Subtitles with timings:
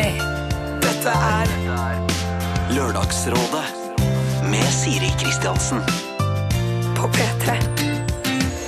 [0.00, 0.12] P3.
[0.80, 1.50] Dette er
[2.72, 3.64] Lørdagsrådet
[4.48, 5.82] med Siri Kristiansen.
[6.96, 7.56] på P3.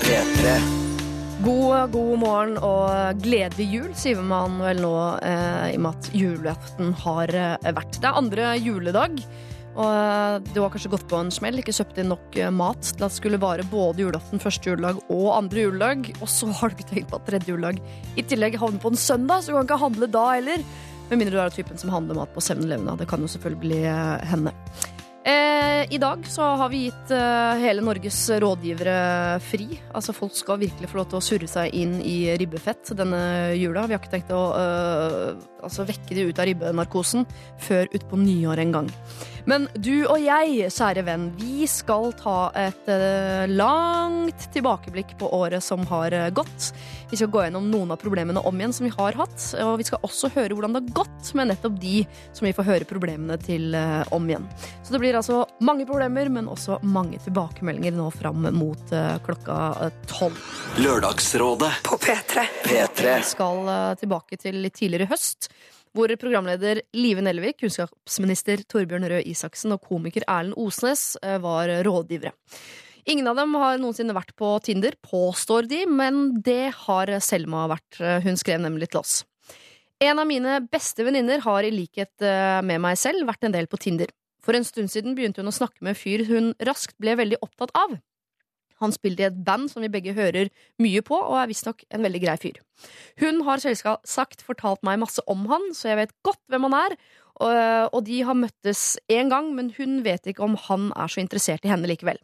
[0.02, 0.52] P3.
[1.44, 4.92] God, god morgen og gledelig jul, sier man vel nå
[5.24, 7.96] eh, i og med at julaften har eh, vært.
[7.98, 9.18] Det er andre juledag,
[9.72, 12.80] og eh, du har kanskje gått på en smell, ikke kjøpt inn nok eh, mat
[12.84, 16.70] til at det skulle vare både julaften, første juledag og andre juledag, og så har
[16.70, 17.82] du ikke tenkt på at tredje juledag
[18.16, 20.72] i tillegg havner på en søndag, så du kan ikke handle da heller.
[21.12, 22.86] Med mindre du er typen som handler mat på 7-Eleven.
[22.96, 24.52] Det kan jo selvfølgelig eh, hende.
[25.28, 28.94] Eh, I dag så har vi gitt eh, hele Norges rådgivere
[29.44, 29.66] fri.
[29.92, 33.20] Altså Folk skal virkelig få lov til å surre seg inn i ribbefett denne
[33.60, 33.84] jula.
[33.84, 35.28] Vi har ikke tenkt å eh,
[35.60, 37.28] altså vekke de ut av ribbenarkosen
[37.60, 38.90] før utpå nyår en gang.
[39.44, 45.64] Men du og jeg, kjære venn, vi skal ta et eh, langt tilbakeblikk på året
[45.64, 46.68] som har eh, gått.
[47.10, 49.88] Vi skal gå gjennom noen av problemene om igjen som vi har hatt, og vi
[49.88, 53.38] skal også høre hvordan det har gått med nettopp de som vi får høre problemene
[53.42, 54.46] til eh, om igjen.
[54.86, 58.94] Så det blir altså mange problemer, men også mange tilbakemeldinger nå fram mot
[59.26, 59.58] klokka
[60.10, 60.38] tolv.
[60.78, 62.46] Lørdagsrådet På P3.
[62.62, 63.18] P3.
[63.18, 65.50] Vi skal tilbake til litt tidligere i høst,
[65.96, 72.32] hvor programleder Live Nelvik, kunnskapsminister Torbjørn Røe Isaksen og komiker Erlend Osnes eh, var rådgivere.
[73.10, 77.98] Ingen av dem har noensinne vært på Tinder, påstår de, men det har Selma vært.
[78.22, 79.16] Hun skrev nemlig til oss.
[80.02, 83.68] En av mine beste venninner har i likhet eh, med meg selv vært en del
[83.70, 84.10] på Tinder.
[84.42, 87.38] For en stund siden begynte hun å snakke med en fyr hun raskt ble veldig
[87.44, 87.94] opptatt av.
[88.82, 90.50] Han spiller i et band som vi begge hører
[90.82, 92.60] mye på, og er visstnok en veldig grei fyr.
[93.22, 96.96] Hun har selvsagt fortalt meg masse om han, så jeg vet godt hvem han er,
[97.42, 101.22] og, og de har møttes én gang, men hun vet ikke om han er så
[101.22, 102.20] interessert i henne likevel.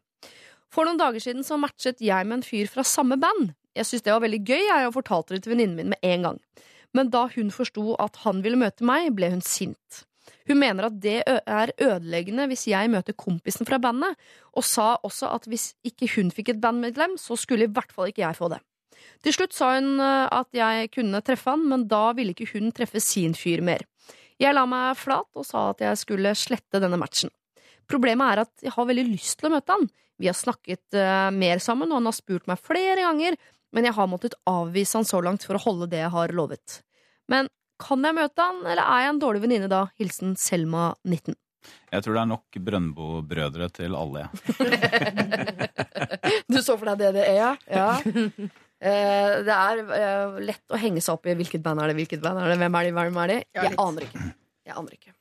[0.75, 3.55] For noen dager siden så matchet jeg med en fyr fra samme band.
[3.79, 6.29] Jeg syntes det var veldig gøy, jeg, og fortalte det til venninnen min med en
[6.29, 6.43] gang.
[6.97, 10.05] Men da hun forsto at han ville møte meg, ble hun sint.
[10.49, 14.17] Hun mener at det er ødeleggende hvis jeg møter kompisen fra bandet,
[14.57, 18.09] og sa også at hvis ikke hun fikk et bandmedlem, så skulle i hvert fall
[18.09, 18.63] ikke jeg få det.
[19.23, 23.03] Til slutt sa hun at jeg kunne treffe han, men da ville ikke hun treffe
[23.03, 23.85] sin fyr mer.
[24.39, 27.31] Jeg la meg flat og sa at jeg skulle slette denne matchen.
[27.91, 29.87] Problemet er at jeg har veldig lyst til å møte han.
[30.19, 30.99] Vi har snakket
[31.35, 33.39] mer sammen, og han har spurt meg flere ganger,
[33.75, 36.81] men jeg har måttet avvise han så langt for å holde det jeg har lovet.
[37.29, 39.85] Men kan jeg møte han, eller er jeg en dårlig venninne da?
[40.01, 41.35] Hilsen Selma 19.
[41.93, 44.25] Jeg tror det er nok Brøndbo-brødre til alle.
[44.25, 44.31] jeg.
[46.49, 47.51] Du så for deg det det er, ja?
[47.69, 47.89] ja.
[48.79, 52.23] Eh, det er eh, lett å henge seg opp i hvilket band er det, hvilket
[52.25, 53.39] band er det, hvem er de, hvem er de?
[53.59, 54.27] Jeg aner ikke.
[54.69, 55.15] Jeg aner ikke.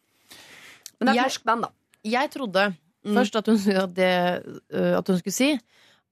[0.99, 1.71] Men det er et Jeg- norsk band, da.
[2.17, 2.67] Jeg trodde
[3.07, 3.13] Mm.
[3.15, 4.07] først at hun, at, det,
[4.73, 5.51] øh, at hun skulle si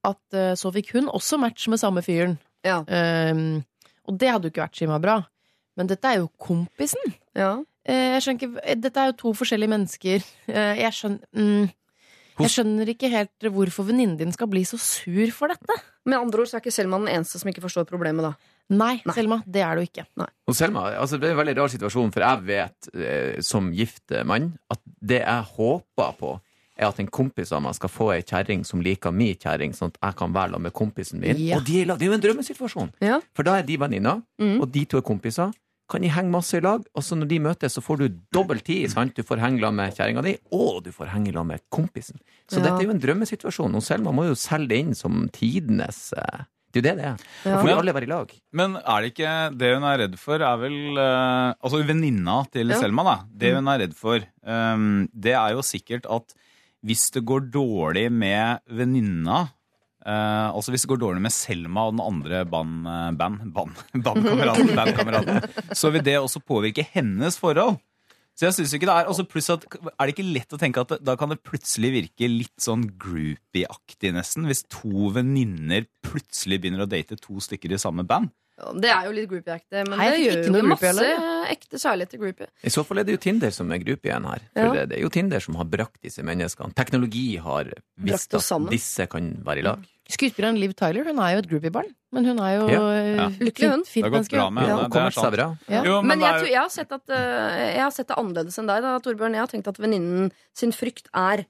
[0.05, 2.38] at øh, så fikk hun også match med samme fyren.
[2.63, 2.78] Ja.
[2.88, 3.66] Um,
[4.07, 5.17] og det hadde jo ikke vært skimma bra.
[5.75, 7.16] Men dette er jo kompisen.
[7.36, 7.58] Ja.
[7.86, 10.24] Eh, jeg skjønner ikke, Dette er jo to forskjellige mennesker.
[10.50, 11.68] Eh, jeg, skjønner, mm,
[12.41, 15.78] jeg skjønner ikke helt hvorfor venninnen din skal bli så sur for dette.
[16.06, 18.52] Med andre ord så er ikke Selma den eneste som ikke forstår problemet, da.
[18.74, 19.14] Nei, Nei.
[19.14, 20.08] Selma, det er du ikke.
[20.50, 24.16] Og Selma, altså det er en veldig rar situasjon, for jeg vet eh, som gift
[24.25, 26.34] mann at det jeg håper på,
[26.75, 29.94] er at en kompis av meg skal få ei kjerring som liker mi kjerring, sånn
[29.94, 31.38] at jeg kan være sammen med kompisen min.
[31.40, 31.59] Ja.
[31.59, 32.91] Og de det er jo en drømmesituasjon!
[33.06, 33.22] Ja.
[33.38, 34.58] For da er de venninner, mm.
[34.59, 35.53] og de to er kompiser.
[35.88, 38.59] Kan de henge masse i lag, og så når de møtes, så får du dobbel
[38.66, 38.90] tid.
[38.90, 39.13] sant?
[39.13, 42.18] Du får henge sammen med kjerringa di, og du får henge sammen med kompisen.
[42.50, 42.63] Så Ja.
[42.69, 46.44] dette er jo en drømmesituasjon, og Selma må jo selge det inn som tidenes eh,
[46.73, 47.18] Det er jo det det er.
[47.46, 47.62] Ja.
[47.63, 47.78] Ja.
[47.79, 48.31] alle være i lag.
[48.51, 52.67] Men er det ikke det hun er redd for, er vel eh, Altså venninna til
[52.67, 52.79] Ja.
[52.81, 53.16] Selma, da.
[53.31, 56.34] Det hun er redd for, um, det er jo sikkert at
[56.84, 59.52] hvis det går dårlig med venninna
[60.05, 63.81] eh, altså Hvis det går dårlig med Selma og den andre band, eh, band, band,
[64.05, 65.41] bandkameraten, bandkameraten,
[65.75, 67.77] så vil det også påvirke hennes forhold.
[68.35, 70.81] Så jeg synes ikke det er altså Pluss at er det ikke lett å tenke
[70.83, 76.59] at det, da kan det plutselig virke litt sånn groupie-aktig, nesten, hvis to venninner plutselig
[76.59, 78.33] begynner å date to stykker i samme band.
[78.79, 81.23] Det er jo litt groupie-aktig, men Hei, det gjør ikke jo noe masse eller?
[81.51, 82.47] ekte kjærlighet til groupie.
[82.63, 84.46] I så fall er det jo Tinder som er groupien her.
[84.53, 84.75] For Ja.
[84.78, 86.75] det, det er jo Tinder som har brakt disse menneskene.
[86.75, 89.84] Teknologi har visst at disse kan være i lag.
[90.07, 91.87] Skuespilleren Liv Tyler hun er jo et groupie-barn.
[92.13, 92.79] Men hun er jo Ja.
[92.79, 93.28] øh, Ja.
[93.41, 93.84] Lykkelig hun.
[93.84, 94.35] fint, menneske.
[94.37, 94.75] bra Ja.
[95.07, 95.85] er seg.
[95.85, 98.67] Jo, men, Men jeg, jeg, har sett at, eh, jeg har sett det annerledes enn
[98.67, 99.34] deg, da, Torbjørn.
[99.34, 101.46] Jeg har tenkt at venninnen sin frykt er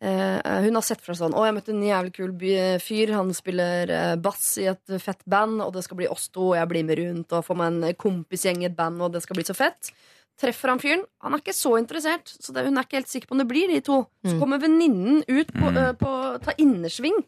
[0.00, 2.30] uh, Hun har sett fra sånn Å, jeg møtte en jævlig kul
[2.78, 3.12] fyr.
[3.16, 6.56] Han spiller uh, bass i et fett band, og det skal bli oss to, og
[6.56, 9.34] jeg blir med rundt og får meg en kompisgjeng i et band, og det skal
[9.34, 9.90] bli så fett.
[10.38, 11.02] Treffer han fyren.
[11.20, 13.48] Han er ikke så interessert, så det, hun er ikke helt sikker på om det
[13.50, 14.06] blir de to.
[14.24, 14.40] Så Mm.
[14.40, 16.12] kommer venninnen ut på, uh, på
[16.44, 17.18] ta innersving.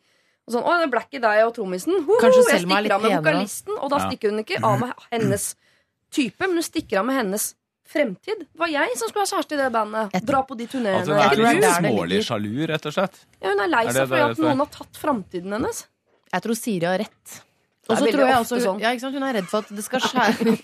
[0.49, 2.01] Og sånn, å, det ble ikke deg og trommisen.
[2.21, 3.75] Kanskje jeg Selma er stikker av med litt penere, vokalisten.
[3.81, 4.09] Og da Ja.
[4.11, 5.45] stikker hun ikke av med hennes
[6.11, 7.55] type, men hun stikker av med hennes
[7.91, 8.39] fremtid.
[8.47, 10.13] Det var jeg som skulle ha kjæreste i det bandet.
[10.27, 13.17] Dra på de At altså, hun er er litt smålig sjalu, rett og slett.
[13.43, 14.43] Ja, hun er lei Er seg for at er?
[14.43, 15.87] noen har tatt framtiden hennes.
[16.33, 17.41] Jeg tror Siri har rett.
[17.91, 18.81] Og så tror jeg også sånn.
[18.83, 19.17] ja, ikke sant?
[19.19, 20.55] Hun er redd for at det skal skjære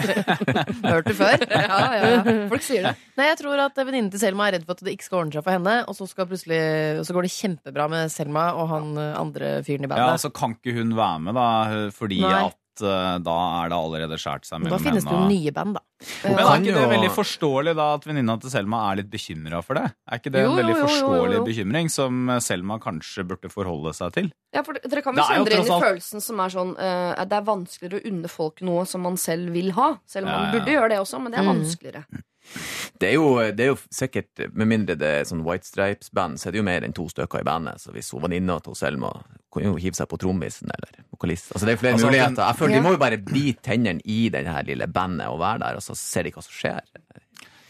[0.90, 1.44] Hørt det før?
[1.50, 2.36] Ja, ja, ja.
[2.50, 2.94] Folk sier det.
[3.20, 5.36] Nei, jeg tror at venninnen til Selma er redd for at det ikke skal ordne
[5.36, 6.60] seg for henne, og så, skal plutselig,
[7.06, 10.16] så går det kjempebra med Selma og han andre fyren i bandet.
[10.16, 11.48] Ja, Så Kan ikke hun være med, da?
[11.96, 12.46] Fordi Nei.
[12.48, 15.80] at eh, da er det allerede skåret seg da finnes det jo nye band, da.
[16.24, 19.74] Men er ikke det veldig forståelig da at venninna til Selma er litt bekymra for
[19.76, 19.82] det?
[20.08, 21.44] Er ikke det Jo, en veldig jo, jo, jo, forståelig jo.
[21.50, 24.30] bekymring som Selma kanskje burde forholde seg til?
[24.56, 26.20] Ja, for Dere kan Det vel er jo kjenne dere inn i tross alt- følelsen
[26.24, 29.70] som er sånn eh, Det er vanskeligere å unne folk noe som man selv vil
[29.76, 29.90] ha.
[30.06, 30.58] Selv om man Ja, ja.
[30.58, 31.52] burde gjøre det også, men det er Mm.
[31.60, 32.04] vanskeligere.
[33.00, 33.26] Det er, jo,
[33.56, 36.66] det er jo sikkert, med mindre det er sånn White Stripes-band, så er det jo
[36.66, 37.80] mer enn to stykker i bandet.
[37.80, 39.12] Så hvis hun venninna til Selma
[39.50, 41.52] kan jo hive seg på trommisen eller vokalist.
[41.54, 42.42] Altså det er flere Altså, muligheter.
[42.44, 42.80] Jeg føler Ja.
[42.80, 45.82] De må jo bare bite tennene i det her lille bandet og være der, og
[45.82, 46.82] så ser de hva som skjer.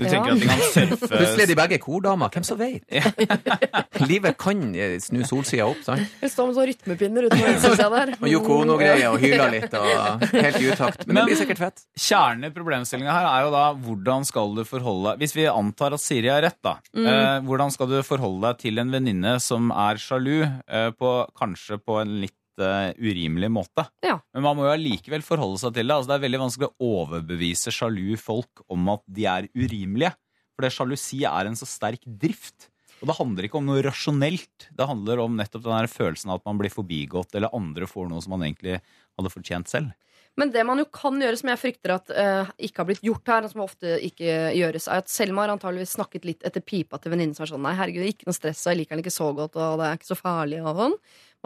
[0.01, 0.11] Du Ja.
[0.15, 2.31] tenker at de kan surfe Plutselig er de begge kordamer.
[2.33, 2.81] Hvem som vet?
[4.11, 6.07] Livet kan eh, snu solsida opp, sant?
[6.21, 8.13] Eller står med sånne rytmepinner utenfor venstresida der.
[8.17, 11.05] Og Yoko Ono-greier og hyler litt og helt i utakt.
[11.07, 11.85] Men det blir sikkert fett.
[12.01, 15.97] Kjernen i problemstillinga her er jo da hvordan skal du forholde deg Hvis vi antar
[15.97, 16.77] at Siri har rett, da.
[16.97, 21.77] Eh, hvordan skal du forholde deg til en venninne som er sjalu, eh, på, kanskje
[21.85, 23.87] på en litt eh, urimelig måte?
[24.05, 24.19] Ja.
[24.35, 25.97] Men man må jo allikevel forholde seg til det.
[25.97, 30.13] Altså, det er veldig vanskelig å overbevise sjalu folk om at de er urimelige.
[30.55, 32.69] For det sjalusi er en så sterk drift.
[33.01, 34.69] Og det handler ikke om noe rasjonelt.
[34.77, 38.21] Det handler om nettopp den følelsen av at man blir forbigått, eller andre får noe
[38.21, 38.77] som man egentlig
[39.17, 39.95] hadde fortjent selv.
[40.39, 43.33] Men det man jo kan gjøre, som jeg frykter at uh, ikke har blitt gjort
[43.33, 47.01] her, og som ofte ikke gjøres, er at Selma har antageligvis snakket litt etter pipa
[47.01, 49.31] til venninnen som er sånn Nei, herregud, ikke noe stress, jeg liker han ikke så
[49.37, 50.97] godt, og det er ikke så farlig, og sånn.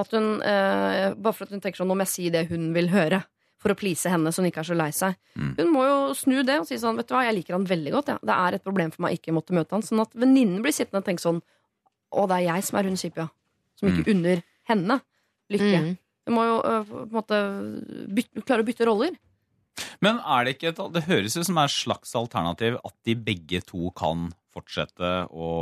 [0.05, 2.73] At hun, uh, bare for at hun tenker sånn Nå må jeg si det hun
[2.77, 3.23] vil høre.
[3.65, 5.15] For å please henne, så hun ikke er så lei seg.
[5.41, 5.53] Mm.
[5.57, 7.95] Hun må jo snu det og si sånn Vet du hva, jeg liker han veldig
[7.95, 8.11] godt.
[8.13, 8.19] Ja.
[8.21, 9.85] Det er et problem for meg ikke måtte møte han.
[9.87, 13.01] Sånn at venninnen blir sittende og tenke sånn Å, det er jeg som er hun
[13.01, 13.31] kjipe, ja.
[13.81, 15.01] Som ikke unner henne
[15.51, 15.81] lykke.
[15.81, 15.95] Mm.
[16.25, 17.41] Du må jo øh, på en måte
[18.17, 19.17] bytte, klare å bytte roller.
[20.05, 23.61] Men er det ikke et, det høres ut som et slags alternativ at de begge
[23.67, 25.53] to kan fortsette å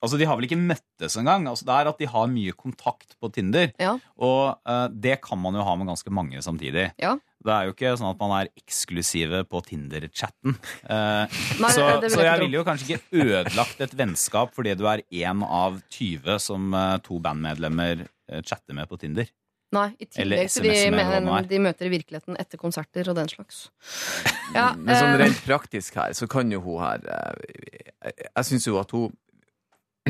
[0.00, 1.44] Altså, De har vel ikke møttes engang.
[1.50, 3.74] Altså, det er at de har mye kontakt på Tinder.
[3.76, 3.98] Ja.
[4.16, 6.86] Og uh, det kan man jo ha med ganske mange samtidig.
[6.96, 7.18] Ja.
[7.44, 10.56] Det er jo ikke sånn at man er eksklusive på Tinder-chatten.
[10.88, 11.28] Uh,
[11.68, 15.76] så, så jeg ville jo kanskje ikke ødelagt et vennskap fordi du er én av
[15.92, 18.06] 20 som uh, to bandmedlemmer
[18.40, 19.28] chatter med på Tinder.
[19.70, 23.68] Nei, i tillegg til de, men, de møter i virkeligheten etter konserter og den slags.
[24.50, 28.64] Ja, Men sånn eh, rent praktisk her, så kan jo hun her eh, Jeg, syns
[28.66, 29.12] jo at hun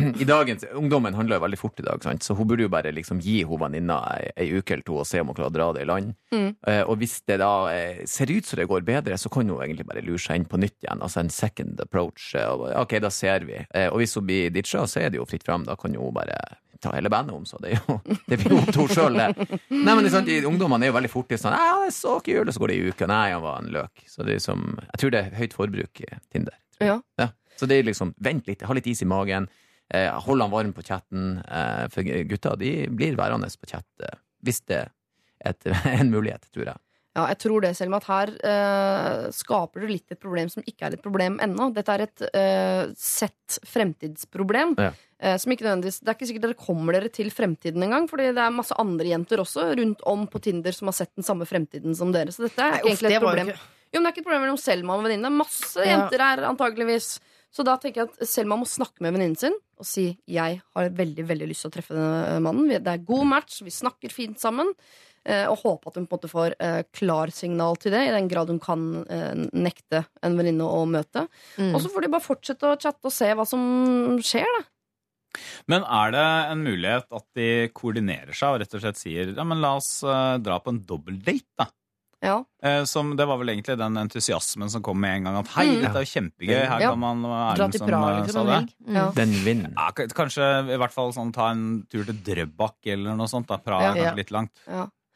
[0.23, 2.25] i dagens, Ungdommen handler jo veldig fort i dag, sant?
[2.25, 5.05] så hun burde jo bare liksom gi hun venninna ei, ei uke eller to og
[5.11, 6.15] se om hun klarer å dra det i land.
[6.33, 6.49] Mm.
[6.73, 9.61] Eh, og hvis det da eh, ser ut som det går bedre, så kan hun
[9.61, 11.05] egentlig bare lure seg inn på nytt igjen.
[11.05, 12.31] Altså en second approach.
[12.39, 13.61] eh, og, ok, da ser vi.
[13.75, 15.69] Eh, og hvis hun blir ditcha, så er det jo fritt fram.
[15.69, 16.39] Da kan hun bare
[16.83, 17.99] ta hele bandet om, så det er jo
[18.31, 19.59] Det blir jo to sjøl, det.
[19.73, 22.49] Nei, men sant, Ungdommene er jo veldig fort i sånn Ja, det er så kult',
[22.49, 23.09] og så går det ei uke.
[23.11, 24.05] Nei, han var en løk.
[24.11, 26.57] Så det er som Jeg tror det er høyt forbruk i Tinder.
[26.81, 27.01] ja.
[27.21, 27.31] Ja.
[27.61, 29.51] Så det er liksom, vent litt, ha litt is i magen.
[29.93, 31.43] Eh, hold han varm på chatten.
[31.45, 34.17] Eh, for gutta de blir værende på chat eh,
[34.47, 34.93] hvis det er
[35.51, 35.67] et,
[36.01, 36.81] en mulighet, tror jeg.
[37.21, 40.89] Ja, jeg tror det, Selma, at her eh, skaper du litt et problem som ikke
[40.89, 41.69] er et problem ennå.
[41.77, 44.75] Dette er et eh, sett fremtidsproblem.
[44.81, 44.93] Ja.
[45.21, 48.31] eh, som ikke nødvendigvis, det er ikke sikkert dere kommer dere til fremtiden engang, fordi
[48.33, 51.47] det er masse andre jenter også rundt om på Tinder som har sett den samme
[51.49, 52.33] fremtiden som dere.
[52.33, 53.53] Så dette er Nei, egentlig uff, et problem.
[53.53, 55.33] ikke- Jo, men det er ikke et problem mellom Selma og venninne.
[55.35, 55.97] Masse Ja.
[55.99, 57.19] jenter her, antageligvis.
[57.51, 60.89] Så da tenker jeg at Selma må snakke med venninnen sin og si jeg har
[60.91, 62.69] veldig veldig lyst til å treffe denne mannen.
[62.69, 64.71] Det er god match, vi snakker fint sammen.
[65.31, 68.29] Eh, Og håpe at hun på en måte får eh, klarsignal til det, i den
[68.33, 71.27] grad hun kan eh, nekte en venninne å møte.
[71.57, 71.73] Mm.
[71.75, 73.65] Og så får de bare fortsette å chatte og se hva som
[74.27, 74.67] skjer, da.
[75.71, 79.45] Men er det en mulighet at de koordinerer seg og rett og slett sier ja,
[79.47, 81.69] men la oss dra på en dobbeltdate, da?
[82.21, 82.35] Ja.
[82.61, 85.37] Eh, som, det var vel egentlig den entusiasmen som kom med en gang.
[85.41, 85.79] At hei, Mm.
[85.87, 86.59] dette er jo kjempegøy.
[86.69, 86.91] Her Ja.
[86.91, 88.75] kan man er Dra til som, Praha liksom sa det?
[88.85, 88.95] Mm.
[88.99, 89.05] Ja.
[89.17, 89.73] Den vinner.
[89.73, 89.87] Ja,
[90.19, 93.47] kanskje i hvert fall sånn, ta en tur til Drøbak eller noe sånt.
[93.49, 93.91] da Praha Ja.
[93.93, 94.15] er kanskje Ja.
[94.21, 94.51] litt langt.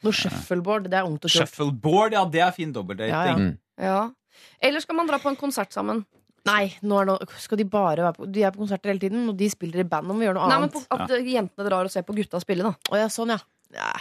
[0.04, 0.11] Ja.
[0.11, 1.38] Noe shuffleboard, det er ungt og kult.
[1.38, 3.14] Shuffleboard, ja, det er fin dobbeltdating.
[3.14, 3.38] Ja,
[3.80, 3.88] ja.
[3.88, 4.44] Ja.
[4.61, 6.04] Eller skal man dra på en konsert sammen?
[6.44, 9.23] Nei, nå er det, skal de bare være på De er på konserter hele tiden,
[9.32, 10.11] og de spiller i band.
[10.12, 12.66] om vi gjør noe Nei, men på, At jentene drar og ser på gutta spille,
[12.66, 12.75] da.
[12.92, 13.38] Å ja, sånn, ja.
[13.73, 13.92] ja.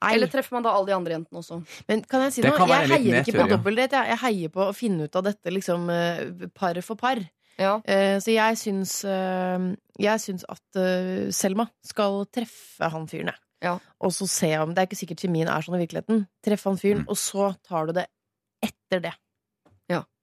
[0.00, 0.14] Nei.
[0.16, 1.60] Eller treffer man da alle de andre jentene også?
[1.90, 2.66] Men kan jeg si Det noe?
[2.72, 3.50] Jeg heier nedtur, ikke på ja.
[3.52, 4.00] dobbeltdate.
[4.00, 4.10] Jeg.
[4.14, 7.20] jeg heier på å finne ut av dette liksom eh, par for par.
[7.60, 7.76] Ja.
[7.84, 9.70] Uh, Så jeg syns, uh,
[10.00, 13.44] jeg syns at uh, Selma skal treffe han fyren, jeg.
[13.62, 13.78] Ja.
[14.00, 16.26] Og så se om Det er ikke sikkert kjemien er sånn i virkeligheten.
[16.42, 17.08] Treffe han fyren, Mm.
[17.08, 18.06] og så tar du det
[18.62, 19.14] etter det.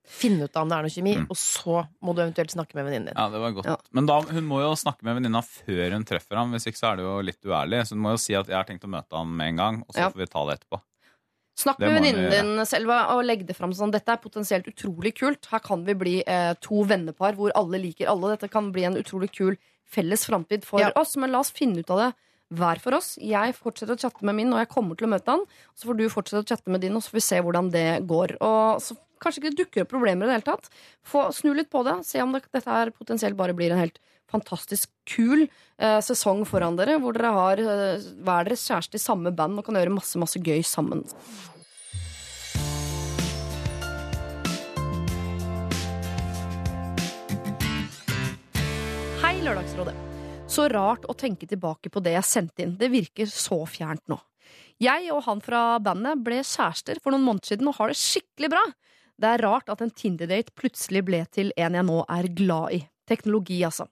[0.07, 1.25] Finne ut av om det er noe kjemi, Mm.
[1.29, 3.13] og så må du eventuelt snakke med venninnen din.
[3.17, 3.65] Ja, det var godt.
[3.65, 3.75] Ja.
[3.91, 6.53] Men da, hun må jo snakke med venninna før hun treffer ham.
[6.53, 7.81] Hvis ikke så er det jo litt uærlig.
[7.83, 9.81] Så hun må jo si at jeg har tenkt å møte ham med en gang,
[9.83, 10.09] og så Ja.
[10.09, 10.81] får vi ta det etterpå.
[11.57, 13.91] Snakk med venninnen din, Selva, og legg det fram sånn.
[13.91, 15.45] Dette er potensielt utrolig kult.
[15.47, 18.37] Her kan vi bli eh, to vennepar hvor alle liker alle.
[18.37, 20.91] Dette kan bli en utrolig kul felles framtid for Ja.
[20.95, 21.17] oss.
[21.17, 22.15] Men la oss finne ut av det
[22.53, 23.15] hver for oss.
[23.19, 25.43] Jeg fortsetter å chatte med min, og jeg kommer til å møte han.
[25.75, 27.87] Så får du fortsette å chatte med din, og så får vi se hvordan det
[28.07, 28.37] går.
[28.43, 30.69] Og så kanskje ikke dukker opp problemer i det hele tatt.
[31.05, 31.99] Få Snu litt på det.
[32.07, 33.99] Se om det, dette her potensielt bare blir en helt
[34.31, 39.31] fantastisk kul eh, sesong foran dere, hvor dere har eh, hver deres kjæreste i samme
[39.31, 41.05] band og kan gjøre masse, masse gøy sammen.
[49.23, 50.06] Hei, Lørdagsrådet.
[50.57, 52.71] Så rart å tenke tilbake på det jeg sendte inn.
[52.79, 54.17] Det virker så fjernt nå.
[54.81, 58.49] Jeg og han fra bandet ble kjærester for noen måneder siden og har det skikkelig
[58.55, 58.63] bra.
[59.21, 62.81] Det er rart at en Tinder-date plutselig ble til en jeg nå er glad i.
[63.09, 63.85] Teknologi, altså.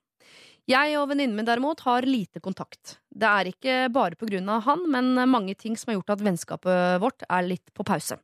[0.66, 2.98] Jeg og venninnen min derimot har lite kontakt.
[3.14, 6.26] Det er ikke bare på grunn av han, men mange ting som har gjort at
[6.26, 8.18] vennskapet vårt er litt på pause.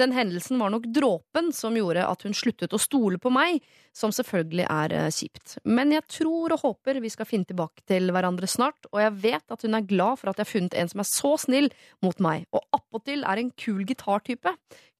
[0.00, 3.62] Den hendelsen var nok dråpen som gjorde at hun sluttet å stole på meg,
[3.96, 5.56] som selvfølgelig er eh, kjipt.
[5.64, 9.56] Men jeg tror og håper vi skal finne tilbake til hverandre snart, og jeg vet
[9.56, 11.70] at hun er glad for at jeg har funnet en som er så snill
[12.04, 14.56] mot meg, og appåtil er en kul gitartype.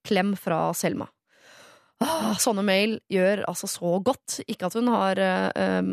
[0.07, 1.09] Klem fra Selma.
[2.05, 4.43] Åh, sånne mail gjør altså så godt.
[4.45, 5.93] Ikke at hun har øh,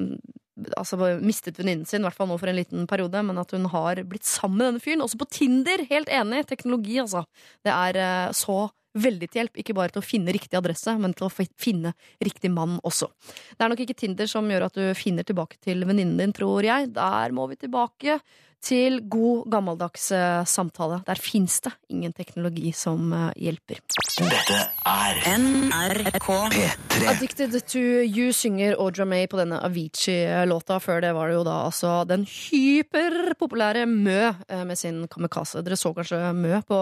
[0.77, 3.65] altså mistet venninnen sin, i hvert fall nå for en liten periode, men at hun
[3.74, 5.03] har blitt sammen med denne fyren.
[5.05, 5.86] Også på Tinder!
[5.89, 6.45] Helt enig.
[6.50, 7.25] Teknologi, altså.
[7.65, 9.60] Det er eh, så veldig til hjelp.
[9.62, 13.10] Ikke bare til å finne riktig adresse, men til å finne riktig mann også.
[13.57, 16.65] Det er nok ikke Tinder som gjør at du finner tilbake til venninnen din, tror
[16.65, 16.91] jeg.
[16.93, 18.19] Der må vi tilbake
[18.63, 21.01] til god, gammeldags eh, samtale.
[21.08, 23.82] Der fins det ingen teknologi som eh, hjelper.
[24.24, 27.10] Dette er NRK P3.
[27.12, 30.79] Addicted to You synger Audra May på denne Avicii-låta.
[30.84, 35.63] Før det var det jo da altså den hyperpopulære Mø eh, med sin Kamikaze.
[35.65, 36.79] Dere så kanskje Mø på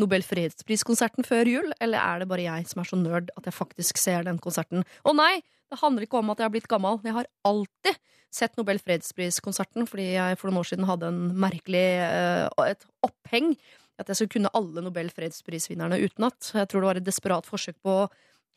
[0.00, 1.72] Nobel fredspriskonserten før jul?
[1.80, 4.84] Eller er det bare jeg som er så nerd at jeg faktisk ser den konserten?
[5.06, 5.38] Å nei!
[5.72, 7.00] Det handler ikke om at jeg har blitt gammel.
[7.04, 8.00] Jeg har alltid
[8.34, 13.54] sett Nobel fredspriskonserten fordi jeg for noen år siden hadde en merkelig uh, et oppheng.
[14.00, 16.50] At jeg skulle kunne alle Nobel fredsprisvinnerne utenat.
[16.54, 18.08] Jeg tror det var et desperat forsøk på å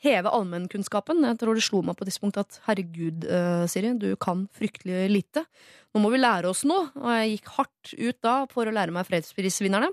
[0.03, 1.23] heve allmennkunnskapen.
[1.25, 5.07] Jeg tror det slo meg på et tidspunkt at herregud, uh, Siri, du kan fryktelig
[5.13, 5.45] lite.
[5.93, 6.89] Nå må vi lære oss noe.
[7.01, 9.89] Og jeg gikk hardt ut da for å lære meg fredsprisvinnerne.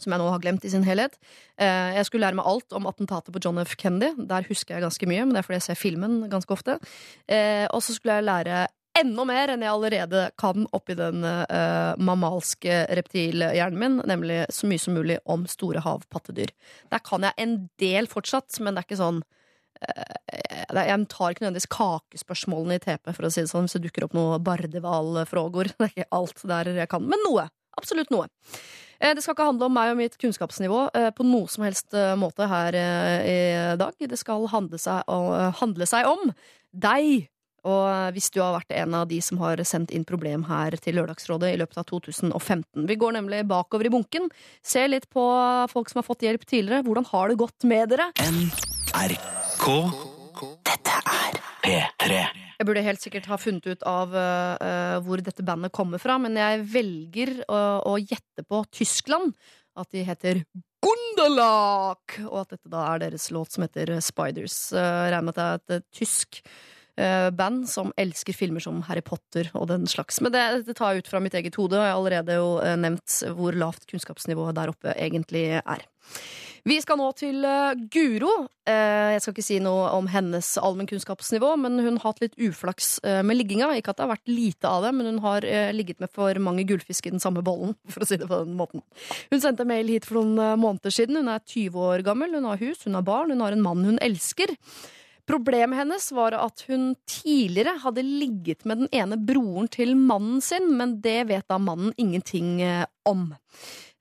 [0.00, 1.18] Som jeg nå har glemt i sin helhet.
[1.60, 3.76] Eh, Jeg skulle lære meg alt om attentatet på John F.
[3.76, 4.14] Kennedy.
[4.26, 6.78] Der husker jeg ganske mye, men det er fordi jeg ser filmen ganske ofte.
[7.28, 8.68] Eh, Og så skulle jeg lære
[8.98, 14.78] enda mer enn jeg allerede kan oppi den eh, mammalske reptilhjernen min, nemlig så mye
[14.82, 16.50] som mulig om store havpattedyr.
[16.92, 19.22] Der kan jeg en del fortsatt, men det er ikke sånn
[19.82, 24.04] Jeg tar ikke nødvendigvis kakespørsmålene i TP, for å si det sånn, hvis det dukker
[24.06, 25.72] opp noe bardehvalfrågor.
[25.78, 27.48] Det er ikke alt der jeg kan, men noe.
[27.80, 28.28] Absolutt noe.
[29.02, 31.94] Eh, Det skal ikke handle om meg og mitt kunnskapsnivå eh, på noe som helst
[31.98, 33.98] eh, måte her i dag.
[33.98, 35.02] Det skal handle seg,
[35.58, 36.32] handle seg om
[36.72, 37.28] deg.
[37.62, 40.96] Og hvis du har vært en av de som har sendt inn problem her til
[40.98, 42.88] Lørdagsrådet i løpet av 2015.
[42.90, 44.26] Vi går nemlig bakover i bunken,
[44.66, 45.22] Se litt på
[45.70, 46.82] folk som har fått hjelp tidligere.
[46.82, 48.10] Hvordan har det gått med dere?
[48.18, 49.70] NRK.
[50.66, 52.18] Dette er P3.
[52.58, 56.36] Jeg burde helt sikkert ha funnet ut av uh, hvor dette bandet kommer fra, men
[56.38, 59.34] jeg velger å, å gjette på Tyskland.
[59.78, 60.42] At de heter
[60.82, 62.18] Gundelach!
[62.26, 64.58] Og at dette da er deres låt som heter Spiders.
[64.74, 66.44] Uh, regner med at det er et tysk
[66.92, 70.18] band som elsker filmer som Harry Potter og den slags.
[70.20, 72.50] Men det, det tar jeg ut fra mitt eget hode, og jeg har allerede jo
[72.82, 75.86] nevnt hvor lavt kunnskapsnivået der oppe egentlig er.
[76.62, 78.30] Vi skal nå til eh, Guro.
[78.70, 83.00] Eh, jeg skal ikke si noe om hennes allmennkunnskapsnivå, men hun har hatt litt uflaks
[83.02, 83.72] eh, med ligginga.
[83.74, 86.66] Ikke at det har vært lite av det, men hun har ligget med for mange
[86.68, 88.86] gullfisk i den samme bollen, for å si det på den måten.
[89.34, 91.18] Hun sendte mail hit for noen måneder siden.
[91.18, 93.86] Hun er 20 år gammel, hun har hus, hun har barn, hun har en mann
[93.88, 94.54] hun elsker.
[95.26, 100.70] Problemet hennes var at hun tidligere hadde ligget med den ene broren til mannen sin,
[100.78, 102.60] men det vet da mannen ingenting
[103.06, 103.32] om.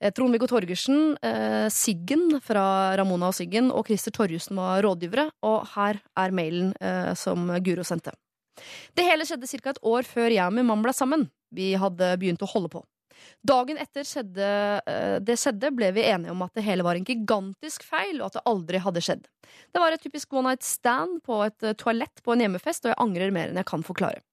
[0.01, 5.67] Eh, Trond-Viggo Torgersen, eh, Siggen fra Ramona og Siggen og Christer Torjussen var rådgivere, og
[5.75, 8.15] her er mailen eh, som Guro sendte.
[8.97, 9.69] Det hele skjedde ca.
[9.69, 11.29] et år før jeg og min mann ble sammen.
[11.53, 12.81] Vi hadde begynt å holde på.
[13.45, 14.47] Dagen etter skjedde,
[15.21, 18.39] det skjedde, ble vi enige om at det hele var en gigantisk feil, og at
[18.39, 19.27] det aldri hadde skjedd.
[19.69, 23.01] Det var et typisk one night stand på et toalett på en hjemmefest, og jeg
[23.03, 24.23] angrer mer enn jeg kan forklare.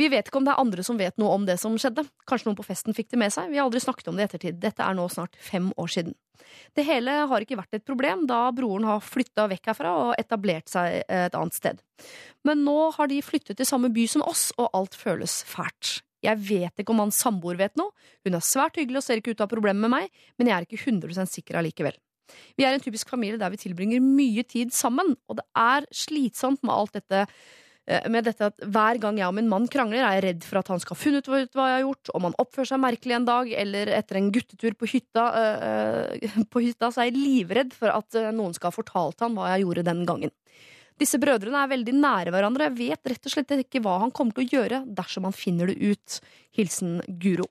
[0.00, 2.06] Vi vet ikke om det er andre som vet noe om det som skjedde.
[2.28, 3.50] Kanskje noen på festen fikk det med seg.
[3.52, 4.60] Vi har aldri snakket om det i ettertid.
[4.62, 6.16] Dette er nå snart fem år siden.
[6.74, 10.72] Det hele har ikke vært et problem, da broren har flytta vekk herfra og etablert
[10.72, 11.82] seg et annet sted.
[12.48, 16.00] Men nå har de flyttet til samme by som oss, og alt føles fælt.
[16.24, 17.92] Jeg vet ikke om hans samboer vet noe,
[18.24, 20.50] hun er svært hyggelig og ser ikke ut til å ha problemer med meg, men
[20.50, 21.96] jeg er ikke 100% sikker allikevel.
[22.56, 26.62] Vi er en typisk familie der vi tilbringer mye tid sammen, og det er slitsomt
[26.64, 27.32] med alt dette eh,
[28.12, 30.70] med dette at Hver gang jeg og min mann krangler, er jeg redd for at
[30.70, 33.28] han skal ha funnet ut hva jeg har gjort, om han oppfører seg merkelig en
[33.28, 37.94] dag, eller etter en guttetur på hytta, øh, på hytta så er jeg livredd for
[37.94, 40.34] at noen skal ha fortalt han hva jeg gjorde den gangen.
[41.00, 42.66] Disse brødrene er veldig nære hverandre.
[42.68, 45.70] Jeg vet rett og slett ikke hva han kommer til å gjøre dersom han finner
[45.70, 46.18] det ut.
[46.56, 47.48] Hilsen Guro.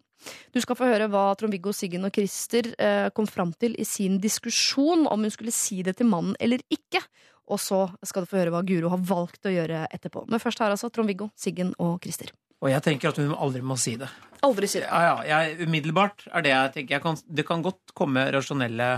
[0.53, 4.19] Du skal få høre hva Trond-Viggo, Siggen og Christer eh, kom fram til i sin
[4.21, 7.01] diskusjon om hun skulle si det til mannen eller ikke.
[7.49, 10.25] Og så skal du få høre hva Guro har valgt å gjøre etterpå.
[10.29, 12.31] Men først her altså Trond-Viggo, Siggen og Christer.
[12.61, 14.09] Og jeg tenker at hun aldri må si det.
[14.45, 14.87] Aldri si det.
[14.91, 16.95] Ja, ja, jeg, umiddelbart er det jeg tenker.
[16.97, 18.89] Jeg kan, det kan godt komme rasjonelle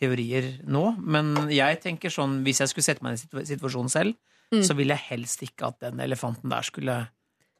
[0.00, 4.16] teorier nå, men jeg tenker sånn hvis jeg skulle sette meg i en situasjon selv,
[4.52, 4.60] Mm.
[4.62, 6.94] så ville jeg helst ikke at den elefanten der skulle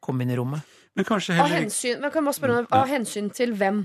[0.05, 0.61] komme inn i rommet.
[0.95, 3.79] Men kanskje heller ikke hensyn, men kan jeg bare spørre av hensyn til hvem?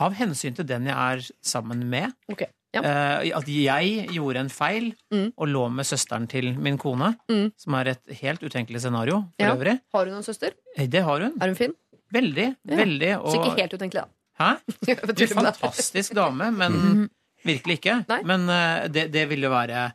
[0.00, 2.14] Av hensyn til den jeg er sammen med.
[2.32, 2.80] Ok, ja.
[2.82, 5.32] eh, at jeg gjorde en feil Mm.
[5.36, 7.52] og lå med søsteren til min kone, Mm.
[7.56, 9.54] som er et helt utenkelig scenario for Ja.
[9.54, 9.78] øvrig.
[9.94, 10.52] Har hun en søster?
[10.76, 11.32] Eh, Det har hun.
[11.40, 11.74] Er hun fin?
[12.12, 12.56] Veldig.
[12.68, 12.76] Ja.
[12.76, 13.12] Veldig.
[13.24, 14.08] Så ikke helt utenkelig, da.
[14.38, 14.56] hæ?
[15.16, 17.08] Du, en fantastisk dame, men
[17.44, 18.04] virkelig ikke.
[18.08, 18.22] Nei.
[18.24, 19.92] Men uh, det, det ville være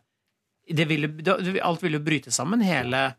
[0.67, 2.59] det ville, det, Alt ville bryte sammen.
[2.61, 3.13] Hele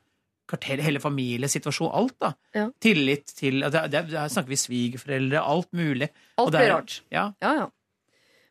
[0.48, 2.14] kvarteret, hele familiesituasjonen, alt.
[2.20, 2.66] da Ja.
[2.80, 6.08] Tillit til det, det, Her snakker vi svigerforeldre, alt mulig.
[6.38, 7.00] Alt blir rart.
[7.12, 7.32] Ja.
[7.42, 7.66] Ja, ja.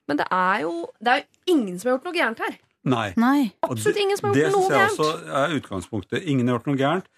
[0.07, 0.73] Men det er jo
[1.03, 2.57] det er jo ingen som har gjort noe gærent her.
[2.87, 3.07] Nei.
[3.19, 3.39] Nei.
[3.67, 4.99] Absolutt ingen som har gjort noe syns jeg gærent.
[4.99, 6.27] også er utgangspunktet.
[6.31, 7.09] Ingen har gjort noe gærent.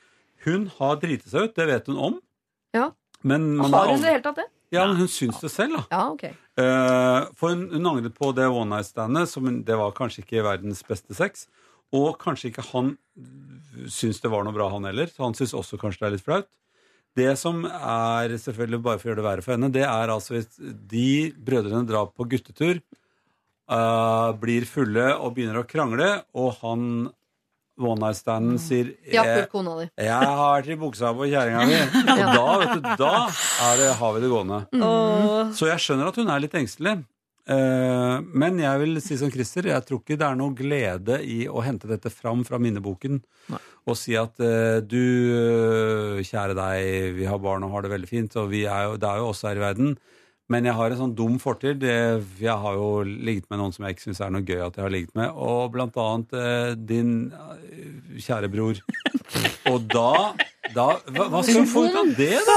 [0.46, 2.16] Hun har driti seg ut, det vet hun om.
[2.76, 2.90] Ja.
[3.22, 4.48] Men man Har hun det i det hele tatt, det?
[4.72, 5.84] Ja, men hun syns det selv, da.
[5.92, 6.24] Ja, ok.
[6.62, 10.84] uh, for hun, hun angret på det one night-standet, som det var kanskje ikke verdens
[10.86, 11.48] beste sex.
[11.96, 12.94] Og kanskje ikke han
[13.90, 15.10] syns det var noe bra, han heller.
[15.10, 16.50] Så han syns også kanskje det er litt flaut.
[17.20, 20.38] Det som er, selvfølgelig bare for å gjøre det verre for henne, det er altså
[20.38, 22.82] hvis de brødrene drar på guttetur,
[23.70, 26.86] uh, blir fulle og begynner å krangle, og han
[27.80, 29.86] one night-standen sier Jakob, eh, kona di.
[30.04, 31.78] jeg har vært i buksa på kjerringa mi.
[32.16, 33.14] Og da, vet du, da
[33.70, 34.60] er det, har vi det gående.
[34.76, 35.54] Mm.
[35.56, 36.98] Så jeg skjønner at hun er litt engstelig.
[37.50, 41.40] Eh, men jeg vil si som Christer, jeg tror ikke det er noe glede i
[41.50, 43.18] å hente dette fram fra minneboken
[43.50, 43.62] Nei.
[43.90, 45.02] og si at eh, du,
[45.34, 49.00] eh, kjære deg, vi har barn og har det veldig fint, og vi er jo,
[49.02, 49.96] det er jo oss her i verden.
[50.50, 51.84] Men jeg har en sånn dum fortid.
[51.86, 54.86] Jeg har jo ligget med noen som jeg ikke syns er noe gøy at jeg
[54.86, 58.80] har ligget med, og blant annet eh, din eh, kjære bror.
[59.70, 60.32] Og da,
[60.74, 62.56] da hva, hva skal du få ut av det, da?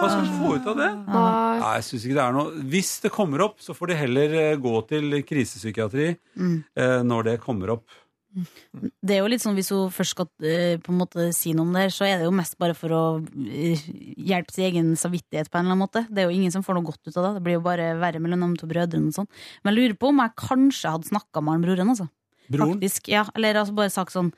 [0.00, 0.88] Hva skal du få ut av det?
[1.10, 1.58] Nei.
[1.76, 4.54] Jeg synes ikke det er noe Hvis det kommer opp, så får de heller eh,
[4.64, 7.84] gå til krisepsykiatri eh, når det kommer opp.
[8.34, 11.68] Det er jo litt sånn Hvis hun først skal eh, på en måte si noe
[11.68, 13.02] om det, her, så er det jo mest bare for å
[13.46, 13.84] eh,
[14.18, 16.04] hjelpe sin egen samvittighet på en eller annen måte.
[16.10, 17.32] Det er jo ingen som får noe godt ut av det.
[17.38, 19.12] Det blir jo bare verre mellom de to brødrene.
[19.12, 19.30] og sånn.
[19.62, 21.94] Men jeg lurer på om jeg kanskje hadde snakka med han broren.
[21.94, 22.08] altså.
[22.48, 22.74] Broren?
[22.74, 23.24] Faktisk, ja.
[23.38, 24.34] Eller altså bare sagt sånn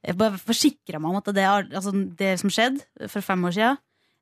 [0.00, 3.80] jeg Bare forsikra meg om at det, altså, det som skjedde for fem år siden,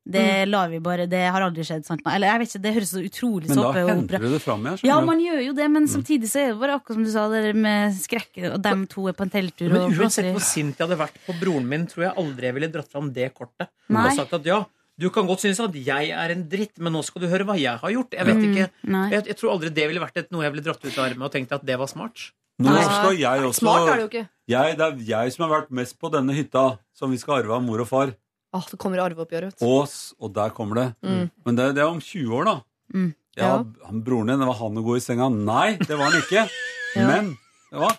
[0.08, 0.50] det Mm.
[0.50, 1.84] lar vi bare Det har aldri skjedd.
[1.84, 2.00] sant?
[2.06, 4.80] Eller jeg vet ikke, Det høres så utrolig Men da henter du det fram igjen.
[4.88, 7.28] Ja, man gjør jo det, men samtidig så er det bare akkurat som du sa,
[7.28, 10.88] det med skrekk, og dem to er på en telttur Men uansett hvor sint jeg
[10.88, 13.68] hadde vært på broren min, tror jeg aldri jeg ville dratt fram det kortet.
[13.88, 14.06] Nei.
[14.08, 14.64] Og sagt at ja,
[14.98, 17.54] du kan godt synes at jeg er en dritt, men nå skal du høre hva
[17.60, 18.10] jeg har gjort.
[18.16, 18.70] Jeg vet Mm, ikke,
[19.12, 21.22] jeg, jeg tror aldri det ville vært et, noe jeg ville dratt ut av armen
[21.22, 22.32] og tenkt at det var smart.
[22.58, 24.28] Nå skal jeg også Smart er det jo ikke.
[24.48, 27.54] jeg, Det er jeg som har vært mest på denne hytta, som vi skal arve
[27.54, 28.10] av mor og far.
[28.56, 29.60] Åh, det kommer arveoppgjøret.
[29.62, 30.86] Ås, og der kommer det.
[31.04, 31.30] Mm.
[31.44, 32.54] Men det, det er om 20 år, da.
[32.94, 33.10] Mm.
[33.36, 33.64] Ja, Ja.
[33.86, 35.28] han, Broren din, var han å gå i senga?
[35.30, 36.46] Nei, det var han ikke.
[36.96, 37.04] Ja.
[37.04, 37.26] Men
[37.70, 37.90] hva?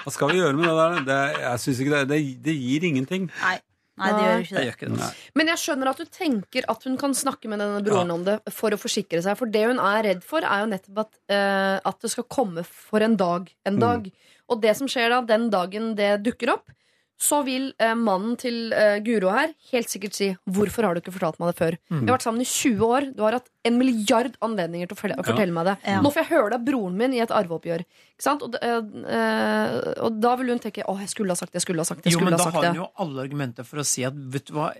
[0.00, 0.94] hva skal vi gjøre med det der?
[1.04, 3.26] Det, jeg synes ikke det, det, det gir ingenting.
[3.42, 3.58] Nei,
[4.00, 4.64] nei, det gjør ikke ikke Jeg det.
[4.64, 5.08] gjør ikke det.
[5.36, 8.38] Men jeg skjønner at du tenker at hun kan snakke med denne broren om det
[8.56, 9.36] for å forsikre seg.
[9.38, 12.64] For det hun er redd for, er jo nettopp at, uh, at det skal komme
[12.64, 13.52] for en dag.
[13.68, 13.84] En Mm.
[13.84, 14.08] dag.
[14.48, 16.72] Og det som skjer da, den dagen det dukker opp,
[17.18, 21.14] så vil eh, mannen til eh, Guro her helt sikkert si 'Hvorfor har du ikke
[21.16, 22.00] fortalt meg det før?' Mm.
[22.00, 23.06] Vi har vært sammen i 20 år.
[23.16, 25.76] Du har hatt en milliard anledninger til å fortelle, å fortelle meg det.
[25.84, 26.00] Ja.
[26.00, 27.82] Nå får jeg høre det av broren min i et arveoppgjør.
[27.82, 28.44] Ikke sant?
[28.46, 28.78] Og, eh,
[29.18, 31.90] eh, og da vil hun tenke 'Å, jeg skulle ha sagt det, jeg skulle ha
[31.90, 32.12] sagt det'.
[32.12, 34.72] Jo, men da har hun jo alle argumenter for å si at vet du hva,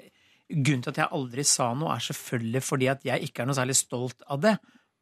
[0.48, 3.58] grunnen til at jeg aldri sa noe, er selvfølgelig fordi at jeg ikke er noe
[3.58, 4.58] særlig stolt av det.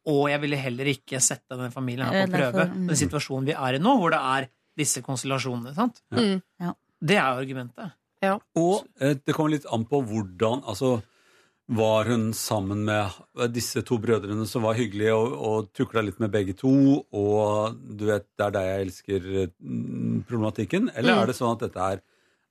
[0.07, 2.67] Og jeg ville heller ikke sette denne familien her på prøve.
[2.71, 2.87] mm.
[2.87, 5.73] Den situasjonen vi er i nå, hvor det er disse konstellasjonene.
[5.75, 6.01] sant?
[6.11, 6.41] Mm.
[6.59, 6.73] Ja.
[6.99, 7.91] Det er argumentet.
[8.23, 8.39] argumentet.
[8.57, 11.01] Og eh, det kommer litt an på hvordan Altså,
[11.69, 13.11] var hun sammen med
[13.53, 18.05] disse to brødrene som var hyggelige og, og tukla litt med begge to, og du
[18.07, 20.87] vet, det er deg jeg elsker-problematikken?
[20.95, 21.19] Eller Mm.
[21.21, 21.99] er det sånn at dette er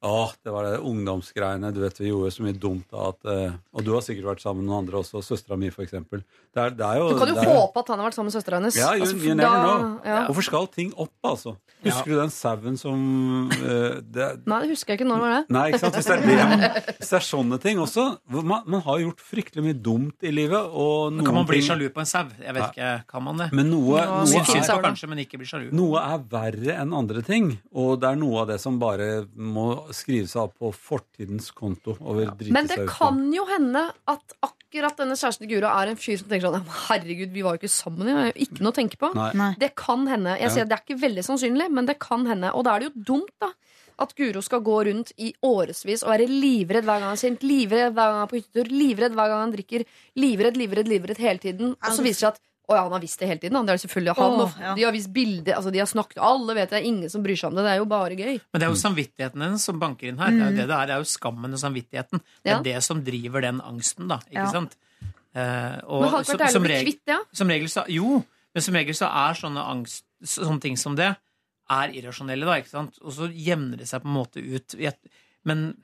[0.04, 1.70] Åh, det var det ungdomsgreiene.
[1.72, 4.42] Du vet, vi gjorde så mye dumt da at eh, Og du har sikkert vært
[4.44, 5.22] sammen med noen andre også.
[5.24, 6.20] Søstera mi, for eksempel.
[6.52, 8.18] Det er, det er jo, Du kan jo det er, håpe at han har vært
[8.18, 8.76] sammen med søstera hennes.
[8.76, 9.86] Ja, you, Altså, you never da- know.
[10.04, 10.18] Ja.
[10.28, 11.54] Hvorfor skal ting opp, altså?
[11.86, 13.00] Husker du den sauen som
[13.52, 15.08] uh, det, Nei, det husker jeg ikke.
[15.08, 15.40] Når var det?
[15.56, 15.96] Nei, ikke sant?
[15.96, 18.06] Hvis det er, det, hvis det er sånne ting også.
[18.36, 20.70] Man, man har gjort fryktelig mye dumt i livet.
[20.76, 22.24] Og noen Kan man bli ting, sjalu på en sau?
[22.42, 23.48] Jeg vet ikke, kan man det?
[23.56, 25.24] Men noe, Ja, noe, er, kanskje, men
[25.76, 27.54] noe er verre enn andre ting.
[27.72, 31.96] Og det er noe av det som bare må skrives av på fortidens konto.
[32.00, 35.70] Over drite Men seg det ut kan jo hende at akkurat denne kjæresten til Guro
[35.70, 38.08] er en fyr som tenker sånn Herregud, vi var jo ikke sammen.
[38.08, 39.12] Er ikke noe å tenke på.
[39.14, 39.54] Nei.
[39.58, 40.38] Det kan hende.
[40.38, 40.54] Jeg Ja.
[40.54, 42.54] sier at Det er ikke veldig sannsynlig, men det kan hende.
[42.54, 43.52] Og da er det jo dumt da
[43.98, 47.40] at Guro skal gå rundt i årevis og være livredd hver gang han er sint,
[47.40, 49.84] livredd hver gang han er på hyttetur, livredd hver gang han drikker,
[50.16, 51.70] livredd, livredd, livredd hele tiden.
[51.80, 53.54] Og så viser det seg at å ja, han har visst det hele tiden.
[53.54, 53.66] Han.
[53.68, 54.32] Det er selvfølgelig han.
[54.42, 54.74] Åh, ja.
[54.74, 57.36] De har visst bilder, altså de har snakket Alle vet det, er ingen som bryr
[57.38, 57.62] seg om det.
[57.66, 58.40] Det er jo bare gøy.
[58.52, 60.30] Men det er jo samvittigheten hennes som banker inn her.
[60.34, 60.86] Det er jo det det er.
[60.90, 62.20] Det er jo skammen og samvittigheten.
[62.42, 62.58] Det Ja.
[62.58, 64.18] er det som driver den angsten, da.
[64.30, 64.50] Ikke Ja.
[64.50, 64.76] sant?
[65.36, 67.12] Eh, og Men hadde det vært deilig som, å bli regel, kvitt det?
[67.12, 67.18] Ja?
[67.32, 68.24] som regel så Jo,
[68.54, 71.10] men som regel så er sånne angst Sånne ting som det
[71.68, 72.54] er irrasjonelle, da.
[72.62, 72.98] ikke sant?
[73.04, 74.74] Og så jevner det seg på en måte ut.
[75.44, 75.76] Men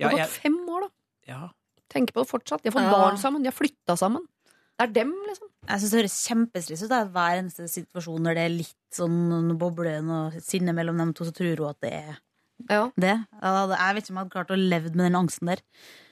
[0.00, 0.88] ja, Det har gått jeg, fem år, da.
[1.28, 1.48] ja.
[1.90, 2.62] Tenk på det fortsatt.
[2.62, 2.90] De har fått Ja.
[2.90, 4.24] barn sammen, de har flytta sammen.
[4.74, 5.48] Det er dem, liksom.
[5.68, 6.90] Jeg synes det høres kjempestress ut.
[6.90, 7.04] da.
[7.14, 11.32] Hver eneste situasjon når det er litt sånn boble og sinne mellom dem to, så
[11.36, 12.16] tror hun at det er
[12.70, 12.90] Ja.
[12.96, 13.14] det.
[13.42, 15.62] Jeg vet ikke om jeg hadde klart å leve med den angsten der.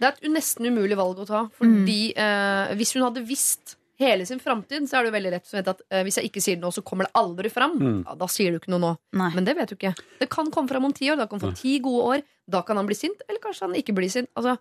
[0.00, 1.48] Det er et nesten umulig valg å ta.
[1.58, 5.46] Fordi eh, Hvis hun hadde visst hele sin framtid, så er det jo veldig rett
[5.52, 7.76] å vite at eh, hvis jeg ikke sier det nå, så kommer det aldri fram.
[7.78, 8.00] Mm.
[8.06, 8.92] Ja, da sier du ikke noe nå.
[9.18, 9.30] Nei.
[9.34, 9.94] Men det vet du ikke.
[10.18, 11.16] Det kan komme fram om ti år.
[11.18, 12.22] Da kan han få ti gode år.
[12.50, 14.30] Da kan han bli sint, eller kanskje han ikke blir sint.
[14.38, 14.56] Altså,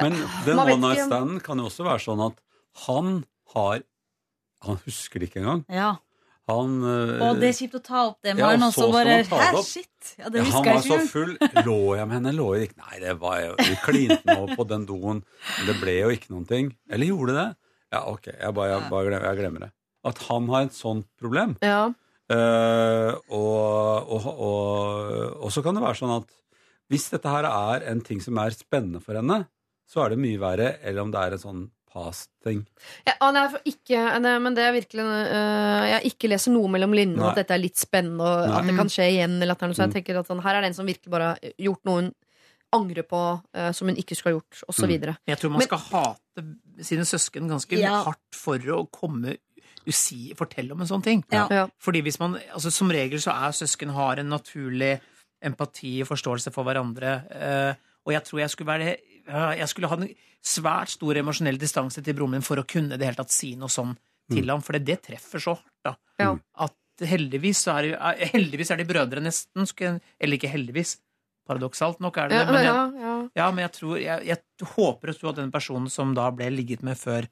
[0.00, 0.12] Men
[0.46, 2.36] den Man vet one night standen kan jo også være sånn at
[2.86, 3.82] han har
[4.66, 5.64] Han husker det ikke engang.
[5.70, 5.96] Ja.
[6.48, 9.26] Han øh, Og det er kjipt å ta opp det, Ja, så skal bare man
[9.28, 9.66] ta det Hæ, opp.
[9.68, 10.12] shit!
[10.18, 11.34] Ja, det ja, Han var så full.
[11.66, 12.32] Lå jeg med henne?
[12.34, 15.20] Lå jeg ikke Nei, det var jo Vi klinte nå på den doen.
[15.22, 16.72] Men det ble jo ikke noen ting.
[16.90, 17.48] Eller gjorde det det?
[17.94, 18.26] Ja, ok.
[18.32, 19.70] Jeg bare, jeg bare glemmer, jeg glemmer det.
[20.08, 21.56] At han har et sånt problem.
[21.64, 21.80] ja.
[22.28, 26.34] Uh, og, og, og, og så kan det være sånn at
[26.92, 29.46] hvis dette her er en ting som er spennende for henne,
[29.88, 32.66] så er det mye verre, eller om det er en sånn past-ting.
[33.06, 36.68] Ja, ah, nei, for ikke, nei, men det er virkelig øh, Jeg ikke leser noe
[36.68, 38.58] mellom linjene, at dette er litt spennende, og Nei.
[38.60, 39.36] at det kan skje igjen.
[39.42, 39.96] Eller at det er noe, så jeg Mm.
[39.98, 42.14] tenker at sånn, Her er det en som virkelig bare har gjort noe hun
[42.72, 44.84] angrer på, øh, som hun ikke skulle ha gjort, osv.
[44.84, 44.88] Mm.
[44.92, 48.02] videre Jeg tror man Men- skal hate sine søsken ganske Ja.
[48.04, 49.36] hardt for å komme
[49.86, 51.24] usi, fortelle om en sånn ting.
[51.32, 51.46] Ja.
[51.50, 51.66] Ja.
[51.80, 55.00] Fordi hvis man, altså Som regel så er søsken har en naturlig
[55.42, 57.24] empati og forståelse for hverandre.
[57.32, 57.74] Eh,
[58.06, 58.96] og jeg tror jeg skulle være ja,
[59.28, 60.08] Jeg skulle ha en
[60.44, 63.68] svært stor emosjonell distanse til broren min for å kunne det hele tatt si noe
[63.68, 63.96] sånn
[64.30, 65.72] til ham, for det, det treffer så hardt.
[65.84, 66.30] da Ja.
[66.66, 69.66] At heldigvis så er, det- er- heldigvis er de brødre nesten,
[70.20, 70.98] eller ikke heldigvis.
[71.48, 72.52] Paradoksalt nok er det Ja, det.
[72.52, 73.28] Men jeg, ja, ja.
[73.36, 74.38] ja, men jeg tror Jeg, jeg
[74.76, 77.26] håper og tror at den personen som da ble ligget med før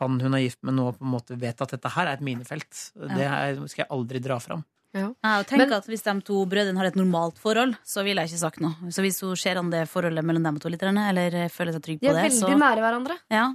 [0.00, 2.20] han hun er gift med nå, på en måte vet at dette her er et
[2.22, 2.92] minefelt.
[2.94, 4.64] Det her skal jeg aldri dra fram.
[4.94, 8.30] Jeg tenker Men- at Hvis de to brødrene har et normalt forhold, så ville jeg
[8.30, 8.74] ikke sagt noe.
[8.90, 12.00] Så hvis hun ser an det forholdet mellom dem to litt, eller føler seg trygg
[12.00, 13.18] De på er det, så veldig nære hverandre.
[13.30, 13.54] ja,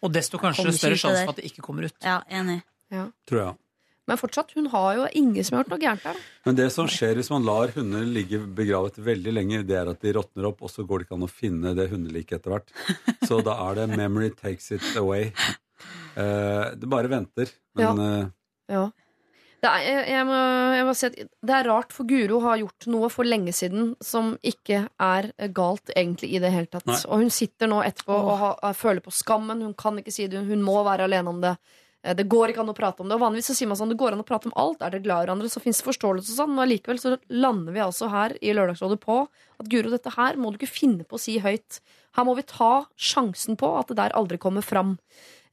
[0.00, 1.94] Og desto kanskje større sjanse for at det ikke kommer ut.
[2.02, 2.62] ja, enig.
[3.26, 3.56] Tror jeg.
[4.06, 6.16] Men fortsatt, hun har jo ingen som har gjort noe gærent der.
[6.46, 10.00] Men det som skjer hvis man lar hunder ligge begravet veldig lenge, det er at
[10.00, 12.72] de råtner opp, og så går det ikke an å finne det hundeliket etter hvert.
[13.28, 15.34] Så da er det 'memory takes it away'.
[16.16, 17.52] Uh, det bare venter.
[17.76, 18.30] Men eh,
[18.70, 18.90] Ja.
[19.58, 20.36] Det er, jeg, jeg, må,
[20.78, 23.96] jeg må si at det er rart, for Guro har gjort noe for lenge siden
[24.04, 26.86] som ikke er galt egentlig i det hele tatt.
[26.86, 27.00] Nei.
[27.10, 29.64] Og hun sitter nå etterpå og har, føler på skammen.
[29.66, 31.56] Hun kan ikke si det, hun må være alene om det.
[32.06, 33.18] Eh, Det går ikke an å prate om det.
[33.18, 34.78] Og vanligvis så sier man sånn, det går an å prate om alt.
[34.78, 36.54] Er dere glad i hverandre, så fins forståelse og sånn.
[36.54, 39.24] Men allikevel så lander vi altså her i Lørdagsrådet på
[39.58, 41.80] at Guro, dette her må du ikke finne på å si høyt.
[42.14, 45.00] Her må vi ta sjansen på at det der aldri kommer fram.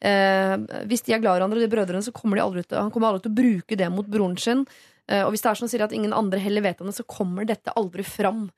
[0.01, 0.57] Eh,
[0.89, 3.09] hvis de er glad i hverandre, de brødrene, så kommer de aldri til, han kommer
[3.13, 4.65] aldri til å bruke det mot broren sin.
[5.07, 7.05] Eh, og hvis det er sånn sier at ingen andre heller vet om det, så
[7.07, 8.49] kommer dette aldri fram.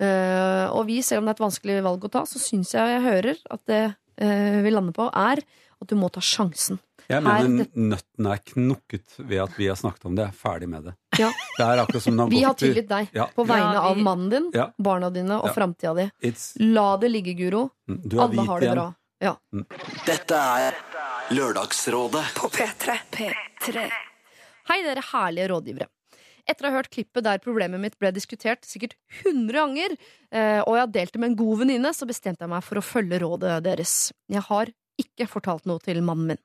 [0.00, 2.96] Eh, og vi, selv om det er et vanskelig valg å ta, så syns jeg
[2.96, 3.82] jeg hører at det
[4.18, 5.40] eh, vi lander på, er
[5.76, 6.78] at du må ta sjansen.
[7.08, 10.30] jeg Her, mener det- nøtten er knukket ved at vi har snakket om det.
[10.34, 10.94] Ferdig med det.
[11.18, 11.30] Ja.
[11.56, 13.26] Det er Vi gått har til- tilgitt deg Ja.
[13.36, 14.70] på vegne Ja, vi- av mannen din, Ja.
[14.78, 15.52] barna dine og Ja.
[15.52, 16.32] framtida di.
[16.60, 17.70] La det ligge, Guro.
[17.88, 18.74] er Alle har det igjen.
[18.74, 18.94] bra.
[19.22, 19.32] Ja.
[20.04, 20.74] Dette er
[21.32, 22.96] Lørdagsrådet På P3.
[23.14, 23.84] P3.
[24.68, 25.88] Hei, dere herlige rådgivere.
[26.46, 29.96] Etter å ha hørt klippet der problemet mitt ble diskutert sikkert 100 ganger,
[30.30, 32.78] eh, og jeg har delt det med en god venninne, så bestemte jeg meg for
[32.78, 33.96] å følge rådet deres.
[34.30, 36.42] Jeg har ikke fortalt noe til mannen min.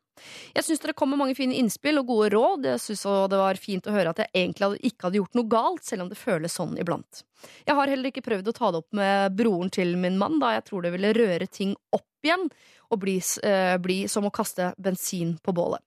[0.53, 2.67] Jeg syns dere kom med mange fine innspill og gode råd.
[2.73, 5.85] Jeg syns det var fint å høre at jeg egentlig ikke hadde gjort noe galt,
[5.87, 7.23] selv om det føles sånn iblant.
[7.65, 10.55] Jeg har heller ikke prøvd å ta det opp med broren til min mann, da
[10.57, 12.49] jeg tror det ville røre ting opp igjen
[12.91, 15.81] og bli, eh, bli som å kaste bensin på bålet.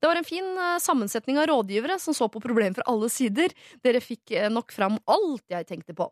[0.00, 3.52] Det var en fin eh, sammensetning av rådgivere som så på problemet fra alle sider.
[3.82, 6.10] Dere fikk eh, nok fram alt jeg tenkte på.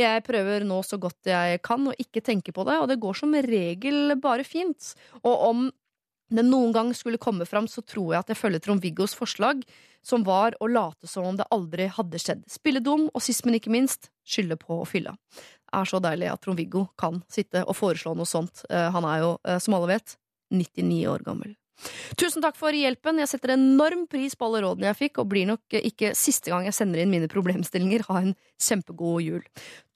[0.00, 3.18] Jeg prøver nå så godt jeg kan å ikke tenke på det, og det går
[3.20, 4.94] som regel bare fint.
[5.20, 5.68] Og om
[6.30, 9.64] det noen gang skulle komme fram, så tror jeg at jeg følger Trond-Viggos forslag,
[10.06, 12.44] som var å late som om det aldri hadde skjedd.
[12.48, 15.16] Spille dum, og sist, men ikke minst, skylde på å fylla.
[15.34, 18.64] Det er så deilig at Trond-Viggo kan sitte og foreslå noe sånt.
[18.70, 20.16] Eh, Han er jo, eh, som alle vet,
[20.54, 21.56] 99 år gammel.
[22.20, 23.20] Tusen takk for hjelpen.
[23.22, 26.66] Jeg setter enorm pris på alle rådene jeg fikk, og blir nok ikke siste gang
[26.68, 28.06] jeg sender inn mine problemstillinger.
[28.08, 29.44] Ha en kjempegod jul.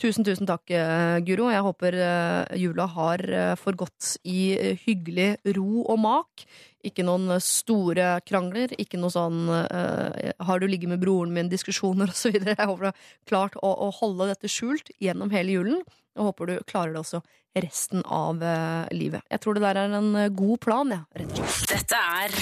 [0.01, 1.51] Tusen, tusen takk, eh, Guro.
[1.53, 6.47] Jeg håper eh, jula har eh, forgått i eh, hyggelig ro og mak.
[6.85, 12.11] Ikke noen eh, store krangler, ikke noe sånn uh, 'har du ligget med broren min?'-diskusjoner
[12.15, 12.37] osv.
[12.37, 15.81] Jeg håper du har klart å, å holde dette skjult gjennom hele julen,
[16.15, 17.23] og håper du klarer det også
[17.55, 19.25] resten av uh, livet.
[19.31, 21.85] Jeg tror det der er en god plan, ja, rett og slett.
[21.85, 22.39] Dette er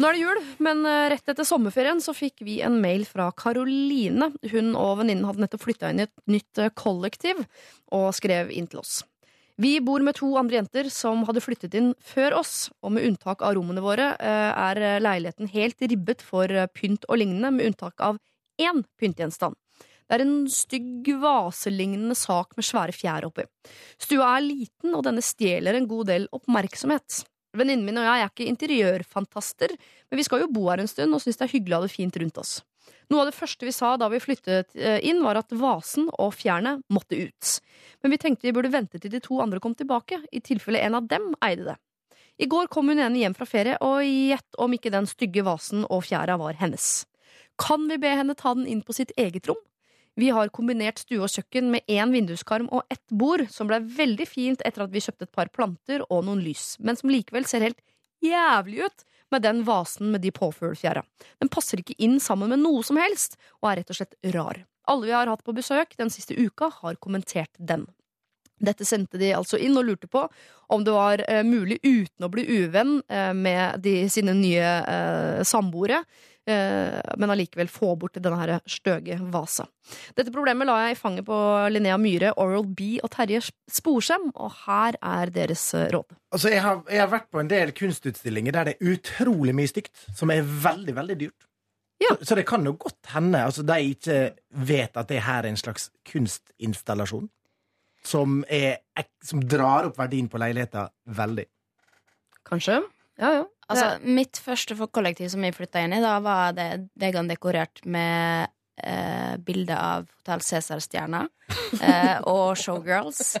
[0.00, 0.78] Nå er det jul, men
[1.12, 4.30] rett etter sommerferien så fikk vi en mail fra Karoline.
[4.48, 7.44] Hun og venninnen hadde nettopp flytta inn i et nytt kollektiv,
[7.92, 9.02] og skrev inn til oss.
[9.60, 13.42] Vi bor med to andre jenter som hadde flyttet inn før oss, og med unntak
[13.44, 18.00] av rommene våre eh, er leiligheten helt ribbet for eh, pynt og lignende, med unntak
[18.00, 18.16] av
[18.60, 19.58] én pyntgjenstand.
[20.08, 23.44] Det er en stygg vaselignende sak med svære fjær oppi.
[24.00, 27.20] Stua er liten, og denne stjeler en god del oppmerksomhet.
[27.52, 29.76] Venninnen min og jeg er ikke interiørfantaster,
[30.08, 31.86] men vi skal jo bo her en stund og syns det er hyggelig å ha
[31.86, 32.56] det fint rundt oss.
[33.10, 36.34] Noe av det første vi sa da vi flyttet eh, inn, var at vasen og
[36.38, 37.54] fjernet måtte ut.
[38.02, 40.98] Men vi tenkte vi burde vente til de to andre kom tilbake, i tilfelle en
[41.00, 41.78] av dem eide det.
[42.40, 45.82] I går kom hun ene hjem fra ferie, og gjett om ikke den stygge vasen
[45.90, 47.02] og fjæra var hennes.
[47.60, 49.60] Kan vi be henne ta den inn på sitt eget rom?
[50.16, 54.26] Vi har kombinert stue og kjøkken med én vinduskarm og ett bord, som ble veldig
[54.28, 57.64] fint etter at vi kjøpte et par planter og noen lys, men som likevel ser
[57.66, 57.80] helt
[58.24, 61.04] jævlig ut med den vasen med de påfuglfjæra.
[61.42, 64.64] Den passer ikke inn sammen med noe som helst, og er rett og slett rar.
[64.90, 67.86] Alle vi har hatt på besøk den siste uka, har kommentert den.
[68.60, 70.26] Dette sendte de altså inn og lurte på
[70.70, 75.40] om det var eh, mulig uten å bli uvenn eh, med de, sine nye eh,
[75.48, 76.02] samboere,
[77.20, 79.66] men allikevel få bort denne her støge vasa.
[80.16, 81.36] Dette problemet la jeg i fanget på
[81.72, 86.16] Linnea Myhre, Oral B og Terje Sporsem, og her er deres eh, råd.
[86.34, 89.70] Altså, jeg har, jeg har vært på en del kunstutstillinger der det er utrolig mye
[89.70, 91.48] stygt, som er veldig, veldig dyrt.
[92.00, 92.14] Ja.
[92.14, 94.20] Så, så det kan jo godt hende altså, de ikke
[94.70, 97.28] vet at det her er en slags kunstinstallasjon.
[98.00, 98.78] Som, er,
[99.20, 100.86] som drar opp verdien på leiligheta
[101.18, 101.44] veldig.
[102.48, 102.78] Kanskje?
[103.20, 103.48] Ja, jo.
[103.70, 108.48] Altså, mitt første kollektiv som vi flytta inn i, da var det veggene dekorert med
[108.82, 111.20] eh, bilde av Hotell Cæsar-stjerna
[111.86, 113.36] eh, og Showgirls.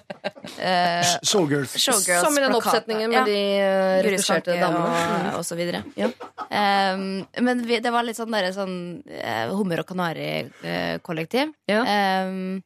[0.54, 1.74] Eh, Showgirls.
[1.82, 3.24] Showgirls Som i den oppsetningen med Ja.
[3.26, 5.32] de eh, retusjerte damene.
[5.32, 5.82] og, og så videre.
[5.98, 6.12] Ja.
[6.50, 8.76] Um, men vi, det var litt sånn, der, sånn
[9.10, 11.56] eh, hummer og kanari-kollektiv.
[11.70, 11.82] Ja.
[12.28, 12.60] Um,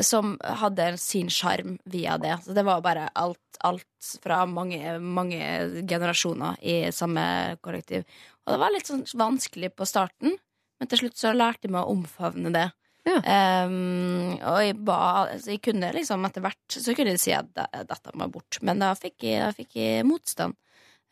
[0.00, 2.38] som hadde sin sjarm via det.
[2.44, 5.40] Så det var bare alt, alt fra mange, mange
[5.88, 7.24] generasjoner i samme
[7.60, 8.06] kollektiv.
[8.46, 10.38] Og det var litt sånn vanskelig på starten,
[10.80, 12.68] men til slutt så lærte jeg meg å omfavne det.
[13.06, 13.18] Ja.
[13.66, 14.98] Um, og jeg, ba,
[15.34, 18.78] altså jeg kunne liksom etter hvert Så kunne jeg si at dette må bort, men
[18.78, 20.54] da fikk jeg, da fikk jeg motstand.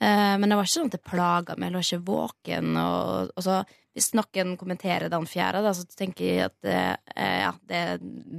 [0.00, 2.70] Uh, men det var ikke sånn at det plaga meg, jeg lå ikke våken.
[2.78, 3.58] Og, og så,
[4.00, 6.78] hvis noen kommenterer den fjerde, da, så tenker jeg at det,
[7.14, 7.82] eh, ja, det,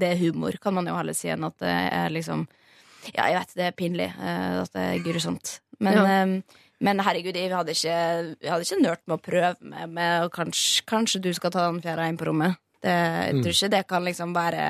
[0.01, 2.47] det er humor, kan man jo heller si, enn at det er liksom
[3.15, 5.55] Ja, jeg vet det er pinlig, eh, at det er grusomt.
[5.81, 6.03] Men, Ja.
[6.21, 7.95] eh, men herregud, jeg hadde ikke,
[8.41, 11.67] jeg hadde ikke nølt med å prøve med, med og kanskje, kanskje du skal ta
[11.69, 12.57] den fjerde inn på rommet.
[12.81, 14.63] Det, jeg tror ikke det kan liksom være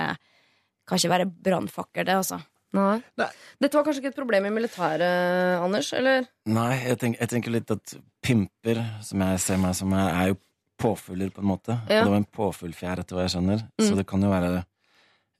[0.87, 2.41] Kan ikke være brannfakkel, det, altså.
[2.75, 2.97] Nei.
[3.19, 3.27] Nei.
[3.63, 5.91] Dette var kanskje ikke et problem i militæret, Anders?
[5.95, 6.25] Eller?
[6.51, 10.31] Nei, jeg, tenk, jeg tenker litt at pimper, som jeg ser meg som, er, er
[10.31, 10.39] jo
[10.81, 11.77] påfugler, på en måte.
[11.89, 12.03] Ja.
[12.03, 13.63] Det var en påfuglfjær, etter hva jeg skjønner.
[13.79, 13.85] Mm.
[13.87, 14.51] Så det kan jo være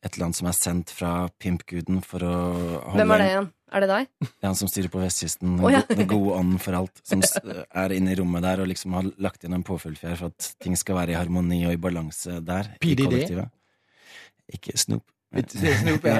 [0.04, 3.50] et eller annet som er sendt fra pimpguden for å holde Hvem er det igjen?
[3.72, 4.08] Er det deg?
[4.20, 5.52] Det er han som styrer på vestkysten.
[5.64, 5.80] Oh, ja.
[5.88, 6.98] Den gode ånden for alt.
[7.08, 10.50] Som er inne i rommet der og liksom har lagt inn en påfuglfjær for at
[10.60, 12.74] ting skal være i harmoni og i balanse der.
[12.82, 13.06] I PDD?
[13.06, 13.54] kollektivet.
[14.58, 15.06] Ikke Snoop.
[15.32, 16.18] Snoop, ja.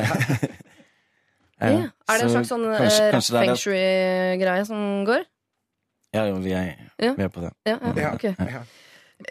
[1.62, 1.82] Ja, Ja.
[2.10, 5.26] Er det en slags sånn kanskje- eh, kanskje feng shui-greie som går?
[6.16, 7.14] Ja, jo, vi er, Ja.
[7.14, 7.52] vi er på det.
[7.68, 8.64] Ja, ja, Ja.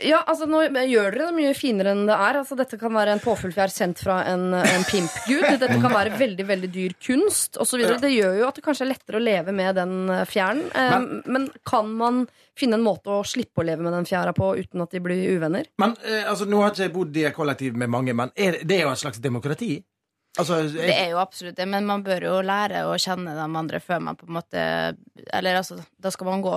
[0.05, 0.21] Ja.
[0.29, 2.39] Altså Nå gjør dere det mye finere enn det er.
[2.41, 5.47] Altså Dette kan være en påfuglfjær sendt fra en, en pimpgud.
[5.61, 7.83] Dette kan være veldig veldig dyr kunst osv.
[7.85, 7.97] Ja.
[8.01, 10.63] Det gjør jo at det kanskje er lettere å leve med den eh, fjæren.
[10.75, 12.23] Eh, Men- men, kan man
[12.59, 15.37] finne en måte å slippe å leve med den fjæra på uten at de blir
[15.39, 15.67] uvenner?
[15.79, 18.61] Men eh, altså, Nå har ikke jeg bodd i et kollektiv med mange, men er,
[18.65, 19.79] det er jo et slags demokrati?
[20.39, 23.81] Altså, Det er jo absolutt det, men man bør jo lære å kjenne de andre
[23.83, 24.61] før man på en måte
[25.35, 26.53] Eller altså, da skal man gå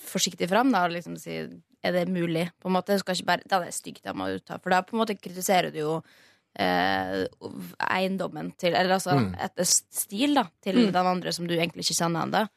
[0.00, 1.40] forsiktig fram da, og liksom si
[1.82, 2.50] Er det mulig?
[2.60, 4.70] På en måte, skal ikke bare, Da er det stygt, da må du ta For
[4.70, 6.02] da på en måte kritiserer du jo
[6.58, 7.26] eh,
[7.90, 9.34] eiendommen til Eller altså Mm.
[9.40, 10.92] et stil da til Mm.
[10.92, 12.48] den andre som du egentlig ikke kjenner ennå.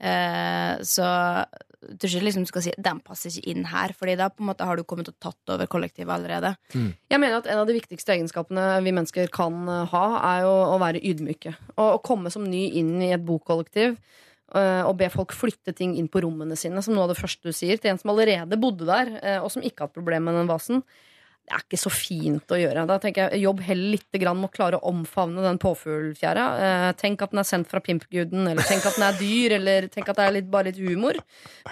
[0.00, 1.46] Eh, så
[1.82, 4.40] jeg tror ikke liksom du skal si den passer ikke inn her, Fordi da på
[4.40, 6.56] en måte har du kommet og tatt over kollektivet allerede.
[7.10, 10.54] Jeg mener at En av de viktigste egenskapene vi mennesker kan eh, ha, er jo
[10.74, 11.54] å være ydmyke.
[11.76, 13.98] Og å komme som ny inn i et bokollektiv
[14.58, 17.48] eh, og be folk flytte ting inn på rommene sine, som noe av det første
[17.48, 20.32] du sier, til en som allerede bodde der, eh, og som ikke har hatt problemer
[20.32, 20.84] med den vasen.
[21.42, 22.84] Det er ikke så fint å gjøre.
[22.86, 26.44] Da tenker jeg Jobb heller litt med å klare å omfavne den påfuglfjæra.
[26.66, 29.88] Eh, tenk at den er sendt fra pimpguden, eller tenk at den er dyr, eller
[29.90, 31.18] tenk at det er litt, bare litt humor.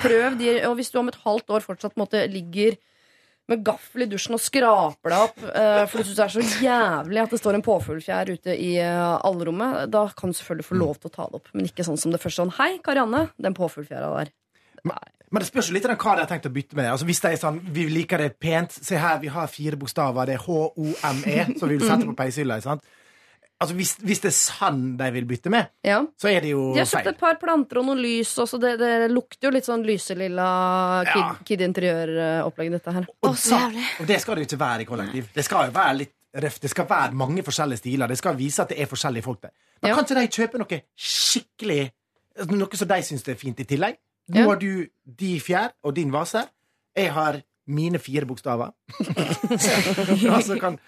[0.01, 2.77] Prøv de, og hvis du om et halvt år fortsatt måtte ligger
[3.51, 6.65] med gaffel i dusjen og skraper deg opp uh, fordi du syns det er så
[6.65, 10.79] jævlig at det står en påfuglfjær ute i uh, allrommet, da kan du selvfølgelig få
[10.81, 11.51] lov til å ta det opp.
[11.55, 14.33] Men ikke sånn som det første sånn Hei, Karianne, den påfuglfjæra der.
[15.31, 16.89] men det spørs jo litt om hva de har tenkt å bytte med.
[16.93, 18.75] Altså, hvis det er sånn, Vi liker det pent.
[18.75, 20.27] Se her, vi har fire bokstaver.
[20.27, 22.59] Det er H-O-M-E, som vi vil sette på peishylla.
[23.61, 25.99] Altså, hvis, hvis det er sand de vil bytte med, Ja.
[26.17, 26.75] så er det jo feil.
[26.75, 28.59] De har kjøpt et par planter og noe lys også.
[28.59, 30.47] Det, det lukter jo litt sånn lyselilla
[31.05, 31.35] Kid, Ja.
[31.45, 33.07] kid Interiør-opplegg, dette her.
[33.23, 33.59] Og, så,
[34.01, 35.29] og det skal det jo ikke være i kollektiv.
[35.35, 36.63] Det skal jo være litt røft.
[36.63, 38.09] Det skal være mange forskjellige stiler.
[38.09, 39.53] Det skal vise at det er forskjellige folk der.
[39.83, 39.95] Men Ja.
[39.97, 41.91] kan ikke de kjøpe noe skikkelig
[42.47, 43.97] Noe som de syns er fint i tillegg?
[44.31, 44.47] Nå Ja.
[44.47, 46.47] har du de fjær og din vase.
[46.97, 48.71] Jeg har mine fire bokstaver.
[50.31, 50.79] altså så kan,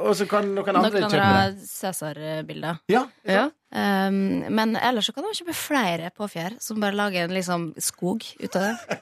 [0.00, 1.68] og så kan noen andre Noen kjøpe andre det.
[1.70, 2.78] Cæsar-bilder.
[2.92, 3.48] Ja, Ja.
[3.70, 4.16] Um,
[4.50, 8.56] men ellers så kan man kjøpe flere påfjær som bare lager en liksom skog ut
[8.58, 8.98] av det.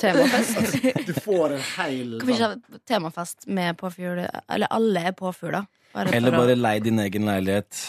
[0.00, 0.78] Temafest.
[1.10, 4.22] Du får en hel Kan vi ikke ha temafest med påfugl?
[4.48, 5.66] Eller alle er påfugler?
[5.94, 7.82] Eller bare å- lei din egen leilighet.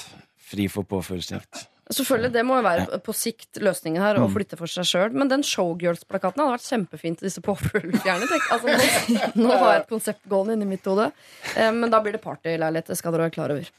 [0.49, 1.67] Fri for påførselsjakt.
[1.89, 5.15] Selvfølgelig, Det må jo være på sikt løsningen her, å flytte for seg sjøl.
[5.17, 8.27] Men den Showgirls-plakaten hadde vært kjempefint til disse påfuglfjærene.
[8.29, 8.45] tenk.
[8.53, 11.09] Altså, nå, nå har jeg et konsept gående inni mitt hode.
[11.55, 12.91] Eh, men da blir det partyleilighet.
[12.93, 13.71] Det skal dere være klar over.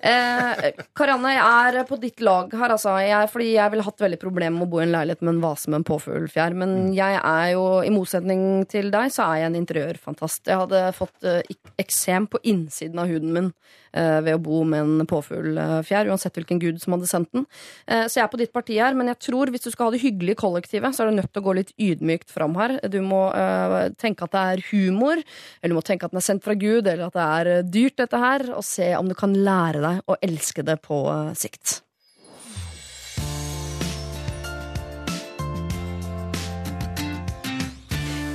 [0.00, 2.72] Eh, Karianne, jeg er på ditt lag her.
[2.72, 2.94] Altså.
[3.04, 5.42] Jeg, fordi jeg ville hatt veldig problemer med å bo i en leilighet med en
[5.44, 6.56] vase med en påfuglfjær.
[6.62, 10.46] Men jeg er jo, i motsetning til deg, så er jeg en interiørfantast.
[10.48, 11.42] Jeg hadde fått eh,
[11.80, 13.52] eksem på innsiden av huden min
[13.92, 17.46] eh, ved å bo med en påfuglfjær, uansett hvilken gud som hadde sendt den.
[17.86, 19.94] Eh, så jeg er på ditt parti her, men jeg tror hvis du skal ha
[19.94, 22.78] det hyggelig i kollektivet, så er du nødt til å gå litt ydmykt fram her.
[22.92, 25.20] Du må eh, tenke at det er humor,
[25.60, 27.64] eller du må tenke at den er sendt fra Gud, eller at det er eh,
[27.68, 31.32] dyrt, dette her, og se om du kan lære deg å elske det på eh,
[31.38, 31.80] sikt.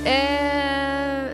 [0.06, 0.76] Eh,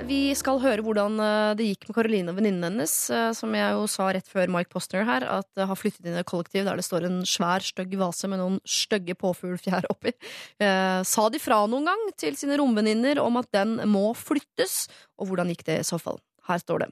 [0.09, 3.75] vi skal høre hvordan eh, det gikk med Karoline og venninnen hennes, eh, som jeg
[3.77, 6.65] jo sa rett før Mike Postner her, at det har flyttet inn i et kollektiv
[6.65, 10.15] der det står en svær, stygg vase med noen stygge påfuglfjær oppi.
[10.63, 14.87] Eh, sa de fra noen gang til sine romvenninner om at den må flyttes,
[15.21, 16.21] og hvordan gikk det i så fall?
[16.49, 16.91] Her står det.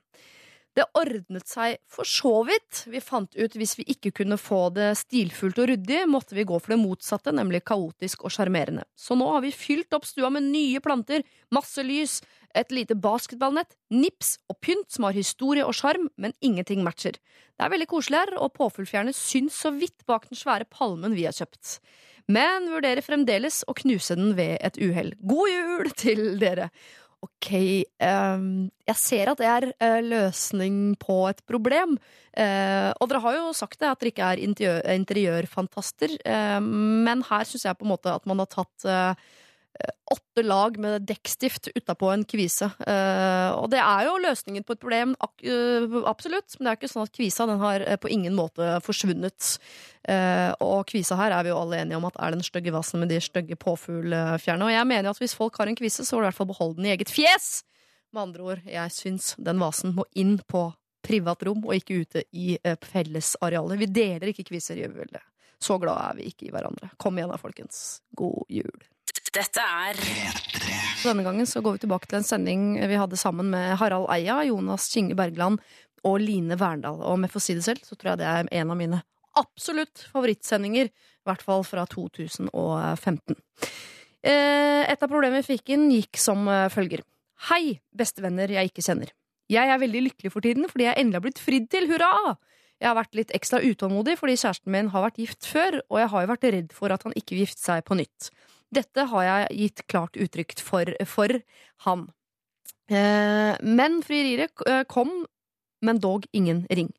[0.78, 2.84] Det ordnet seg for så vidt.
[2.92, 6.60] Vi fant ut hvis vi ikke kunne få det stilfullt og ryddig, måtte vi gå
[6.62, 8.84] for det motsatte, nemlig kaotisk og sjarmerende.
[8.94, 12.20] Så nå har vi fylt opp stua med nye planter, masse lys,
[12.54, 17.18] et lite basketballnett, nips og pynt som har historie og sjarm, men ingenting matcher.
[17.18, 21.26] Det er veldig koselig her, og påfuglfjærene syns så vidt bak den svære palmen vi
[21.26, 21.78] har kjøpt.
[22.30, 25.14] Men vurderer fremdeles å knuse den ved et uhell.
[25.18, 26.70] God jul til dere!
[27.20, 27.50] Ok,
[28.00, 31.98] ehm, jeg ser at det er eh, løsning på et problem.
[32.32, 36.16] Eh, og dere har jo sagt det, at dere ikke er interiør, interiørfantaster.
[36.24, 39.28] eh, men her syns jeg på en måte at man har tatt eh,
[40.10, 42.66] åtte lag med dekkstift utapå en kvise.
[42.86, 46.56] Eh, og det er jo løsningen på et problem, eh, absolutt.
[46.58, 49.56] Men det er ikke sånn at kvisa den har eh, på ingen måte forsvunnet.
[50.64, 53.12] Og kvisa her er vi jo alle enige om at er den stygge vasen med
[53.12, 54.66] de stygge påfuglfjærene.
[54.66, 56.48] Og jeg mener at hvis folk har en kvise, så må du i hvert fall
[56.50, 57.50] beholde den i eget fjes!
[58.10, 60.64] Med andre ord, jeg syns den vasen må inn på
[61.06, 63.78] privat rom og ikke ute i fellesarealet.
[63.84, 65.22] Vi deler ikke kviser, gjør vi vel det?
[65.60, 66.90] Så glad er vi ikke i hverandre.
[66.98, 68.00] Kom igjen da, folkens.
[68.16, 68.88] God jul.
[69.30, 69.98] Dette er
[71.04, 74.40] Denne gangen så går vi tilbake til en sending vi hadde sammen med Harald Eia,
[74.48, 75.60] Jonas Kinge Bergland
[76.04, 76.98] og Line Verndal.
[76.98, 79.00] Og om jeg får si det selv, så tror jeg det er en av mine
[79.38, 80.90] absolutt favorittsendinger.
[80.90, 83.38] I hvert fall fra 2015.
[84.26, 87.04] Eh, Et av problemene vi fikk inn, gikk som eh, følger.
[87.48, 89.14] Hei, bestevenner jeg ikke kjenner.
[89.50, 92.36] Jeg er veldig lykkelig for tiden fordi jeg endelig har blitt fridd til, hurra!
[92.80, 96.10] Jeg har vært litt ekstra utålmodig fordi kjæresten min har vært gift før, og jeg
[96.12, 98.30] har jo vært redd for at han ikke vil gifte seg på nytt.
[98.70, 101.40] Dette har jeg gitt klart uttrykk for, for
[101.86, 102.06] han.
[102.90, 105.10] Eh, men frieriet eh, kom,
[105.86, 106.90] men dog ingen ring.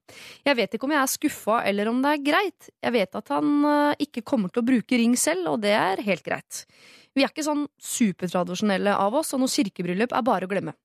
[0.48, 2.72] Jeg vet ikke om jeg er skuffa eller om det er greit.
[2.84, 6.04] Jeg vet at han eh, ikke kommer til å bruke ring selv, og det er
[6.08, 6.66] helt greit.
[7.16, 10.76] Vi er ikke sånn supertradisjonelle av oss, og noe kirkebryllup er bare å glemme.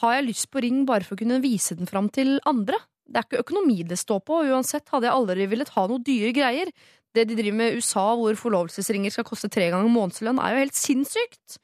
[0.00, 2.80] Har jeg lyst på ring bare for å kunne vise den fram til andre?
[3.08, 6.04] Det er ikke økonomi det står på, og uansett hadde jeg aldri villet ha noe
[6.04, 6.70] dyre greier.
[7.12, 10.62] Det de driver med i USA, hvor forlovelsesringer skal koste tre ganger månedslønn, er jo
[10.64, 11.58] helt sinnssykt.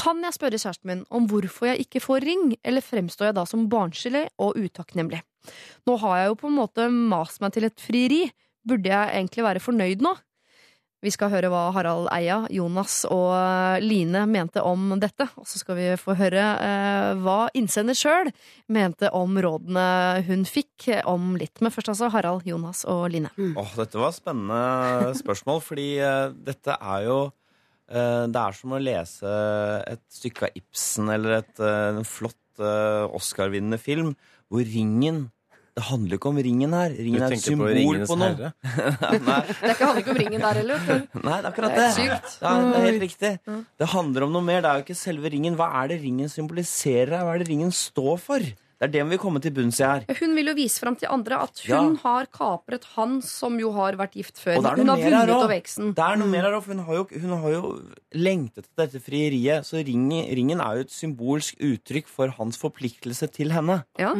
[0.00, 3.44] Kan jeg spørre kjæresten min om hvorfor jeg ikke får ring, eller fremstår jeg da
[3.48, 5.20] som barnslig og utakknemlig?
[5.86, 8.24] Nå har jeg jo på en måte mast meg til et frieri.
[8.66, 10.14] Burde jeg egentlig være fornøyd nå?
[11.00, 15.24] Vi skal høre hva Harald Eia, Jonas og Line mente om dette.
[15.40, 18.28] Og så skal vi få høre eh, hva innsender sjøl
[18.68, 19.86] mente om rådene
[20.28, 21.62] hun fikk om litt.
[21.64, 23.32] Men først altså Harald, Jonas og Line.
[23.32, 28.84] Åh, dette var spennende spørsmål, fordi eh, dette er jo eh, Det er som å
[28.84, 29.34] lese
[29.88, 34.12] et stykke av Ibsen eller et, eh, en flott eh, Oscar-vinnende film,
[34.52, 35.30] hvor ringen
[35.80, 36.92] Det handler ikke om ringen her.
[37.00, 37.72] Ringen er et symbol
[38.04, 38.30] på på noe.
[38.36, 38.52] herre?
[39.30, 40.88] Nei, Det er handler ikke om ringen der heller.
[41.16, 41.90] Nei, det er akkurat Det det.
[41.90, 42.34] er sykt.
[42.44, 43.30] Ja, det er helt riktig.
[43.80, 44.60] Det handler om noe mer.
[44.60, 45.56] Det er jo ikke selve ringen.
[45.56, 47.16] Hva er det ringen symboliserer?
[47.16, 47.24] her?
[47.24, 48.44] Hva er det ringen står for?
[48.80, 50.04] Det er det vi vil komme til bunns i her.
[50.20, 51.82] Hun vil jo vise fram til andre at Ja.
[51.84, 54.56] hun har kapret han som jo har vært gift før.
[54.56, 55.90] Og det er Hun har vunnet over eksen.
[55.96, 57.62] Det er noe mer her òg, for hun har, jo, hun har jo
[58.16, 59.68] lengtet etter dette frieriet.
[59.68, 63.82] Så ringen, ringen er jo et symbolsk uttrykk for hans forpliktelse til henne.
[64.00, 64.14] Ja.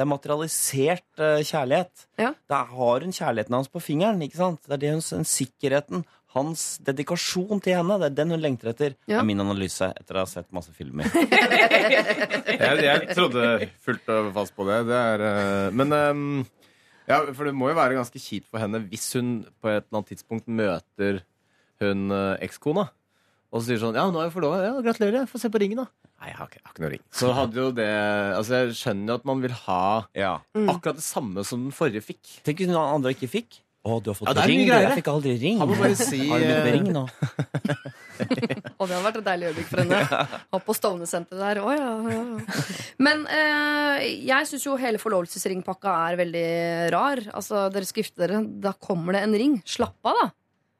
[0.00, 2.06] Det er materialisert eh, kjærlighet.
[2.16, 2.30] Ja.
[2.48, 4.22] Da har hun kjærligheten hans på fingeren.
[4.24, 4.62] ikke sant?
[4.64, 7.98] Det er det hun, den sikkerheten, hans dedikasjon til henne.
[8.00, 8.94] Det er den hun lengter etter.
[9.10, 9.18] Ja.
[9.18, 11.04] er min analyse etter å ha sett masse filmer.
[12.60, 14.80] Jeg, jeg trodde fullt og fast på det.
[14.88, 16.24] det er, eh, men ehm,
[17.08, 19.30] ja, for det må jo være ganske kjipt for henne hvis hun
[19.62, 21.20] på et eller annet tidspunkt møter
[21.80, 22.88] hun eh, ekskona.
[23.50, 24.60] Og så sier sånn Ja, nå er jeg forlova.
[24.62, 25.24] Ja, gratulerer.
[25.30, 25.88] Få se på ringen, da.
[26.20, 27.02] Nei, jeg har ikke, jeg har ikke noe ring.
[27.22, 27.88] Så hadde jo det
[28.36, 29.80] Altså, jeg skjønner jo at man vil ha
[30.12, 32.22] akkurat det samme som den forrige fikk.
[32.46, 33.58] Tenk hvis noen andre ikke fikk.
[33.80, 34.58] Å, du har fått Ja, det er ring.
[34.60, 34.70] mye du.
[34.70, 34.88] greiere.
[34.90, 35.58] Jeg fikk aldri ring.
[35.62, 37.04] Han må bare si, Har du blitt med eh, ring nå?
[38.76, 40.00] Og det hadde vært et deilig øyeblikk for henne.
[40.52, 41.60] Ha på Stovner-senteret der.
[41.64, 42.66] Å, ja, ja, ja.
[43.00, 46.44] Men eh, jeg syns jo hele forlovelsesringpakka er veldig
[46.92, 47.22] rar.
[47.32, 49.56] Altså, Dere skal gifte dere, da kommer det en ring.
[49.64, 50.28] Slapp av, da.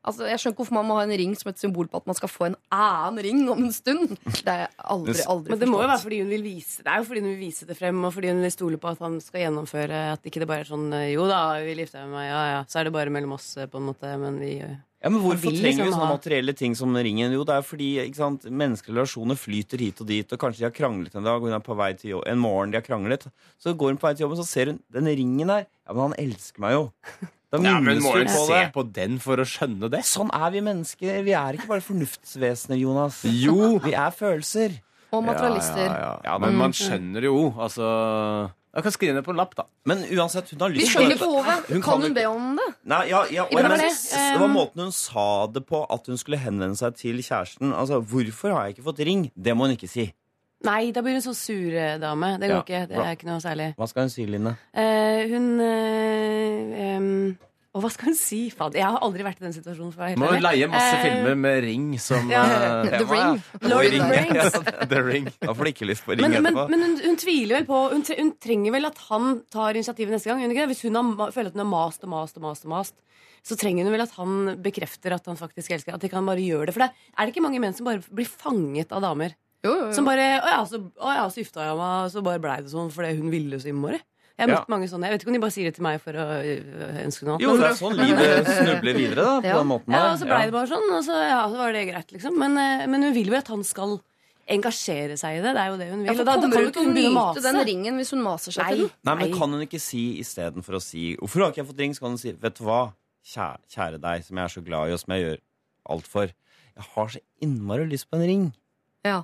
[0.01, 2.07] Altså, jeg skjønner ikke hvorfor man må ha en ring som et symbol på at
[2.09, 4.15] man skal få en annen ring om en stund.
[4.25, 6.89] Det har jeg aldri, aldri Men det må jo være fordi hun vil vise Det
[6.95, 9.03] er jo fordi hun vil vise det frem, og fordi hun vil stole på at
[9.05, 12.09] han skal gjennomføre At ikke det bare er sånn Jo da, vi gifter gifte meg
[12.09, 12.63] med meg, ja ja.
[12.71, 15.61] Så er det bare mellom oss, på en måte, men vi Ja, men Hvorfor trenger
[15.61, 17.33] vi liksom sånne ha- materielle ting som ringen?
[17.37, 20.67] Jo, det er fordi ikke sant, menneskelige relasjoner flyter hit og dit, og kanskje de
[20.71, 22.85] har kranglet en dag, og hun er på vei til jobb, en morgen de har
[22.85, 23.25] kranglet.
[23.61, 25.65] Så går hun på vei til jobben, så ser hun den ringen her.
[25.89, 26.83] Ja, men han elsker meg jo.
[27.51, 28.73] Da Ja, men må på se det.
[28.73, 30.05] på den for å skjønne det?
[30.07, 31.23] Sånn er vi mennesker.
[31.27, 33.25] Vi er ikke bare fornuftsvesener, Jonas.
[33.27, 33.81] Jo.
[33.83, 34.79] Vi er følelser.
[35.11, 35.89] Og materialister.
[35.91, 36.19] Ja, ja, ja.
[36.29, 37.83] ja men man skjønner jo, altså
[38.71, 39.65] Jeg kan skrive ned på en lapp, da.
[39.91, 41.65] Men uansett, hun har Vi skjønner behovet.
[41.73, 42.69] Hun kan kan hun be om det?
[42.87, 43.89] Nei, ja, ja, og var det.
[43.91, 47.75] det var måten hun sa det på, at hun skulle henvende seg til kjæresten.
[47.75, 50.13] Altså, 'Hvorfor har jeg ikke fått ring?' Det må hun ikke si.
[50.67, 52.35] Nei, da blir hun så sur eh, dame.
[52.41, 52.81] Det går Ja, ikke.
[52.91, 53.05] Det bra.
[53.09, 53.69] er ikke noe særlig.
[53.81, 54.57] Hva skal hun si, Line?
[54.77, 57.39] Eh, hun eh, um,
[57.73, 58.41] Og hva skal hun si?
[58.51, 59.93] Fader, jeg har aldri vært i den situasjonen.
[59.95, 62.43] For Må leie masse Eh, filmer med ring som Ja.
[62.83, 63.39] eh, The Ring.
[63.63, 64.59] Ja, Lord of the Rings.
[64.93, 65.29] The Ring.
[65.41, 66.69] Da får du ikke lyst på ring Men, men, etterpå.
[66.75, 70.29] men hun, hun tviler vel på hun, hun trenger vel at han tar initiativet neste
[70.33, 70.43] gang.
[70.43, 70.57] Hun?
[70.75, 72.95] Hvis hun har, føler at hun har mast og mast og mast, og mast
[73.47, 76.43] så trenger hun vel at han bekrefter at han faktisk elsker At de kan bare
[76.45, 76.75] gjøre det.
[76.77, 79.33] For det er det ikke mange menn som bare blir fanget av damer?
[79.65, 79.93] Jo, jo, jo.
[79.97, 82.57] Som bare Å ja, så, å ja, så gifta jeg meg, og så bare blei
[82.65, 84.01] det sånn fordi hun ville så innmari.
[84.41, 84.61] Jeg har Ja.
[84.63, 85.05] møtt mange sånne.
[85.05, 87.35] Jeg vet ikke om de bare sier det til meg for å øh, ønske noe
[87.37, 87.43] annet.
[87.45, 89.35] Jo, det er sånn livet snubler videre, da.
[89.45, 89.59] På ja.
[89.59, 91.83] den måten ja, og så blei det bare sånn, og så, ja, så var det
[91.91, 92.39] greit, liksom.
[92.41, 93.99] Men, eh, men hun vil jo at han skal
[94.51, 95.53] engasjere seg i det.
[95.55, 96.09] Det er jo det hun vil.
[96.09, 97.43] Ja, for da, da kommer kan hun til ikke å nyte mase.
[97.45, 98.71] den ringen hvis hun maser seg Nei.
[98.73, 98.95] til den?
[99.11, 101.95] Nei, men Kan hun ikke si istedenfor å si 'Hvorfor har ikke jeg fått ring?'
[101.95, 102.81] Så kan hun si 'Vet du hva,
[103.23, 105.39] kjære, kjære deg, som jeg er så glad i, og som jeg gjør
[105.91, 106.27] alt for.
[106.81, 108.53] Jeg har så innmari lyst på en ring.'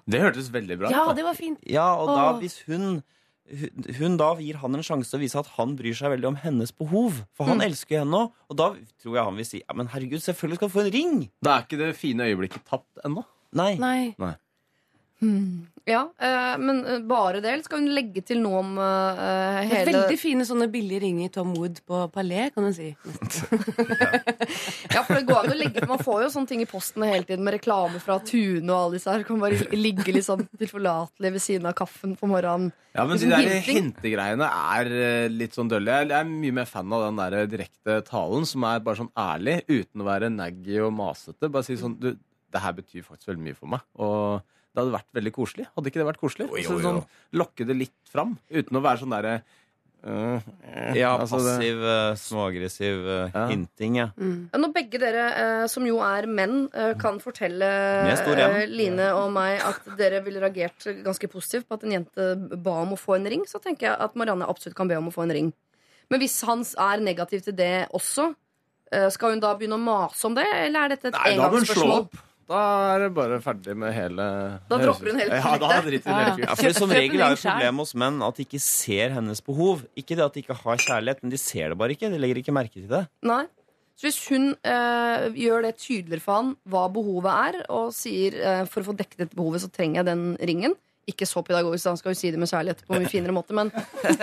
[0.08, 0.92] Det hørtes veldig bra ut.
[0.94, 1.12] Ja, da.
[1.18, 1.58] det var fint.
[1.68, 2.40] Ja, og da Åh.
[2.40, 3.02] hvis hun
[3.46, 6.26] hun- hun da gir han en sjanse til å vise at han bryr seg veldig
[6.32, 7.20] om hennes behov.
[7.32, 8.32] For han elsker jo henne òg.
[8.50, 8.70] Og da
[9.02, 11.30] tror jeg han vil si ja, men herregud, selvfølgelig skal du få en ring.
[11.42, 13.22] Da er ikke det fine øyeblikket tapt ennå.
[13.54, 13.76] Nei.
[13.76, 14.14] Nei.
[15.86, 19.76] Ja, eh, men eh, bare det, eller skal hun legge til noe om eh, Det
[19.78, 22.88] er Veldig fine sånne billige ringer Tom Wood på Palais, kan du si.
[24.94, 27.22] Ja, for det går an å legge Man får jo sånne ting i posten hele
[27.28, 29.22] tiden med reklame fra Tune og alle disse her.
[29.28, 32.74] Kan bare ligge litt sånn tilforlatelig ved siden av kaffen på morgenen.
[32.96, 36.00] Ja, men de Liksom der hintegreiene er litt sånn dølle.
[36.00, 39.12] Jeg jeg er mye mer fan av den der direkte talen som er bare sånn
[39.20, 41.52] ærlig, uten å være naggy og masete.
[41.52, 43.86] Bare si sånn Du, det her betyr faktisk veldig mye for meg.
[44.02, 45.64] Og det hadde vært veldig koselig.
[45.72, 46.46] Hadde ikke det vært koselig?
[46.50, 46.82] Jo, jo, Altså, jo.
[46.84, 49.38] sånn, lokke det litt fram, uten å være sånn derre
[50.06, 50.38] Uh,
[50.94, 53.06] Ja, altså passiv, eh, småaggressiv
[53.48, 54.04] hinting, ja.
[54.14, 54.52] Mm.
[54.54, 55.24] Når begge dere,
[55.72, 56.68] som jo er menn,
[57.00, 57.66] kan fortelle
[58.70, 62.28] Line og meg at dere ville reagert ganske positivt på at en jente
[62.62, 65.10] ba om å få en ring, så tenker jeg at Marianne absolutt kan be om
[65.10, 65.50] å få en ring.
[66.12, 68.28] Men hvis han er negativ til det også,
[69.10, 72.06] skal hun da begynne å mase om det, eller er dette et engangsspørsmål?
[72.46, 72.62] Da
[72.94, 74.24] er det bare ferdig med hele
[74.70, 77.40] Da dropper hun hele Ja, da driter hun helt Ja, for Som regel er jo
[77.42, 79.82] problemet hos menn at de ikke ser hennes behov.
[79.98, 82.10] Ikke det at de ikke har kjærlighet, men de ser det bare ikke.
[82.12, 83.02] De legger ikke merke til det.
[83.26, 83.44] Nei.
[83.96, 88.64] Så hvis hun eh, gjør det tydeligere for han hva behovet er, og sier eh,
[88.68, 90.76] for å få dekket dette behovet, så trenger jeg den ringen
[91.06, 93.34] Ikke så pedagogisk, da, han skal jo si det med kjærlighet på en mye finere
[93.34, 93.70] måte, men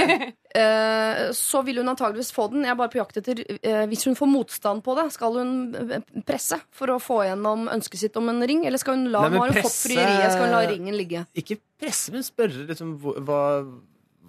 [0.60, 2.66] eh, Så vil hun antageligvis få den.
[2.68, 5.54] Jeg er bare på jakt etter eh, Hvis hun får motstand på det, skal hun
[5.80, 8.66] eh, presse for å få gjennom ønsket sitt om en ring?
[8.68, 11.24] Eller skal hun la Nei, presse, hun fått frieriet, skal hun la ringen ligge?
[11.40, 13.42] Ikke presse, men spørre liksom hva,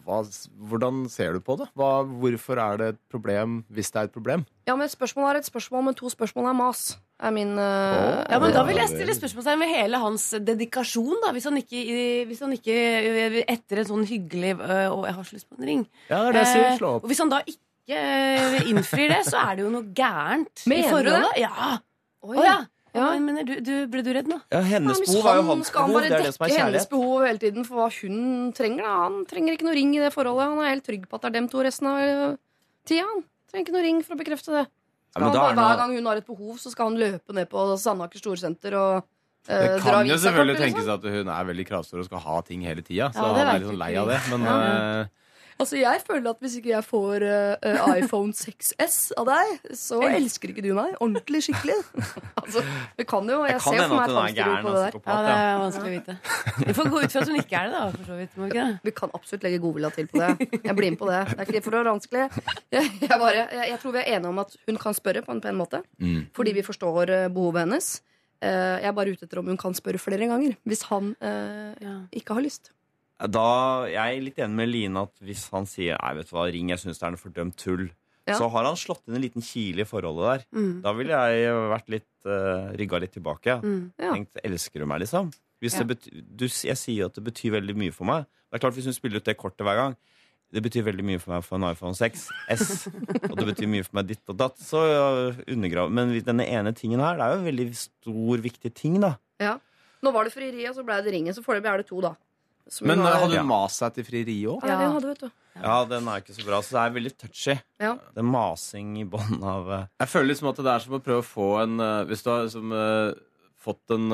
[0.05, 0.21] hva,
[0.71, 1.67] Hvordan ser du på det?
[1.79, 4.45] Hva, hvorfor er det et problem hvis det er et problem?
[4.69, 6.85] Ja, men Et spørsmål er et spørsmål, men to spørsmål er mas.
[7.21, 11.21] Er min eh, Ja, men Da vil jeg stille spørsmålstegn ved hele hans dedikasjon.
[11.25, 11.83] da Hvis han ikke,
[12.29, 12.79] hvis han ikke
[13.49, 15.85] etter en sånn hyggelig Å, jeg har så lyst på en ring.
[16.11, 16.69] Ja, det er det jeg sier.
[16.73, 17.05] Eh, Slå opp.
[17.07, 18.03] Og hvis han da ikke
[18.71, 21.35] innfrir det, så er det jo noe gærent Mener i du det?
[21.45, 21.75] Ja.
[22.25, 22.37] Oi.
[22.39, 22.59] Oh, ja.
[22.95, 24.37] Ja, men mener du, du, ble du redd nå?
[24.55, 26.01] Ja, hennes Ja, behov er jo han hans skal han behov.
[26.01, 26.67] bare Det er det som er kjærlighet.
[26.71, 28.83] hennes behov hele tiden for hva hun trenger.
[28.87, 28.93] Da.
[29.09, 30.47] Han trenger ikke noe ring i det forholdet.
[30.53, 32.37] Han er helt trygg på at det er dem to resten av øh,
[32.87, 33.03] tida.
[33.11, 34.65] Han trenger ikke noe ring for å bekrefte det.
[34.65, 36.97] Ja, Skal men han bare, er hver gang hun har et behov, så skal han
[37.03, 40.79] løpe ned på Sandaker Storsenter og øh, Det kan jo selvfølgelig liksom.
[40.79, 43.11] tenkes at hun er veldig kravstor og skal ha ting hele tida.
[43.15, 44.21] Så Ja, han er litt sånn lei av det.
[44.31, 45.05] Men Ja.
[45.61, 50.01] Altså, jeg føler at hvis ikke jeg får øh, øh, iPhone 6S av deg, så
[50.03, 51.77] elsker ikke du meg ordentlig skikkelig.
[52.43, 52.63] altså,
[52.99, 54.83] det kan jo Jeg, kan ser for meg at er tvangsstyre gæren på og det
[54.83, 54.91] der.
[54.91, 56.17] psykopat, Ja, det er vanskelig å vite.
[56.69, 57.85] Vi får gå ut fra at hun ikke er det, da.
[57.95, 58.79] For så vidt, må vi ikke det?
[58.91, 60.31] Vi kan absolutt legge godvilja til på det.
[60.65, 61.21] Jeg blir med på det.
[61.31, 62.27] Det er ikke for å være vanskelig.
[62.75, 65.35] Jeg, jeg, bare, jeg, jeg tror vi er enige om at hun kan spørre på
[65.37, 65.83] en pen måte.
[66.03, 66.21] Mm.
[66.35, 67.91] Fordi vi forstår eh, behovet hennes.
[68.43, 70.57] Eh, Jeg er bare ute etter om hun kan spørre flere ganger.
[70.67, 72.73] Hvis han eh, ikke har lyst.
[73.31, 76.47] Da, jeg er litt enig med Line at hvis han sier Nei, vet du hva,
[76.53, 77.87] ring, jeg syns det er noe fordømt tull,
[78.27, 78.39] Ja.
[78.39, 80.45] så har han slått inn en liten kile i forholdet der.
[80.57, 80.81] Mm.
[80.85, 83.59] Da ville jeg vært litt uh, rygga litt tilbake.
[83.61, 83.93] Mm.
[84.01, 84.13] Ja.
[84.15, 85.29] Tenkt, elsker du meg, liksom?
[85.61, 85.85] Hvis Ja.
[85.85, 88.25] du, jeg sier jo at det betyr veldig mye for meg.
[88.51, 89.95] Det er klart Hvis hun spiller ut det kortet hver gang
[90.53, 92.87] Det betyr veldig mye for meg for en iPhone 6 S.
[93.31, 94.57] Og det betyr mye for meg ditt og datt.
[94.63, 94.79] Så
[95.51, 99.17] undergrav Men denne ene tingen her, det er jo en veldig stor, viktig ting, da.
[99.43, 99.57] Ja.
[100.05, 101.35] Nå var det frieriet, så ble det ringen.
[101.35, 102.13] Så foreløpig er det to, da.
[102.69, 103.41] Som Men eh, har- hadde Ja.
[103.43, 104.63] hun mast seg til frieriet òg?
[104.65, 105.31] Ja, det hadde, vet du.
[105.63, 106.59] Ja, den er ikke så bra.
[106.65, 107.55] Så det er veldig touchy.
[107.79, 107.93] Ja.
[107.95, 109.87] Det er masing i bånn av uh...
[110.01, 112.31] Jeg føler liksom at det er som å prøve å få en uh, Hvis du
[112.33, 113.15] har liksom, uh,
[113.65, 114.11] fått en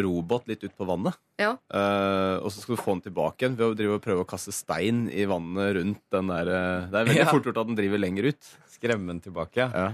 [0.00, 1.50] robot litt ut på vannet, Ja.
[1.68, 4.28] eh, og så skal du få den tilbake igjen ved å drive og prøve å
[4.30, 6.44] kaste stein i vannet rundt den der
[6.88, 7.26] Det er veldig Ja.
[7.28, 8.48] fort gjort at den driver lenger ut.
[8.72, 9.68] Skremme den tilbake.
[9.68, 9.90] Ja.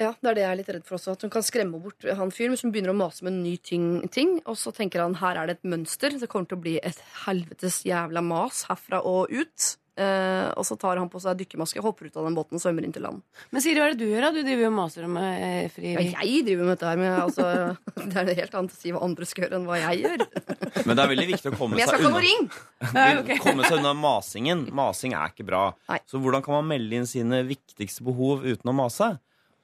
[0.00, 1.16] Ja, det er det jeg er litt redd for også.
[1.16, 3.56] At hun kan skremme bort han fyren hvis hun begynner å mase med en ny
[3.62, 4.38] ting, ting.
[4.46, 6.16] Og så tenker han her er det et mønster.
[6.20, 9.74] Det kommer til å bli et helvetes jævla mas herfra og ut.
[10.00, 12.86] Eh, og så tar han på seg dykkermaske, hopper ut av den båten og svømmer
[12.86, 13.20] inn til land.
[13.52, 14.22] Men Siri, hva er det du gjør?
[14.24, 14.30] da?
[14.32, 17.48] Du driver jo og maser om eh, Ja, jeg driver med dette her, men altså,
[17.98, 20.24] det er noe helt annet å si hva andre skal gjøre, enn hva jeg gjør.
[20.86, 22.22] Men det er veldig viktig å komme Men jeg seg skal ikke ha unna.
[22.22, 23.40] noe ring!
[23.44, 24.62] Komme seg unna masingen.
[24.80, 25.62] Masing er ikke bra.
[25.90, 25.98] Nei.
[26.08, 29.10] Så hvordan kan man melde inn sine viktigste behov uten å mase?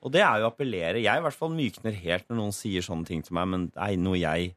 [0.06, 1.02] Og det er jo å appellere.
[1.02, 3.96] Jeg i hvert fall mykner helt når noen sier sånne ting til meg, men er
[3.98, 4.52] noe jeg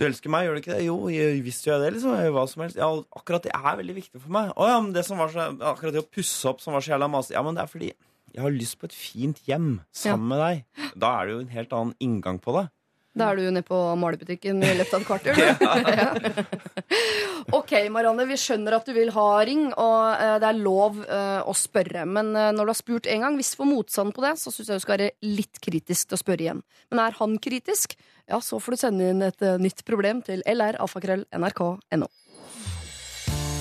[0.00, 0.84] Du elsker meg, gjør du ikke det?
[0.86, 1.90] Jo, jeg, visst gjør jeg det.
[1.98, 2.78] liksom, jeg hva som helst.
[2.80, 2.88] Ja,
[3.20, 4.54] akkurat det er veldig viktig for meg.
[4.56, 6.94] Å ja, men det som var så, akkurat det å pusse opp som var så
[6.94, 7.92] jævla masete Ja, men det er fordi
[8.32, 10.62] jeg har lyst på et fint hjem sammen med deg.
[10.96, 12.64] Da er det jo en helt annen inngang på det.
[13.12, 15.34] Da er du nede på malebutikken i løpet av et kvarter.
[15.36, 16.44] du.
[17.58, 21.40] ok, Marianne, vi skjønner at du vil ha ring, og eh, det er lov eh,
[21.44, 22.06] å spørre.
[22.08, 24.52] Men eh, når du har spurt en gang, hvis du får motstand på det, så
[24.54, 26.64] syns jeg du skal være litt kritisk til å spørre igjen.
[26.92, 27.96] Men er han kritisk,
[28.30, 32.10] ja, så får du sende inn et nytt problem til lralfakrøll.nrk.no.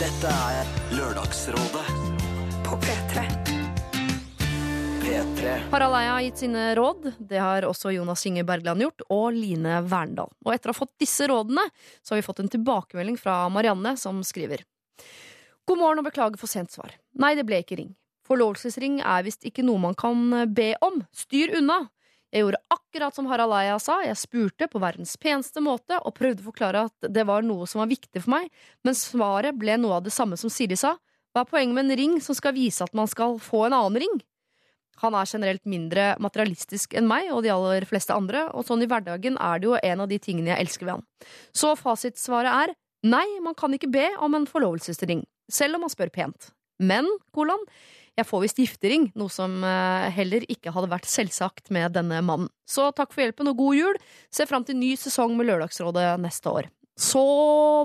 [0.02, 1.86] Dette er Lørdagsrådet
[2.66, 3.31] På P3.
[5.12, 5.58] P3.
[5.72, 7.12] Harald Eia har gitt sine råd.
[7.20, 10.30] Det har også Jonas Inge Bergland gjort, og Line Verndal.
[10.46, 11.66] Og etter å ha fått disse rådene,
[12.00, 14.64] så har vi fått en tilbakemelding fra Marianne, som skriver.
[15.68, 16.96] God morgen og beklager for sent svar.
[17.20, 17.92] Nei, det ble ikke ring.
[18.24, 21.04] Forlovelsesring er visst ikke noe man kan be om.
[21.12, 21.82] Styr unna!
[22.32, 26.40] Jeg gjorde akkurat som Harald Eia sa, jeg spurte på verdens peneste måte og prøvde
[26.40, 28.48] å forklare at det var noe som var viktig for meg,
[28.88, 30.96] men svaret ble noe av det samme som Siri sa.
[31.36, 34.06] Hva er poenget med en ring som skal vise at man skal få en annen
[34.08, 34.22] ring?
[35.02, 38.90] Han er generelt mindre materialistisk enn meg og de aller fleste andre, og sånn i
[38.90, 41.08] hverdagen er det jo en av de tingene jeg elsker ved han.
[41.56, 42.76] Så fasitsvaret er
[43.08, 46.52] nei, man kan ikke be om en forlovelsesring, selv om man spør pent.
[46.82, 47.64] Men, kolon,
[48.20, 52.52] jeg får visst giftering, noe som eh, heller ikke hadde vært selvsagt med denne mannen.
[52.68, 54.00] Så takk for hjelpen og god jul.
[54.34, 56.70] Ser fram til ny sesong med Lørdagsrådet neste år.
[57.02, 57.22] Så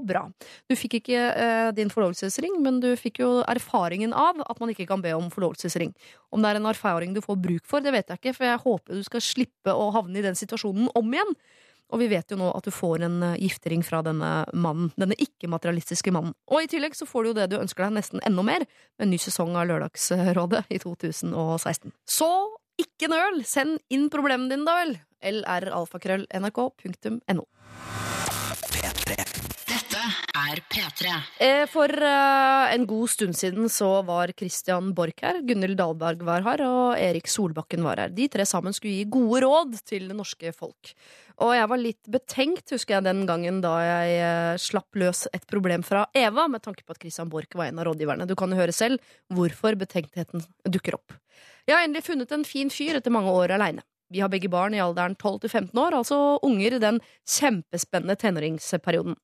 [0.04, 0.26] bra.
[0.68, 4.88] Du fikk ikke eh, din forlovelsesring, men du fikk jo erfaringen av at man ikke
[4.90, 5.94] kan be om forlovelsesring.
[6.34, 8.64] Om det er en erfaring du får bruk for, det vet jeg ikke, for jeg
[8.66, 11.32] håper du skal slippe å havne i den situasjonen om igjen.
[11.94, 14.90] Og vi vet jo nå at du får en eh, giftering fra denne mannen.
[15.00, 16.34] Denne ikke-materialistiske mannen.
[16.50, 18.62] Og i tillegg så får du jo det du ønsker deg nesten enda mer,
[18.98, 21.90] med en ny sesong av Lørdagsrådet i 2016.
[22.04, 22.30] Så
[22.82, 23.36] ikke nøl!
[23.48, 24.92] Send inn problemene dine, da vel.
[25.40, 27.44] lralfakrøll.nrk.no.
[29.06, 30.00] Dette
[30.34, 31.12] er P3.
[31.42, 36.42] Eh, For eh, en god stund siden så var Christian Borch her, Gunhild Dahlberg var
[36.46, 38.10] her, og Erik Solbakken var her.
[38.14, 40.92] De tre sammen skulle gi gode råd til det norske folk.
[41.44, 45.46] Og jeg var litt betenkt, husker jeg den gangen da jeg eh, slapp løs et
[45.50, 48.26] problem fra Eva, med tanke på at Christian Borch var en av rådgiverne.
[48.26, 49.02] Du kan jo høre selv
[49.34, 51.14] hvorfor betenktheten dukker opp.
[51.66, 53.86] Jeg har endelig funnet en fin fyr etter mange år aleine.
[54.12, 58.16] Vi har begge barn i alderen 12 til 15 år, altså unger i den kjempespennende
[58.20, 59.16] tenåringsperioden.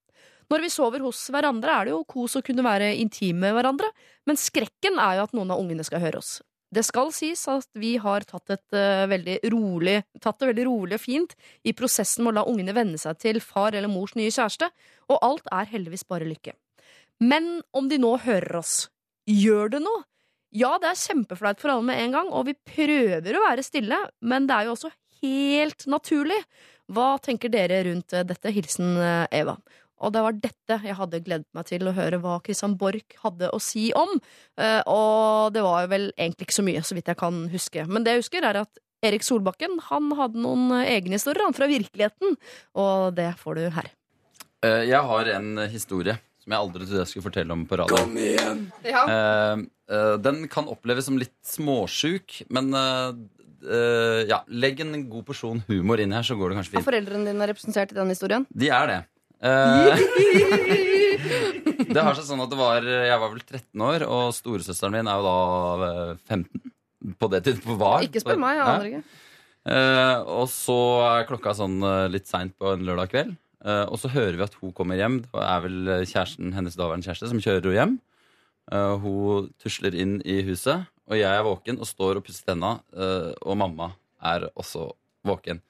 [0.50, 3.88] Når vi sover hos hverandre, er det jo kos å kunne være intime med hverandre,
[4.28, 6.40] men skrekken er jo at noen av ungene skal høre oss.
[6.72, 10.96] Det skal sies at vi har tatt, et, uh, veldig rolig, tatt det veldig rolig
[10.96, 11.34] og fint
[11.68, 14.70] i prosessen med å la ungene venne seg til far eller mors nye kjæreste,
[15.12, 16.56] og alt er heldigvis bare lykke.
[17.20, 18.88] Men om de nå hører oss,
[19.28, 20.04] gjør det noe?
[20.52, 23.96] Ja, det er kjempeflaut for alle med en gang, og vi prøver å være stille,
[24.20, 24.90] men det er jo også
[25.22, 26.36] helt naturlig.
[26.92, 28.52] Hva tenker dere rundt eh, dette?
[28.52, 29.56] Hilsen eh, Eva.
[30.02, 33.52] Og det var dette jeg hadde gledet meg til å høre hva Christian Borch hadde
[33.54, 34.16] å si om.
[34.60, 37.86] Eh, Og det var jo vel egentlig ikke så mye, så vidt jeg kan huske.
[37.88, 41.70] Men det jeg husker, er at Erik Solbakken han hadde noen egne historier han, fra
[41.70, 42.36] virkeligheten,
[42.78, 43.88] og det får du her.
[44.62, 48.00] Jeg har en historie som jeg aldri trodde jeg skulle fortelle om på radio.
[48.00, 48.64] Kom igjen!
[48.86, 49.04] Ja.
[49.06, 49.62] Eh,
[49.94, 53.14] eh, den kan oppleves som litt småsjuk, men eh,
[53.62, 56.82] eh, ja, legg en god porsjon humor inn her, så går det kanskje fint.
[56.82, 58.46] Er foreldrene dine representert i den historien?
[58.50, 59.00] De er det.
[59.42, 60.04] Eh,
[61.94, 65.10] det har seg sånn at det var Jeg var vel 13 år, og storesøsteren min
[65.10, 66.70] er jo da eh, 15.
[67.18, 68.04] På det tidspunktet var.
[68.06, 69.04] Ikke spør meg, jeg aner ikke.
[69.62, 70.76] Eh, og så
[71.06, 73.34] er klokka sånn eh, litt seint på en lørdag kveld.
[73.62, 75.20] Eh, og så hører vi at hun kommer hjem.
[75.26, 78.00] Det er vel kjæresten, hennes daværende kjæreste som kjører henne hjem.
[78.72, 82.80] Eh, hun tusler inn i huset, og jeg er våken og står og pusser tenna.
[82.94, 83.92] eh, og mamma
[84.22, 84.92] er også
[85.26, 85.60] våken.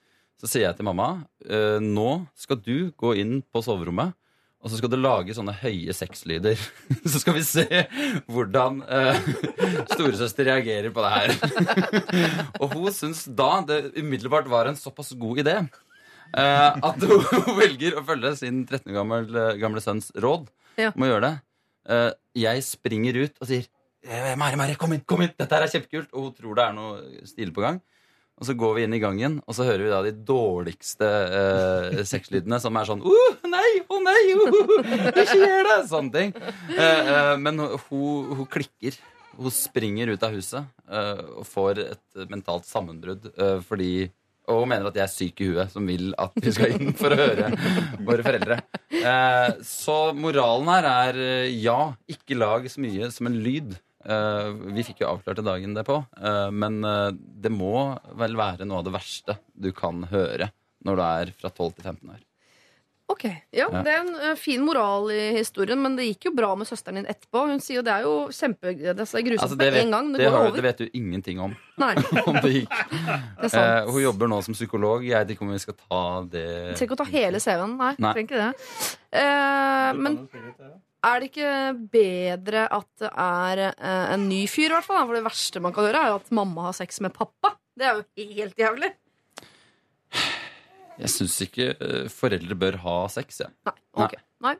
[0.40, 4.16] Så sier jeg til mamma eh, nå skal du gå inn på soverommet.
[4.62, 6.54] Og så skal du lage sånne høye sexlyder.
[7.10, 7.64] Så skal vi se
[8.30, 9.24] hvordan eh,
[9.92, 11.32] storesøster reagerer på det her.
[12.62, 15.80] og hun syns da det umiddelbart var en såpass god idé eh,
[16.36, 17.22] at hun,
[17.62, 20.48] velger å følge sin 13 år gamle, gamle sønns råd
[20.80, 20.90] Ja.
[20.96, 21.34] om å gjøre det.
[21.92, 22.10] Eh,
[22.46, 23.66] jeg springer ut og sier
[24.02, 26.08] «Eh, Mari, Mari, kom inn, kom inn, dette her er kjempekult.
[26.16, 27.76] Og hun tror det er noe stilig på gang.
[28.40, 31.06] Og så går vi inn i gangen, og så hører vi da de dårligste
[31.38, 35.76] eh, sexlydene, som er sånn uh, nei, å nei, uh, ikke gjør det!
[35.92, 36.32] Sånne ting.
[36.72, 38.96] Eh, eh, men hun, hun klikker.
[39.36, 43.92] Hun springer ut av huset eh, og får et mentalt sammenbrudd eh, fordi
[44.50, 46.92] og hun mener at jeg er syk i huet som vil at vi skal inn
[46.98, 47.52] for å høre
[48.02, 48.58] våre foreldre.
[48.90, 53.76] Eh, så moralen her er eh, ja, ikke lag så mye som en lyd.
[54.02, 58.66] Eh, vi fikk jo avklart det dagen derpå, eh, men eh, det må vel være
[58.66, 60.50] noe av det verste du kan høre
[60.82, 62.22] når du er fra 12 til 15 år.
[63.10, 63.82] Ok, ja, Ja.
[63.82, 67.00] Det er en eh, fin moral i historien, men det gikk jo bra med søsteren
[67.00, 67.44] din etterpå.
[67.50, 70.12] Hun sier jo det er jo kjempe, det er grusomt Altså, det, vet, en gang.
[70.12, 70.54] Det, det, går over.
[70.56, 71.56] det vet du ingenting om.
[71.82, 71.92] Nei.
[72.30, 72.78] om det gikk.
[73.42, 73.66] Det er sant.
[73.66, 75.04] Eh, hun jobber nå som psykolog.
[75.06, 76.46] Jeg vet ikke om vi skal ta det
[76.76, 77.76] trenger ikke å ta hele CV-en.
[77.80, 78.14] Nei, Nei.
[78.14, 78.94] trenger ikke det.
[79.22, 80.18] Eh, men
[81.02, 81.54] er det ikke
[81.92, 85.02] bedre at det er eh, en ny fyr, i hvert fall?
[85.08, 87.56] For det verste man kan gjøre, er jo at mamma har sex med pappa.
[87.78, 88.04] Det er jo
[88.38, 88.92] helt jævlig.
[91.02, 93.40] Jeg syns ikke eh, foreldre bør ha sex.
[93.42, 93.50] jeg.
[93.98, 94.14] ok.
[94.46, 94.54] Nei.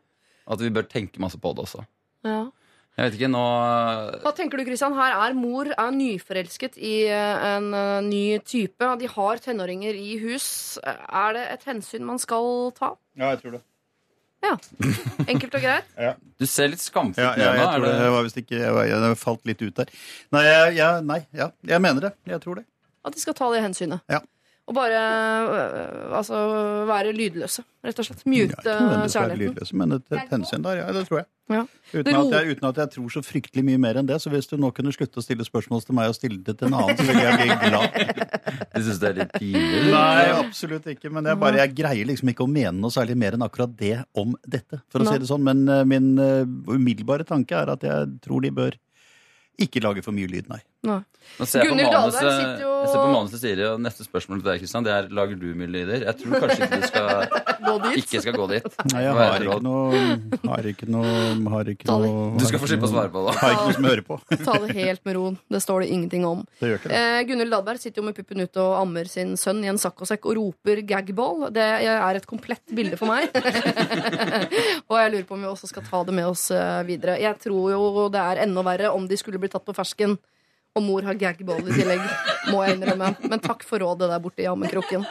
[0.51, 1.85] At vi bør tenke masse på det også.
[2.27, 2.41] Ja.
[2.99, 3.41] Jeg vet ikke, nå
[4.21, 4.93] Hva tenker du, Kristian?
[4.99, 8.89] Her er mor er nyforelsket i eh, en eh, ny type.
[9.01, 10.49] De har tenåringer i hus.
[10.85, 12.93] Er det et hensyn man skal ta?
[13.17, 13.63] Ja, jeg tror det.
[14.43, 14.57] Ja.
[15.31, 15.89] Enkelt og greit.
[16.09, 16.13] Ja.
[16.43, 17.93] Du ser litt skamfull Ja, ut ja, jeg tror det.
[17.95, 19.93] det- Jeg var visst ikke Jeg, var- jeg falt litt ut der.
[20.35, 21.51] Nei, jeg, jeg, nei, ja.
[21.73, 22.13] Jeg mener det.
[22.27, 22.65] Jeg tror det.
[23.07, 24.03] At de skal ta det hensynet.
[24.11, 24.19] Ja.
[24.71, 24.99] Og bare
[25.51, 26.39] øh, altså,
[26.87, 28.21] være lydløse, rett og slett.
[28.31, 29.41] Mute være kjærligheten.
[29.41, 30.93] lydløse, men et, et hensyn der, ja.
[30.95, 31.27] Det tror jeg.
[31.53, 31.65] Ja.
[31.93, 32.55] Uten, at jeg.
[32.55, 34.21] uten at jeg tror så fryktelig mye mer enn det.
[34.23, 36.71] Så hvis du nå kunne slutte å stille spørsmål til meg og stille det til
[36.71, 37.99] en annen, så ville jeg bli glad.
[38.73, 39.83] Du syns det er litt pinlig?
[39.93, 41.11] Nei, absolutt ikke.
[41.13, 43.95] Men jeg, bare, jeg greier liksom ikke å mene noe særlig mer enn akkurat det
[44.19, 44.81] om dette.
[44.93, 45.17] For å Nei.
[45.17, 45.45] si det sånn.
[45.45, 48.79] Men eh, min eh, umiddelbare tanke er at jeg tror de bør
[49.61, 50.63] ikke lage for mye lyd, nei.
[50.83, 51.01] Nei.
[51.39, 54.49] Nå ser jeg manuset, sitter jo- jeg ser på manuset sier jo neste spørsmål til
[54.51, 56.03] deg, Kristian, det er lager du mye lyder.
[56.09, 57.99] Jeg tror kanskje ikke du skal, Gå dit.
[58.03, 58.67] ikke skal gå dit.
[58.91, 60.01] Nei, jeg har ikke noe
[60.51, 61.13] Har ikke noe,
[61.55, 63.37] har ikke noe Du skal få slippe å svare på det.
[63.39, 64.19] Har ikke noe som hører på.
[64.49, 65.25] Ta det helt med ro.
[65.55, 66.43] Det står det ingenting om.
[66.59, 66.99] Det gjør ikke det.
[66.99, 70.27] Eh, Gunhild Dahlberg sitter jo med puppen ute og ammer sin sønn i en sakk-og-sekk
[70.27, 71.47] og roper 'gagball'.
[71.55, 73.31] Det er et komplett bilde for meg.
[74.91, 77.15] og jeg lurer på om vi også skal ta det med oss eh, videre.
[77.23, 80.19] Jeg tror jo det er enda verre om de skulle bli tatt på fersken.
[80.73, 82.05] Og mor har gagball i tillegg,
[82.49, 83.11] må jeg innrømme.
[83.29, 85.05] Men takk for rådet der borte i ammekroken.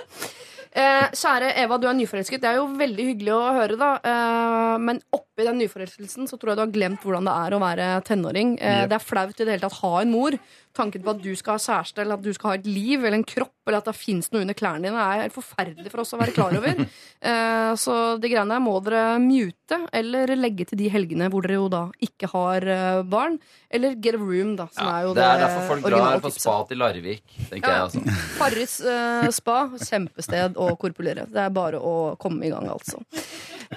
[0.72, 2.42] Eh, kjære Eva, du er nyforelsket.
[2.42, 3.92] Det er jo veldig hyggelig å høre, da.
[4.08, 5.02] Eh, men
[5.42, 8.56] oppi den nyforelskelsen så tror jeg du har glemt hvordan det er å være tenåring.
[8.62, 8.84] Eh.
[8.88, 10.38] Det er flaut i det hele tatt å ha en mor.
[10.72, 13.18] Tanken på at du skal ha kjæreste, eller at du skal ha et liv eller
[13.18, 16.14] en kropp, eller at det fins noe under klærne dine, er helt forferdelig for oss
[16.16, 16.86] å være klar over.
[17.22, 21.60] Eh, så de greiene der må dere mute, eller legge til de helgene hvor dere
[21.60, 23.36] jo da ikke har eh, barn.
[23.70, 26.24] Eller get a room, da, som er jo Det det, er derfor folk drar originale
[26.26, 27.22] på spa til Larvik,
[27.52, 27.76] tenker Ja.
[27.76, 27.84] jeg.
[27.86, 28.18] Altså.
[28.40, 31.28] Farris eh, spa, kjempested å korpulere.
[31.30, 33.04] Det er bare å komme i gang, altså.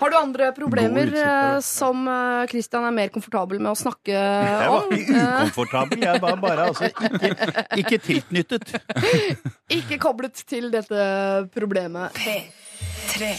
[0.01, 4.71] Har du andre problemer eh, som eh, Christian er mer komfortabel med å snakke Jeg
[4.73, 4.95] var om?
[4.97, 6.03] ikke ukomfortabel.
[6.09, 8.75] Jeg var bare altså ikke, ikke tilknyttet.
[9.79, 11.07] ikke koblet til dette
[11.55, 12.19] problemet.
[12.19, 13.35] P3.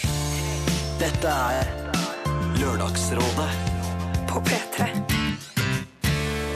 [1.01, 1.73] Dette er
[2.61, 3.49] Lørdagsrådet
[4.31, 4.87] på P3.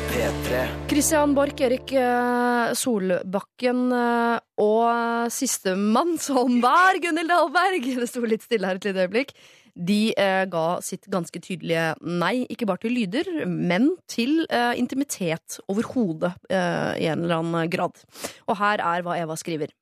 [0.10, 0.64] P3.
[0.90, 8.44] Christian Borch, Erik eh, Solbakken eh, og sistemann som var Gunhild Dahlberg, det sto litt
[8.48, 9.36] stille her et lite øyeblikk,
[9.76, 15.60] de eh, ga sitt ganske tydelige nei, ikke bare til lyder, men til eh, intimitet
[15.70, 18.00] overhodet eh, i en eller annen grad.
[18.48, 19.74] Og her er hva Eva skriver.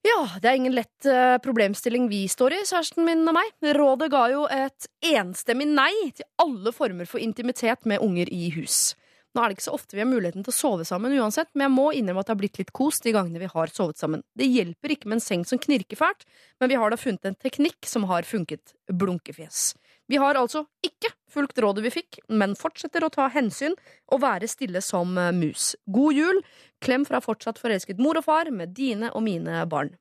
[0.00, 3.50] Ja, det er ingen lett eh, problemstilling vi står i, kjæresten min og meg.
[3.76, 8.94] Rådet ga jo et enstemmig nei til alle former for intimitet med unger i hus.
[9.30, 11.68] Nå er det ikke så ofte vi har muligheten til å sove sammen uansett, men
[11.68, 14.24] jeg må innrømme at det har blitt litt kos de gangene vi har sovet sammen.
[14.34, 16.26] Det hjelper ikke med en seng som knirker fælt,
[16.58, 19.70] men vi har da funnet en teknikk som har funket blunkefjes.
[20.10, 23.76] Vi har altså ikke fulgt rådet vi fikk, men fortsetter å ta hensyn
[24.10, 25.76] og være stille som mus.
[25.86, 26.42] God jul!
[26.82, 29.92] Klem fra fortsatt forelsket mor og far med dine og mine barn.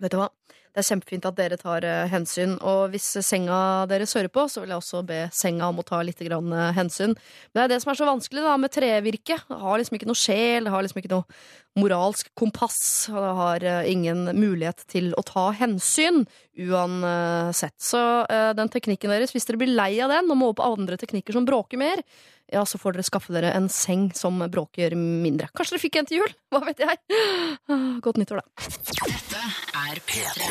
[0.00, 0.30] Vet du hva?
[0.70, 4.62] Det er kjempefint at dere tar eh, hensyn, og hvis senga deres hører på, så
[4.62, 7.16] vil jeg også be senga om å ta litt eh, hensyn.
[7.50, 9.40] Men det er det som er så vanskelig da, med trevirke.
[9.48, 12.78] Det har liksom ikke noe sjel, det har liksom ikke noe moralsk kompass,
[13.10, 16.22] og det har eh, ingen mulighet til å ta hensyn
[16.60, 17.74] uansett.
[17.82, 17.98] Så
[18.54, 21.34] den teknikken deres, hvis dere blir lei av den og må over på andre teknikker
[21.34, 22.02] som bråker mer,
[22.50, 25.50] ja, så får dere skaffe dere en seng som bråker mindre.
[25.56, 26.38] Kanskje dere fikk en til jul?
[26.52, 27.02] Hva vet jeg?
[27.70, 29.29] Ah, Godt nyttår, da.
[29.40, 30.48] Er P3.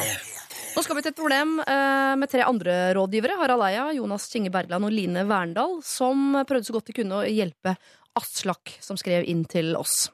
[0.76, 3.40] Nå skal vi til et problem eh, med tre andre rådgivere.
[3.42, 7.28] Harald Eia, Jonas Kinge Bergland og Line Verndal, som prøvde så godt de kunne å
[7.28, 7.76] hjelpe
[8.20, 10.08] Aslak, som skrev inn til oss.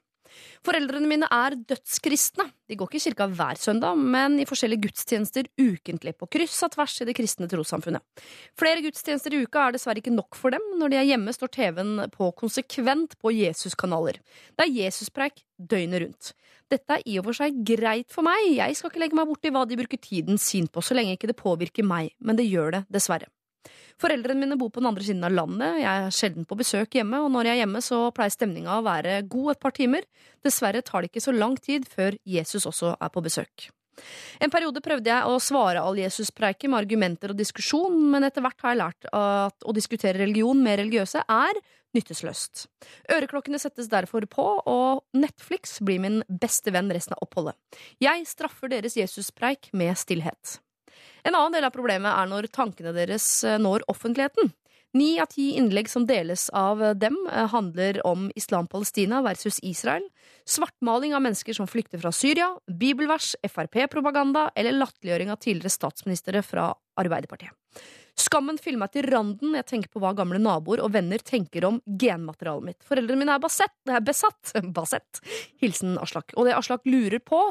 [0.65, 2.47] Foreldrene mine er dødskristne.
[2.65, 6.73] De går ikke i kirka hver søndag, men i forskjellige gudstjenester ukentlig, på kryss og
[6.75, 8.01] tvers i det kristne trossamfunnet.
[8.57, 10.65] Flere gudstjenester i uka er dessverre ikke nok for dem.
[10.79, 14.21] Når de er hjemme, står TV-en på konsekvent på Jesus-kanaler.
[14.55, 16.33] Det er Jesuspreik døgnet rundt.
[16.71, 19.51] Dette er i og for seg greit for meg, jeg skal ikke legge meg borti
[19.53, 22.79] hva de bruker tiden sin på, så lenge ikke det påvirker meg, men det gjør
[22.79, 23.29] det, dessverre.
[24.01, 27.21] Foreldrene mine bor på den andre siden av landet, jeg er sjelden på besøk hjemme,
[27.23, 30.03] og når jeg er hjemme så pleier stemninga å være god et par timer.
[30.43, 33.69] Dessverre tar det ikke så lang tid før Jesus også er på besøk.
[34.43, 38.59] En periode prøvde jeg å svare all Jesus-preiket med argumenter og diskusjon, men etter hvert
[38.65, 41.61] har jeg lært at å diskutere religion med religiøse er
[41.95, 42.65] nyttesløst.
[43.15, 47.55] Øreklokkene settes derfor på, og Netflix blir min beste venn resten av oppholdet.
[48.03, 50.59] Jeg straffer deres Jesus-preik med stillhet.
[51.25, 54.51] En annen del av problemet er når tankene deres eh, når offentligheten.
[54.95, 60.05] Ni av ti innlegg som deles av dem, eh, handler om Islam-Palestina versus Israel,
[60.47, 66.69] svartmaling av mennesker som flykter fra Syria, bibelvers, Frp-propaganda eller latterliggjøring av tidligere statsministre fra
[67.01, 67.51] Arbeiderpartiet.
[68.15, 71.65] Skammen fyller meg til randen når jeg tenker på hva gamle naboer og venner tenker
[71.67, 72.85] om genmaterialet mitt.
[72.87, 74.53] Foreldrene mine er basett, er besatt.
[74.77, 75.19] Basett.
[75.59, 76.31] Hilsen Aslak.
[76.39, 77.41] Og det Aslak lurer på,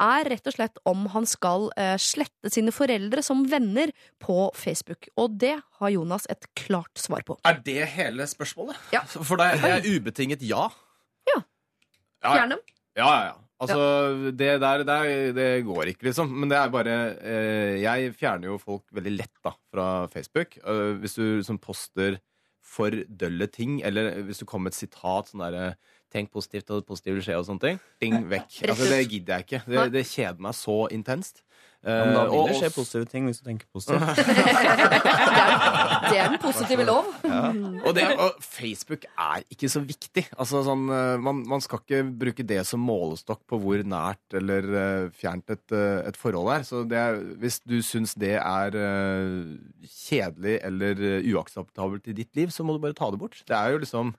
[0.00, 5.10] er rett og slett om han skal eh, slette sine foreldre som venner på Facebook.
[5.20, 7.36] Og det har Jonas et klart svar på.
[7.44, 8.80] Er det hele spørsmålet?
[8.96, 9.04] Ja.
[9.04, 10.70] For det er, ubetinget ja.
[11.28, 11.40] Ja.
[12.24, 12.64] Fjern dem.
[12.96, 13.43] Ja, ja, ja.
[13.62, 16.30] Altså, det der, der det går ikke, liksom.
[16.32, 20.58] Men det er bare eh, Jeg fjerner jo folk veldig lett da fra Facebook.
[20.58, 22.18] Eh, hvis du liksom poster
[22.64, 25.74] for dølle ting, eller hvis du kommer med et sitat sånn derre
[26.14, 27.78] Tenk positivt, og positivt vil skje, og sånne ting.
[27.98, 28.60] Ding, vekk.
[28.68, 29.58] Altså, det gidder jeg ikke.
[29.66, 31.40] Det, det kjeder meg så intenst.
[31.84, 34.00] Ja, men da Eh, vil det skje positive ting hvis du tenker positivt.
[36.04, 37.06] Det er den positive lov.
[37.24, 40.26] Og, det, og Facebook er ikke så viktig.
[40.36, 44.68] Altså, sånn, eh, man, man skal ikke bruke det som målestokk på hvor nært eller
[44.80, 46.66] eh, fjernt et, et forhold er.
[46.68, 48.76] Så det er, hvis du syns det er
[49.88, 53.40] kjedelig eller uakseptabelt i ditt liv, så må du bare ta det bort.
[53.48, 54.14] Det er jo liksom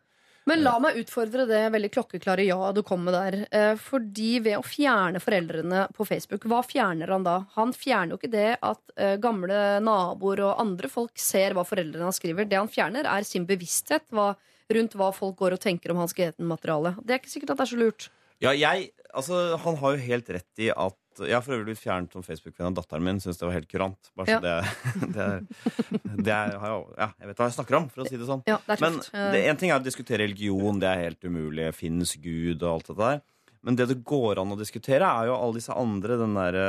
[0.46, 3.38] Men la meg utfordre det veldig klokkeklare ja du kom med der.
[3.50, 7.40] Eh, Fordi ved å fjerne foreldrene på Facebook, hva fjerner han da?
[7.56, 12.06] Han fjerner jo ikke det at eh, gamle naboer og andre folk ser hva foreldrene
[12.06, 12.46] hans skriver.
[12.50, 16.94] Det han fjerner, er sin bevissthet rundt hva folk går og tenker om hans genmateriale.
[17.02, 18.08] Det er ikke sikkert at det er så lurt.
[18.44, 21.82] Ja, jeg, altså, han har jo helt rett i at Jeg har for øvrig blitt
[21.84, 23.20] fjernet som Facebook-venn av datteren min.
[23.24, 24.10] Syns det var helt kurant.
[24.18, 24.40] Bare så Ja.
[24.44, 24.56] det,
[25.16, 26.56] det, er- det er,
[26.98, 28.44] ja, jeg vet hva jeg snakker om, for å si det sånn.
[28.50, 29.00] Ja, det Men.
[29.14, 31.70] Eh, en ting er å diskutere religion, det er helt umulig.
[31.78, 33.22] Fins Gud og alt det der.
[33.66, 36.18] Men det det går an å diskutere, er jo alle disse andre.
[36.22, 36.68] Den derre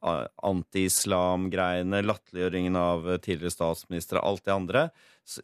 [0.00, 4.86] uh, anti-islam-greiene, latterliggjøringen av eh, tidligere statsministre, alt det andre.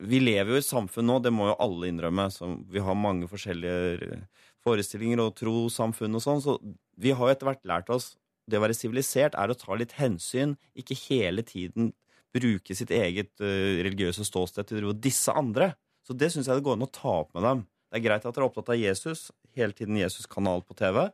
[0.00, 2.28] Vi lever jo i et samfunn nå, det må jo alle innrømme.
[2.72, 4.22] Vi har mange forskjellige eh,
[4.66, 6.56] forestillinger og trossamfunn og sånn, så
[6.96, 8.14] vi har jo etter hvert lært oss
[8.46, 11.92] det å være sivilisert er å ta litt hensyn, ikke hele tiden
[12.36, 15.72] bruke sitt eget uh, religiøse ståsted til å disse andre.
[16.06, 17.64] Så det syns jeg det går an å ta opp med dem.
[17.90, 21.06] Det er greit at dere er opptatt av Jesus, hele tiden Jesus-kanal på TV,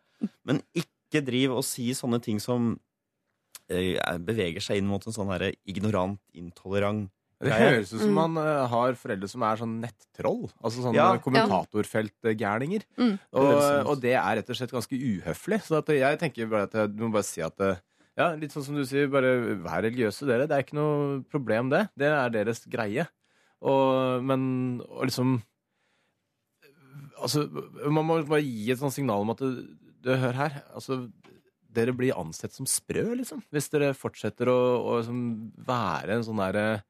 [0.48, 5.32] men ikke driv og si sånne ting som uh, beveger seg inn mot en sånn
[5.68, 7.08] ignorant, intolerant
[7.42, 10.44] Det høres ut som man uh, har foreldre som er sånn nettroll.
[10.62, 11.08] Altså sånne Ja.
[11.24, 12.84] kommentatorfeltgærninger.
[13.00, 13.16] Mm.
[13.38, 13.54] Og,
[13.92, 15.58] og det er rett og slett ganske uhøflig.
[15.66, 17.80] Så at jeg tenker bare at jeg, du må bare si at eh,
[18.18, 20.46] ja, litt sånn som du sier, bare vær religiøse, dere.
[20.46, 21.86] Det er ikke noe problem, det.
[21.98, 23.06] Det er deres greie.
[23.62, 24.44] Og, men
[24.88, 25.40] og liksom
[27.22, 27.44] Altså,
[27.86, 29.60] man må bare gi et sånt signal om at du,
[30.02, 30.56] du hør her.
[30.74, 31.04] Altså,
[31.72, 33.44] dere blir ansett som sprø, liksom.
[33.54, 35.20] Hvis dere fortsetter å, å liksom
[35.66, 36.82] være en sånn derre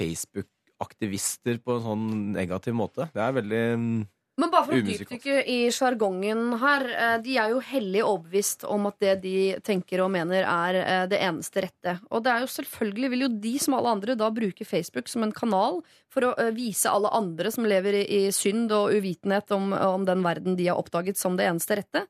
[0.00, 3.10] Facebook-aktivister på en sånn negativ måte.
[3.14, 4.00] Det er veldig mm,
[4.38, 6.84] Men bare for å dypdykke i sjargongen her.
[6.88, 9.34] eh, De er jo hellig overbevist om at det de
[9.66, 11.96] tenker og mener, er eh, det eneste rette.
[12.10, 15.26] Og det er jo selvfølgelig vil jo de som alle andre da bruke Facebook som
[15.26, 19.74] en kanal for å eh, vise alle andre som lever i, synd og uvitenhet om,
[19.74, 22.06] om den verden de har oppdaget som det eneste rette.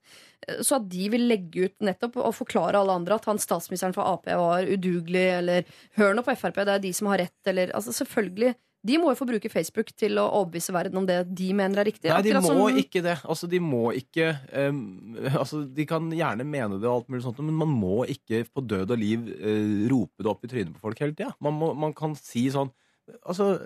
[0.65, 4.07] Så at de vil legge ut nettopp og forklare alle andre at han statsministeren for
[4.09, 5.67] Ap var udugelig, eller
[5.99, 8.55] hør nå på Frp, det er de som har rett, eller altså selvfølgelig.
[8.87, 11.89] De må jo få bruke Facebook til å overbevise verden om det de mener er
[11.91, 12.09] riktig.
[12.09, 13.19] Nei, de må som- ikke det.
[13.29, 17.43] Altså, de må ikke um, altså, De kan gjerne mene det, og alt mulig sånt,
[17.45, 20.81] men man må ikke på død og liv uh, rope det opp i trynet på
[20.87, 21.35] folk hele tida.
[21.45, 22.73] Man, man kan si sånn
[23.27, 23.57] Altså,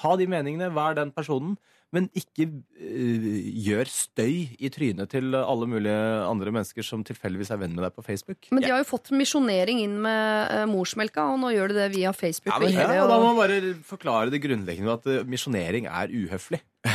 [0.00, 1.58] ha de meningene, vær den personen,
[1.94, 3.26] men ikke uh,
[3.64, 7.94] gjør støy i trynet til alle mulige andre mennesker som tilfeldigvis er venn med deg
[7.94, 8.50] på Facebook.
[8.50, 11.90] Men de har jo fått misjonering inn med uh, morsmelka, og nå gjør de det
[11.94, 12.52] via Facebook.
[12.52, 15.90] Ja, men, ja, og da må man bare forklare det grunnleggende med at uh, misjonering
[15.90, 16.62] er uhøflig.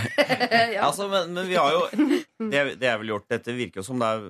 [0.80, 1.80] Altså, men, men vi har jo
[2.52, 4.28] det, det er vel gjort Dette virker jo som det er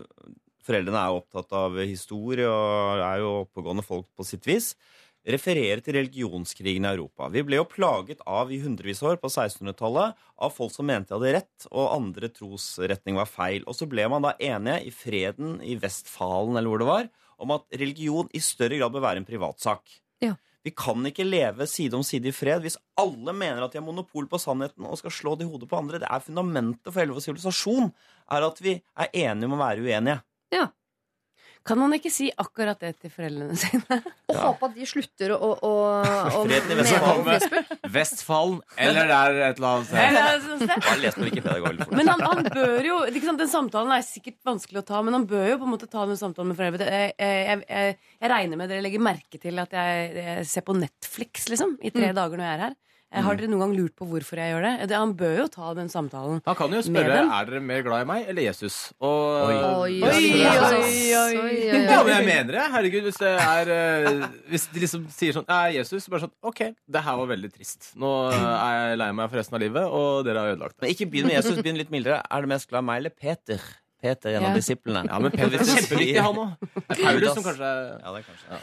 [0.70, 4.74] Foreldrene er opptatt av historie og er jo oppegående folk på sitt vis.
[5.28, 7.28] Refererer til religionskrigen i Europa.
[7.34, 11.12] Vi ble jo plaget av i hundrevis av år på 1600-tallet av folk som mente
[11.12, 13.66] de hadde rett, og andre trosretning var feil.
[13.68, 17.10] Og så ble man da enige i freden i Vestfalen eller hvor det var,
[17.40, 19.92] om at religion i større grad bør være en privatsak.
[20.24, 20.38] Ja.
[20.64, 23.86] Vi kan ikke leve side om side i fred hvis alle mener at de har
[23.86, 26.02] monopol på sannheten og skal slå det i hodet på andre.
[26.02, 27.92] Det er fundamentet for hele vår sivilisasjon
[28.36, 30.20] er at vi er enige om å være uenige.
[31.68, 33.98] Kan man ikke si akkurat det til foreldrene sine?
[34.32, 37.84] Og håpe at de slutter å, å, å, Freden i Facebook.
[37.94, 40.18] Vestfallen eller der et eller annet sted.
[40.24, 41.54] altså, Bare les på Wikipedia.
[41.60, 41.96] det går.
[42.00, 45.18] Men han, han bør jo ikke sant, Den samtalen er sikkert vanskelig å ta, men
[45.20, 46.90] han bør jo på en måte ta den samtalen med foreldrene.
[46.90, 50.78] Jeg, jeg, jeg, jeg regner med dere legger merke til at jeg, jeg ser på
[50.80, 52.16] Netflix liksom, i tre Mm.
[52.18, 52.78] dager når jeg er her.
[53.10, 54.72] Eh, Har dere noen gang lurt på hvorfor jeg gjør det?
[54.92, 54.98] det?
[55.02, 58.04] Han bør jo ta den samtalen Han kan jo med spørre er dere mer glad
[58.04, 58.76] i meg eller Jesus.
[59.02, 59.56] Og, Oi.
[59.56, 61.56] Oi, oi, oi, oi, oi.
[61.90, 62.68] Ja, men jeg mener det.
[62.76, 66.06] Herregud, hvis det er eh, Hvis de liksom sier sånn Er Jesus?
[66.14, 67.90] Bare sånn OK, det her var veldig trist.
[67.98, 70.86] Nå er jeg lei meg for resten av livet, og dere har ødelagt det.
[70.86, 72.22] Men ikke begynn med Jesus, begynn litt mildere.
[72.30, 73.66] Er du mest glad i meg eller Peter?
[74.00, 74.54] Peter, en Ja.
[74.54, 75.02] av disiplene.
[75.10, 76.70] Ja, men Peter er kjempeviktig, han òg.
[76.94, 78.62] Paulus som kanskje Ja, det er kanskje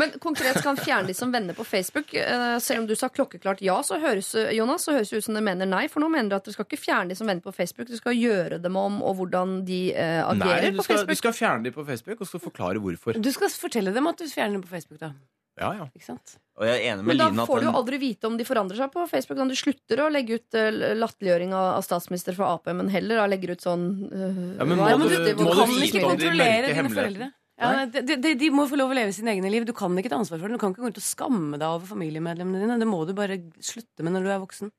[0.00, 2.14] Men konkret skal han fjerne de som venner på Facebook.
[2.16, 5.36] Eh, Selv om du sa klokkeklart ja, så høres, Jonas, så høres det ut som
[5.36, 5.84] dere mener nei.
[5.92, 7.98] For nå mener dere at dere skal ikke fjerne de som venner på Facebook, du
[8.00, 11.14] skal gjøre dem om og hvordan de eh, Nei, agerer du på skal, Facebook.
[11.14, 13.20] du skal fjerne dem på Facebook, og så forklare hvorfor.
[13.20, 15.12] Du skal fortelle dem at du fjerner dem på Facebook, da.
[15.60, 15.86] Ja, ja.
[15.92, 16.36] Ikke sant?
[16.56, 18.92] Og jeg er enig Men da får du jo aldri vite om de forandrer seg
[18.94, 19.40] på Facebook.
[19.42, 23.26] Om du slutter å legge ut uh, latterliggjøring av, statsminister fra Ap, men heller da
[23.28, 25.90] legger ut sånn uh, Ja, men hva må er du- må du du kan vite
[25.90, 27.30] ikke om de Kontrollere mørke dine hemmelighetene?
[27.60, 29.66] Ja, de, de, de må få lov å leve sine egne liv.
[29.68, 30.56] Du kan ikke ta ansvar for det.
[30.56, 32.78] Du kan ikke gå rundt og skamme deg over familiemedlemmene dine.
[32.80, 34.72] Det må du bare slutte med når du er voksen.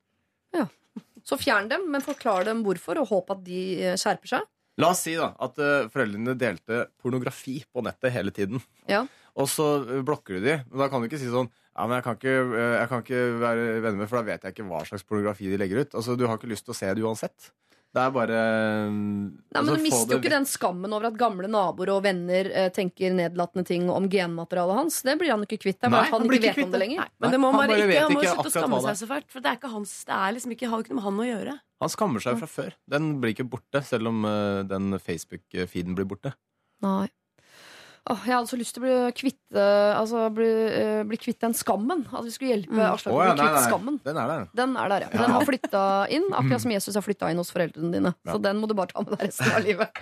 [1.28, 4.48] Så fjern dem, men forklar dem hvorfor, og håp at de eh, skjerper seg.
[4.82, 8.64] La oss si da at eh, foreldrene delte pornografi på nettet hele tiden.
[8.90, 9.04] Ja.
[9.38, 10.58] Og så eh, blokker du de.
[10.72, 13.20] Men da kan du ikke si sånn ja, men jeg kan, ikke, jeg kan ikke
[13.40, 15.94] være venner med, for da vet jeg ikke hva slags pornografi de legger ut.
[15.96, 17.52] Altså, Du har ikke lyst til å se det uansett.
[17.92, 18.36] Det er bare
[18.88, 22.06] Nei, altså, men Du mister det jo ikke den skammen over at gamle naboer og
[22.06, 25.02] venner eh, tenker nedlatende ting om genmaterialet hans.
[25.04, 25.80] Det blir han ikke kvitt.
[25.82, 26.82] Det er bare Nei, at han han blir ikke vet kvitt det det.
[26.86, 27.10] lenger.
[27.20, 29.28] Men det må han bare ikke, han må ikke slutte å skamme seg så fælt.
[29.34, 31.28] For det er ikke hans, det er liksom ikke, har ikke noe med han å
[31.28, 31.58] gjøre.
[31.82, 32.78] Han skammer seg fra før.
[32.96, 36.32] Den blir ikke borte, selv om uh, den Facebook-feeden blir borte.
[36.86, 37.10] Nei.
[38.10, 41.38] Åh, jeg hadde så lyst til å bli kvitt, eh, altså, bli, uh, bli kvitt
[41.43, 41.99] den skammen.
[42.10, 43.62] At vi skulle hjelpe Aslak Å, å bli nei, kvitt nei.
[43.70, 43.99] skammen.
[44.08, 44.47] Den er der.
[44.58, 45.10] Den er der, ja.
[45.14, 45.20] Ja.
[45.22, 46.38] Den har flytta inn, Mm.
[46.39, 48.14] akkurat som Jesus har flytta inn hos foreldrene dine.
[48.26, 50.02] Så den må du bare ta med deg resten av livet.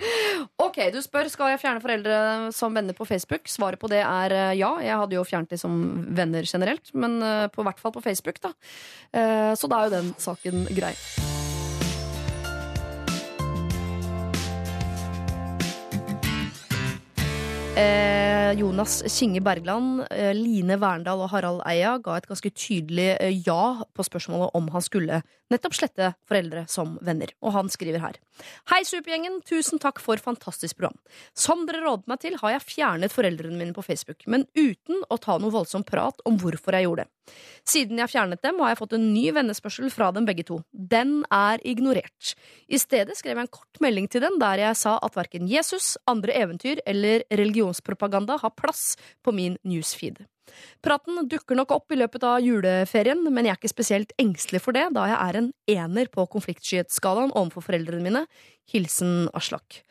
[0.60, 3.44] Ok, du spør skal jeg fjerne foreldre som venner på Facebook.
[3.52, 4.70] Svaret på det er eh, ja.
[4.80, 5.76] Jeg hadde jo fjernet de som
[6.16, 8.54] venner generelt, men eh, på hvert fall på Facebook, da.
[9.12, 10.94] Eh, Så da er jo den saken grei.
[17.76, 23.36] Eh, Jonas Kinge Bergland, eh, Line Verndal og Harald Eia ga et ganske tydelig eh,
[23.46, 27.30] ja på spørsmålet om han skulle nettopp slette foreldre som venner.
[27.42, 28.18] Og han skriver her.
[28.72, 29.40] Hei, Supergjengen.
[29.46, 30.96] Tusen takk for fantastisk program.
[31.36, 35.18] Som dere rådet meg til, har jeg fjernet foreldrene mine på Facebook, men uten å
[35.20, 37.36] ta noe voldsom prat om hvorfor jeg gjorde det.
[37.68, 40.60] Siden jeg fjernet dem, har jeg fått en ny vennespørsel fra dem begge to.
[40.72, 42.34] Den er ignorert.
[42.66, 45.94] I stedet skrev jeg en kort melding til dem der jeg sa at verken Jesus,
[46.10, 47.26] andre eventyr eller
[47.60, 50.24] religionspropaganda har plass på min newsfeed.
[50.82, 54.74] Praten dukker nok opp i løpet av juleferien, men jeg er ikke spesielt engstelig for
[54.74, 58.24] det, da jeg er en ener på konfliktskyhetsskalaen overfor foreldrene mine.
[58.70, 59.82] Hilsen Aslak.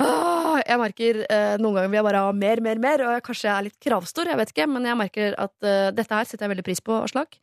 [0.00, 3.22] Ah, jeg merker eh, Noen ganger vil jeg bare ha mer, mer, mer, og jeg,
[3.26, 6.26] kanskje jeg er litt kravstor, jeg vet ikke, men jeg merker at eh, dette her
[6.26, 7.36] setter jeg veldig pris på, Aslak.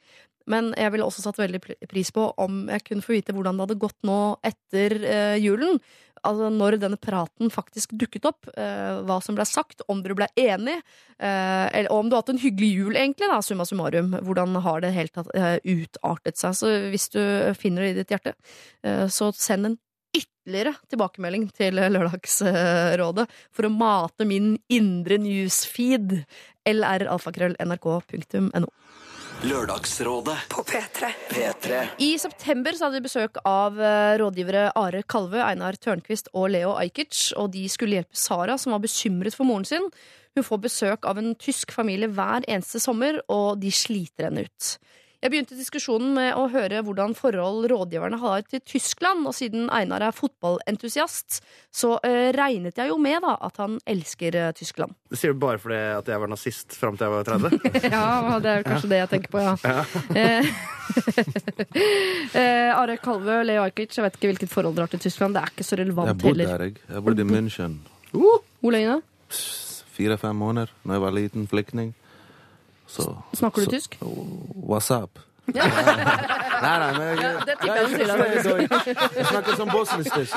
[0.49, 3.67] Men jeg ville også satt veldig pris på om jeg kunne få vite hvordan det
[3.67, 5.77] hadde gått nå etter eh, julen.
[6.27, 10.27] Altså når denne praten faktisk dukket opp, eh, hva som ble sagt, om dere ble
[10.39, 10.81] enige,
[11.17, 14.11] eh, eller om du har hatt en hyggelig jul, egentlig, da, summa summarum.
[14.25, 16.51] Hvordan har det helt tatt eh, utartet seg?
[16.57, 17.21] Så hvis du
[17.59, 18.33] finner det i ditt hjerte,
[18.83, 19.77] eh, så send en
[20.15, 26.25] ytterligere tilbakemelding til Lørdagsrådet for å mate min indre newsfeed.
[26.69, 28.67] lralfakrøll.nrk.no.
[29.39, 31.09] Lørdagsrådet på P3.
[31.29, 31.77] P3.
[32.03, 36.73] I september så hadde vi besøk av eh, rådgivere Are Kalve, Einar Tørnquist og Leo
[36.75, 37.29] Ajkic.
[37.39, 39.87] Og de skulle hjelpe Sara, som var bekymret for moren sin.
[40.35, 44.73] Hun får besøk av en tysk familie hver eneste sommer, og de sliter henne ut.
[45.19, 50.05] Jeg begynte diskusjonen med å høre hvordan forhold rådgiverne har til Tyskland, og siden Einar
[50.07, 51.41] er fotballentusiast,
[51.75, 54.95] så eh, regnet jeg jo med da at han elsker eh, Tyskland.
[55.11, 57.67] Det sier du bare fordi at jeg var nazist fram til jeg var 30?
[57.97, 58.05] ja,
[58.39, 59.55] det er kanskje det jeg tenker på, ja.
[59.67, 59.85] Ja.
[60.19, 60.47] Eh,
[62.33, 65.35] eh, Are Kalvø, Leo Ajkic, jeg vet ikke hvilket forhold dere har til Tyskland.
[65.37, 66.49] Det er ikke så relevant Jeg bodde heller.
[66.49, 66.81] der, jeg.
[66.95, 67.75] Jeg bodde i München.
[68.15, 69.37] Hvor lenge da?
[69.93, 71.93] Fire-fem måneder da jeg var liten flyktning.
[72.89, 73.05] Så,
[73.37, 73.97] Snakker du så- tysk?
[74.01, 75.19] What's up?
[75.49, 75.65] Ja.
[76.61, 77.81] Nei, nei, men jeg, Ja, det jeg jeg,
[78.19, 78.69] faktisk.
[78.69, 78.85] Deutsch.
[79.17, 80.35] Jeg snakker sånn bosnisk-tysk.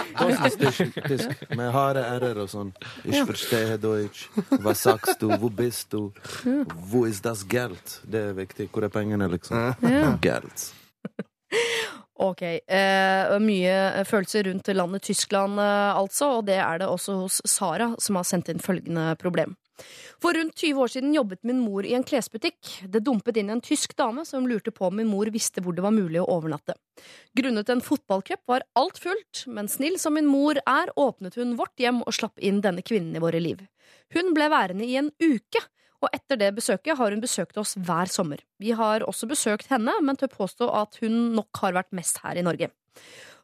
[1.59, 2.70] Med harde r-er og sånn.
[3.05, 4.22] Ich verstehe Deutsch.
[4.62, 5.28] Hva sagst du?
[5.36, 6.09] Hvor bist du?
[6.88, 7.98] Hvor is das Geld?
[8.09, 8.70] Det er viktig.
[8.72, 9.74] Hvor er pengene, liksom?
[9.84, 10.16] Ja.
[10.22, 10.64] Geld.
[12.22, 12.42] Ok.
[12.42, 16.38] Eh, mye følelser rundt landet Tyskland, eh, altså.
[16.38, 19.56] Og det er det også hos Sara, som har sendt inn følgende problem.
[20.22, 22.84] For rundt 20 år siden jobbet min mor i en klesbutikk.
[22.86, 25.82] Det dumpet inn en tysk dame som lurte på om min mor visste hvor det
[25.82, 26.76] var mulig å overnatte.
[27.34, 31.74] Grunnet en fotballcup var alt fullt, men snill som min mor er, åpnet hun vårt
[31.80, 33.64] hjem og slapp inn denne kvinnen i våre liv.
[34.14, 35.64] Hun ble værende i en uke,
[36.03, 38.42] Og etter det besøket har hun besøkt oss hver sommer.
[38.59, 42.40] Vi har også besøkt henne, men tør påstå at hun nok har vært mest her
[42.40, 42.72] i Norge.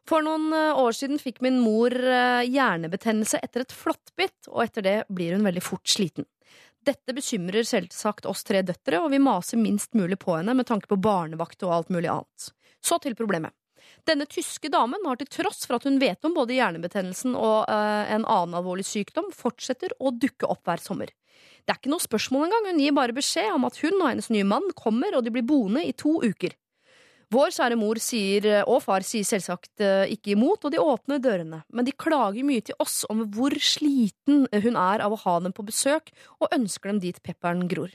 [0.09, 4.85] For noen eh, år siden fikk min mor eh, hjernebetennelse etter et flåttbitt, og etter
[4.85, 6.27] det blir hun veldig fort sliten.
[6.85, 10.89] Dette bekymrer selvsagt oss tre døtre, og vi maser minst mulig på henne med tanke
[10.89, 12.51] på barnevakt og alt mulig annet.
[12.83, 13.53] Så til problemet.
[14.07, 18.05] Denne tyske damen har til tross for at hun vet om både hjernebetennelsen og uh,
[18.07, 21.11] en annen alvorlig sykdom, fortsetter å dukke opp hver sommer.
[21.69, 24.31] Det er ikke noe spørsmål engang, hun gir bare beskjed om at hun og hennes
[24.33, 26.55] nye mann kommer, og de blir boende i to uker.
[27.29, 31.59] Vår kjære mor sier, og far sier selvsagt eh, ikke imot, og de åpner dørene,
[31.69, 35.53] men de klager mye til oss om hvor sliten hun er av å ha dem
[35.53, 36.09] på besøk,
[36.41, 37.93] og ønsker dem dit pepperen gror.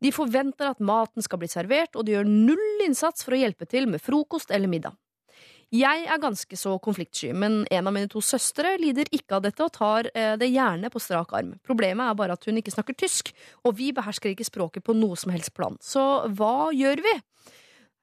[0.00, 3.68] De forventer at maten skal bli servert, og de gjør null innsats for å hjelpe
[3.68, 4.96] til med frokost eller middag.
[5.70, 9.62] Jeg er ganske så konfliktsky, men en av mine to søstre lider ikke av dette
[9.62, 11.52] og tar eh, det gjerne på strak arm.
[11.66, 13.30] Problemet er bare at hun ikke snakker tysk,
[13.62, 15.78] og vi behersker ikke språket på noe som helst plan.
[15.78, 16.02] Så
[16.34, 17.12] hva gjør vi?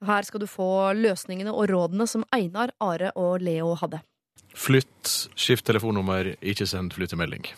[0.08, 4.00] Her skal du få løsningene og rådene som Einar, Are og Leo hadde.
[4.58, 7.50] Flytt, skift telefonnummer, ikke send flyttemelding.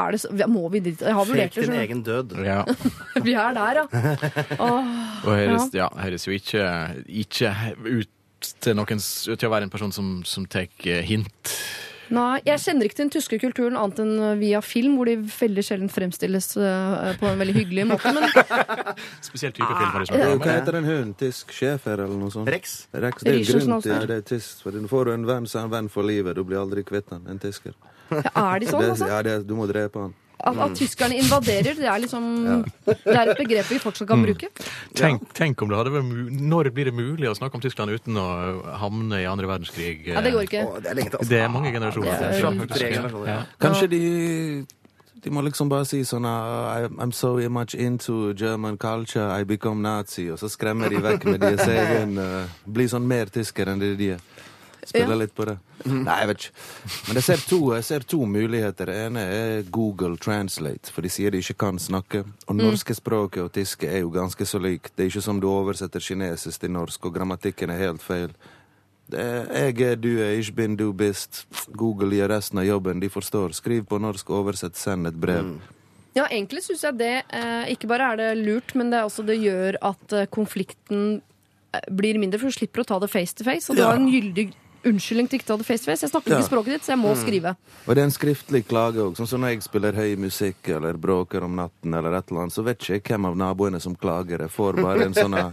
[0.00, 1.02] Er det så, må vi dit?
[1.02, 1.66] Jeg har vurdert det.
[1.66, 2.32] skjønner egen død.
[2.46, 2.62] Ja.
[3.26, 3.84] Vi er der, ja.
[4.64, 4.90] Åh,
[5.26, 5.88] Og høres, ja.
[5.90, 6.64] ja, høres jo ikke,
[7.10, 7.52] ikke
[7.84, 8.10] ut
[8.40, 11.54] til noen til å være en person som, som tar eh, hint.
[12.10, 15.62] Nei, jeg kjenner ikke til den tyske kulturen annet enn via film, hvor de veldig
[15.62, 18.10] sjelden fremstilles eh, på en veldig hyggelig måte.
[18.16, 18.26] Men
[19.28, 21.12] Spesielt type film har de Det er hva heter den hunden?
[21.20, 22.50] Tysk schæfer eller noe sånt?
[22.50, 22.80] Rex.
[22.90, 23.94] Rex det er jo Riesenschnauzer.
[23.94, 24.64] ja, det er tysk.
[24.66, 26.34] For får du en venn, så er en venn for livet.
[26.34, 27.22] Du blir aldri kvitt han.
[27.30, 27.78] En tysker.
[28.10, 29.12] er de sånn, det, altså?
[29.12, 30.18] Ja, det, du må drepe han.
[30.40, 32.24] At, at tyskerne invaderer, det er liksom
[32.86, 34.48] Det er et begrep vi fortsatt kan bruke.
[34.96, 38.16] Tenk, tenk om det hadde vært Når blir det mulig å snakke om Tyskland uten
[38.20, 38.26] å
[38.80, 40.06] havne i andre verdenskrig?
[40.08, 40.66] Ja, det går ikke.
[40.80, 41.30] Det er lenge altså.
[41.30, 42.28] Det er mange generasjoner.
[42.72, 43.40] Det er ja.
[43.60, 44.04] Kanskje de
[45.20, 49.82] de må liksom bare si sånn uh, I'm so much into German culture, I become
[49.84, 50.30] Nazi.
[50.32, 53.96] Og så skremmer de vekk med deres egen uh, Bli sånn mer tysker enn det
[54.00, 54.22] de er.
[54.86, 55.18] Spiller Ja.
[55.22, 55.58] litt på det.
[55.86, 56.52] Nei, jeg vet ikke.
[57.08, 58.86] Men jeg ser, to, jeg ser to muligheter.
[58.86, 62.24] Det ene er Google Translate, for de sier de ikke kan snakke.
[62.48, 62.62] Og Mm.
[62.64, 64.90] norske språket og tyske er jo ganske så lik.
[64.96, 68.30] Det er ikke som du oversetter kinesisk til norsk, og grammatikken er helt feil.
[69.12, 71.44] Er, jeg er, du er, ich bin, du bist.
[71.74, 73.00] Google gjør resten av jobben.
[73.00, 73.50] De forstår.
[73.58, 75.56] Skriv på norsk, oversett, send et brev.
[76.14, 79.22] Ja, egentlig syns jeg det eh, Ikke bare er det lurt, men det, er også,
[79.26, 81.22] det gjør at eh, konflikten
[81.74, 83.70] eh, blir mindre, for du slipper å ta det face to face.
[83.70, 83.90] Og du Ja.
[83.92, 84.52] har en gyldig
[84.84, 86.02] unnskyldning til ikke å ta det face to face.
[86.06, 86.38] Jeg snakker Ja.
[86.40, 87.22] ikke språket ditt, så jeg må Mm.
[87.24, 87.56] skrive.
[87.86, 89.16] Og det er en skriftlig klage òg.
[89.16, 92.52] Sånn som når jeg spiller høy musikk eller bråker om natten, eller et eller annet,
[92.52, 94.38] så vet ikke jeg hvem av naboene som klager.
[94.40, 95.52] Jeg får bare en sånn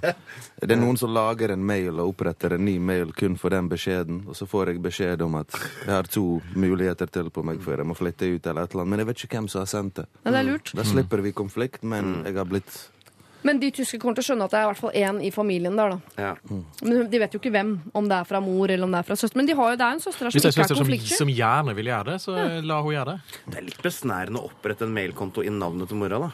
[0.60, 3.70] Det er noen som lager en mail og oppretter en ny mail kun for den
[3.70, 7.60] beskjeden, og så får jeg beskjed om at jeg har to muligheter til på meg
[7.60, 8.90] før jeg må flytte ut, eller et eller annet.
[8.90, 10.06] Men jeg vet ikke hvem som har sendt det.
[10.26, 10.74] Ja, det er lurt.
[10.74, 12.88] Da slipper vi konflikt, men jeg har blitt
[13.46, 15.30] Men de tyske kommer til å skjønne at det er i hvert fall én i
[15.32, 16.24] familien der, da.
[16.24, 16.32] Ja.
[16.82, 19.08] Men de vet jo ikke hvem, om det er fra mor eller om det er
[19.12, 19.38] fra søster.
[19.38, 20.76] Men de har jo, det er en søster her Hvis som det er ikke søster
[20.76, 21.18] er som, konfliktsky.
[21.22, 23.42] som gjerne vil gjøre det, så la hun gjøre det.
[23.46, 26.32] Det er litt besnærende å opprette en mailkonto i navnet til mora, da.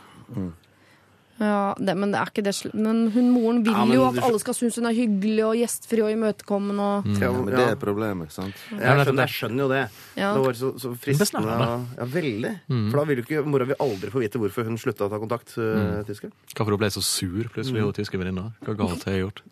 [1.44, 4.20] Ja, det, men det er ikke det Men hun moren vil Ja, men jo at
[4.24, 7.80] alle skal synes hun er hyggelig og gjestfri og imøtekommende og Ja, men det er
[7.82, 8.64] problemet, ikke sant?
[8.72, 9.82] Jeg skjønner, jeg skjønner jo det.
[10.20, 10.32] Ja.
[10.38, 11.58] Det var så, så fristende.
[11.98, 12.54] Ja, veldig.
[12.70, 12.86] Mm.
[12.88, 15.20] For da vil jo ikke mora vil aldri få vite hvorfor hun slutta å ta
[15.22, 15.56] kontakt.
[15.58, 16.34] Uh, tysker.
[16.54, 18.50] Hvorfor hun ble så sur plutselig, hun tyske venninna.
[18.64, 19.44] Hva galt har jeg gjort?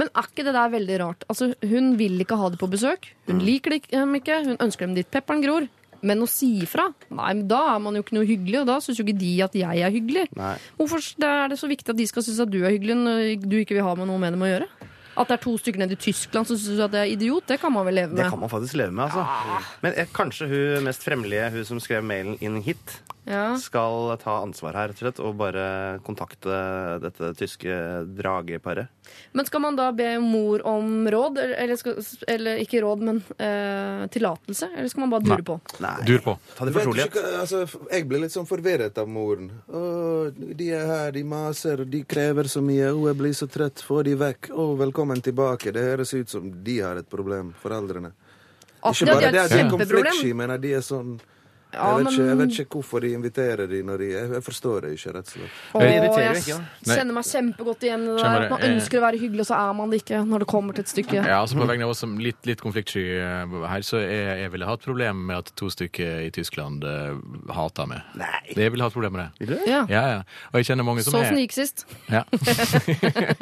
[0.00, 1.26] Men er ikke det der veldig rart?
[1.30, 3.10] Altså, Hun vil ikke ha det på besøk.
[3.28, 4.42] Hun liker det dem ikke.
[4.46, 5.68] Hun ønsker dem dit pepperen gror.
[6.06, 6.88] Men å si ifra?
[7.10, 9.32] Nei, men da er man jo ikke noe hyggelig, og da syns jo ikke de
[9.46, 10.28] at jeg er hyggelig.
[10.38, 10.54] Nei.
[10.78, 13.58] Hvorfor er det så viktig at de skal synes at du er hyggelig når du
[13.58, 14.70] ikke vil ha med noe med dem å gjøre?
[15.18, 17.58] At det er to stykker nede i Tyskland som syns at det er idiot, det
[17.58, 18.22] kan man vel leve med?
[18.22, 19.64] Det kan man faktisk leve med, altså.
[19.82, 23.58] Men eh, kanskje hun mest fremmelige, hun som skrev mailen inn hit, Ja.
[23.60, 25.64] skal ta ansvar her, rett og slett, og bare
[26.06, 26.54] kontakte
[27.02, 27.74] dette tyske
[28.16, 28.88] drageparet.
[29.36, 31.98] Men skal man da be mor om råd, eller, skal,
[32.28, 34.70] eller ikke råd, men eh, tillatelse?
[34.74, 35.58] Eller skal man bare dure på?
[35.84, 35.94] Nei.
[36.08, 36.36] Dur på.
[36.56, 37.20] Ta det fortrolighet.
[37.42, 39.50] altså, jeg blir litt sånn forvirret av moren.
[39.68, 39.82] Å,
[40.32, 42.92] de er her, de maser, de krever så mye.
[42.94, 43.84] Å, jeg blir så trøtt.
[43.84, 44.52] Få de vekk.
[44.56, 45.74] Å, velkommen tilbake.
[45.76, 48.14] Det høres ut som de har et problem, foreldrene.
[48.78, 50.06] Ikke de har bare et det er kjempeproblem.
[50.06, 51.18] konfliktsky, men de er sånn
[51.68, 54.42] jeg, Ja, vet ikke, jeg vet ikke hvorfor de inviterer de når de Jeg, jeg
[54.46, 55.50] forstår det ikke, rett og slett.
[55.74, 55.88] Åh, Det
[56.24, 56.60] jeg.
[56.88, 58.48] Kjenner meg kjempegodt igjen i det der.
[58.48, 58.68] man Eh.
[58.72, 60.88] ønsker å være hyggelig, og så er man det ikke når det kommer til et
[60.92, 61.18] stykke.
[61.20, 64.52] Ja, altså På vegne av oss som litt, litt konfliktsky eh, her, så jeg, jeg
[64.54, 67.18] ville ha et problem med at to stykker i Tyskland uh,
[67.52, 68.00] hater meg.
[68.18, 68.40] Nei.
[68.56, 69.30] Jeg ville ha et problem med det.
[69.46, 69.62] Vil du?
[69.68, 69.84] Ja.
[69.92, 70.22] Ja, ja.
[70.52, 71.84] Og jeg kjenner mange som Sånn er som det gikk sist.
[72.08, 72.24] Ja.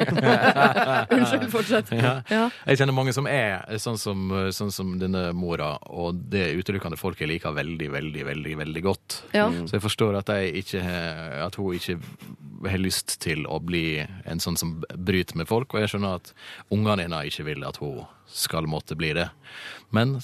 [1.15, 1.91] Unnskyld, fortsett.
[1.95, 2.21] Ja.
[2.31, 2.43] Ja.
[2.67, 7.19] Jeg kjenner mange som er sånn som, sånn som denne mora, og det utelukkende folk
[7.21, 9.23] jeg liker veldig, veldig, veldig, veldig godt.
[9.35, 9.45] Ja.
[9.67, 10.81] Så jeg forstår at, jeg ikke,
[11.45, 11.99] at hun ikke
[12.71, 16.33] har lyst til å bli en sånn som bryter med folk, og jeg skjønner at
[16.73, 19.27] ungene hennes ikke vil at hun skal måtte bli det.
[19.93, 20.17] Men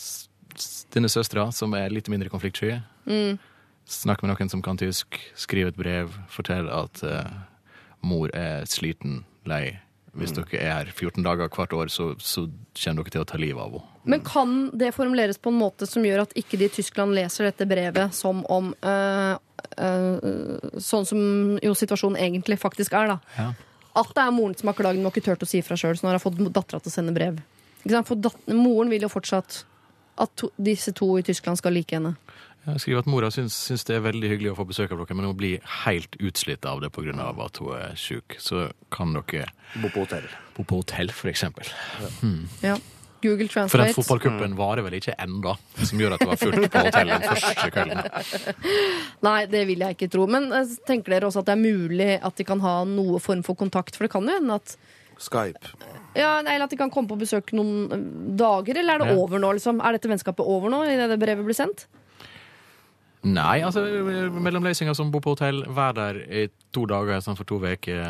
[0.94, 3.38] denne søstera, som er litt mindre konfliktsky, Mm.
[3.86, 7.28] snakk med noen som kan tysk, skriv et brev, fortell at uh,
[8.02, 9.80] mor er sliten, lei.
[10.15, 12.45] Hvis dere er her 14 dager hvert år, så, så
[12.78, 13.90] kommer dere til å ta livet av henne.
[14.03, 17.47] Men kan det formuleres på en måte som gjør at ikke de i Tyskland leser
[17.47, 19.35] dette brevet som om øh,
[19.80, 21.21] øh, Sånn som
[21.63, 23.19] jo situasjonen egentlig faktisk er, da.
[23.38, 23.51] Ja.
[24.03, 25.95] At det er moren som har klagd, men har ikke turt å si fra sjøl,
[25.95, 27.38] så nå har hun fått dattera til å sende brev.
[27.84, 28.09] Ikke sant?
[28.09, 29.63] For dat moren vil jo fortsatt
[30.23, 32.15] at to disse to i Tyskland skal like henne.
[32.63, 35.17] Jeg skriver at Mora syns, syns det er veldig hyggelig å få besøk av dere,
[35.19, 37.11] men hun blir helt utslitt av det pga.
[37.11, 38.38] at hun er syk.
[38.39, 39.49] Så kan dere
[39.81, 40.30] Bo på hotell.
[40.55, 41.67] Bo på hotell, for eksempel.
[42.21, 42.47] Hmm.
[42.61, 42.77] Ja.
[43.24, 43.72] Google Translate.
[43.74, 47.24] For den fotballcupen varer vel ikke enda, som gjør at det var fullt på hotellet
[47.24, 48.02] den første kvelden.
[49.28, 50.28] Nei, det vil jeg ikke tro.
[50.30, 53.44] Men eh, tenker dere også at det er mulig at de kan ha noe form
[53.48, 53.95] for kontakt?
[53.98, 54.76] For det kan jo hende at
[55.24, 55.70] Skype.
[56.18, 58.08] ja, Eller at de kan komme på besøk noen eh,
[58.40, 59.20] dager, eller er det Ja.
[59.24, 59.54] over nå?
[59.56, 59.80] liksom?
[59.86, 61.86] Er dette vennskapet over nå, idet det brevet blir sendt?
[63.24, 63.86] Nei, altså
[64.36, 66.41] mellomløsninger som bor på hotell, vær der i
[66.76, 68.02] to dager istedenfor to uker.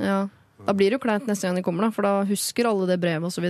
[0.00, 0.22] Ja.
[0.64, 2.96] Da blir det jo kleint neste gang de kommer, da, for da husker alle det
[3.02, 3.44] brevet osv.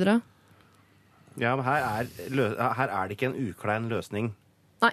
[1.40, 2.08] Ja, men her er,
[2.78, 4.32] her er det ikke en uklein løsning.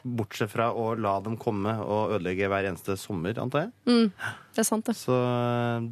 [0.04, 3.72] Bortsett fra å la dem komme og ødelegge hver eneste sommer, antar jeg.
[3.90, 4.96] Mm, det er sant, det.
[4.96, 5.18] Så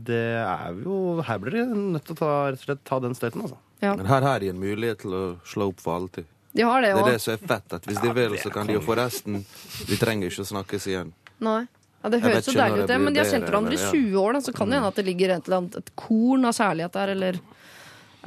[0.08, 1.66] det er jo Her blir de
[1.98, 3.60] nødt til å ta, rett og slett, ta den støyten, altså.
[3.84, 3.96] Ja.
[3.96, 6.28] Men her har de en mulighet til å slå opp for alltid.
[6.56, 7.74] De har det Det er det som er fett.
[7.74, 9.44] at Hvis de vil, så kan de jo forresten
[9.88, 11.14] Vi trenger ikke å snakkes igjen.
[11.40, 11.62] Nei.
[12.00, 12.98] Ja, det høres så deilig ut, det.
[13.04, 15.04] Men de har kjent hverandre i 20 år, da, så kan det hende at det
[15.08, 17.40] ligger et, eller annet, et korn av kjærlighet der, eller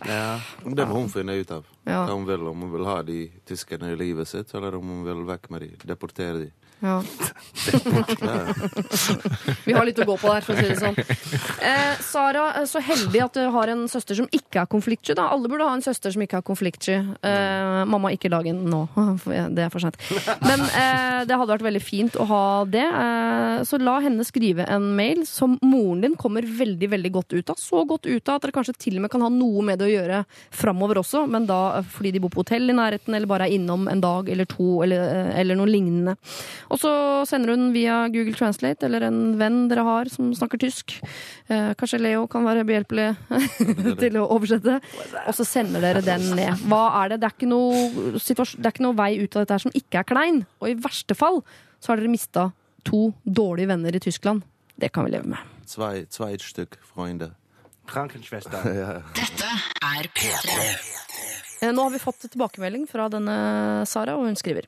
[0.01, 0.40] Ja.
[0.64, 1.66] Det må hun finne ut av.
[1.85, 2.05] Ja.
[2.06, 5.05] Hva hun vil, Om hun vil ha de tyskerne i livet sitt, eller om hun
[5.05, 6.51] vil vekk med de, deportere de.
[6.82, 7.02] Ja.
[9.64, 10.96] Vi har litt å gå på der, for å si det sånn.
[11.62, 15.14] Eh, Sara, eh, så heldig at du har en søster som ikke er konfliktsky.
[15.18, 15.24] da.
[15.30, 16.96] Alle burde ha en søster som ikke er konfliktsky.
[17.22, 18.88] Eh, mamma, ikke lag en nå.
[19.56, 19.96] Det er for sent.
[20.42, 22.84] Men eh, det hadde vært veldig fint å ha det.
[22.84, 27.50] Eh, så la henne skrive en mail som moren din kommer veldig veldig godt ut
[27.54, 27.59] av.
[27.62, 29.86] Så godt ut av at dere kanskje til og med kan ha noe med det
[29.88, 30.18] å gjøre
[30.50, 33.54] framover også, men da eh, fordi de bor på hotell i nærheten, eller bare er
[33.56, 36.16] innom en dag eller to, eller, eller noe lignende.
[36.73, 36.90] Og så
[37.28, 40.94] sender hun via Google Translate, eller en venn dere har som snakker tysk.
[41.53, 43.11] Eh, kanskje Leo kan være behjelpelig
[44.03, 44.78] til å oversette.
[45.27, 46.65] Og så sender dere den ned.
[46.70, 47.20] Hva er det?
[47.23, 50.01] Det er, ikke noe, det er ikke noe vei ut av dette her som ikke
[50.01, 50.40] er klein.
[50.62, 51.43] Og i verste fall
[51.82, 52.49] så har dere mista
[52.89, 54.43] to dårlige venner i Tyskland.
[54.81, 55.53] Det kan vi leve med.
[55.69, 57.35] Zwei, zwei Stück Freunde.
[57.93, 58.65] Krankenschwester.
[58.82, 58.93] ja.
[59.19, 59.53] Dette
[59.93, 60.57] er P3.
[61.62, 63.36] Eh, Nå har vi fått tilbakemelding fra denne
[63.86, 64.66] Sara, og hun skriver.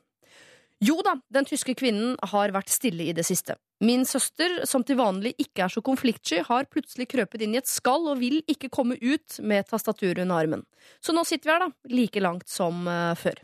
[0.85, 3.55] Jo da, den tyske kvinnen har vært stille i det siste.
[3.83, 7.69] Min søster, som til vanlig ikke er så konfliktsky, har plutselig krøpet inn i et
[7.69, 10.65] skall og vil ikke komme ut med tastaturet under armen.
[11.01, 13.41] Så nå sitter vi her, da, like langt som eh, før.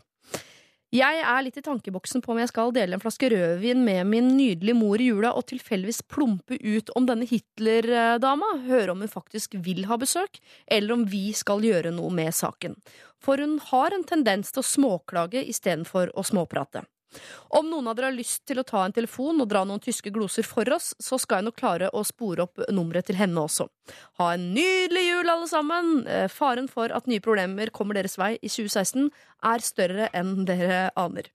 [0.92, 4.26] Jeg er litt i tankeboksen på om jeg skal dele en flaske rødvin med min
[4.36, 9.56] nydelige mor i jula og tilfeldigvis plumpe ut om denne Hitler-dama, høre om hun faktisk
[9.64, 10.36] vil ha besøk,
[10.68, 12.76] eller om vi skal gjøre noe med saken.
[13.24, 16.84] For hun har en tendens til å småklage istedenfor å småprate.
[17.52, 20.12] Om noen av dere har lyst til å ta en telefon og dra noen tyske
[20.14, 23.68] gloser for oss, så skal jeg nok klare å spore opp nummeret til henne også.
[24.20, 25.92] Ha en nydelig jul, alle sammen!
[26.06, 29.10] Eh, Faren for at nye problemer kommer deres vei i 2016
[29.52, 31.28] er større enn dere aner.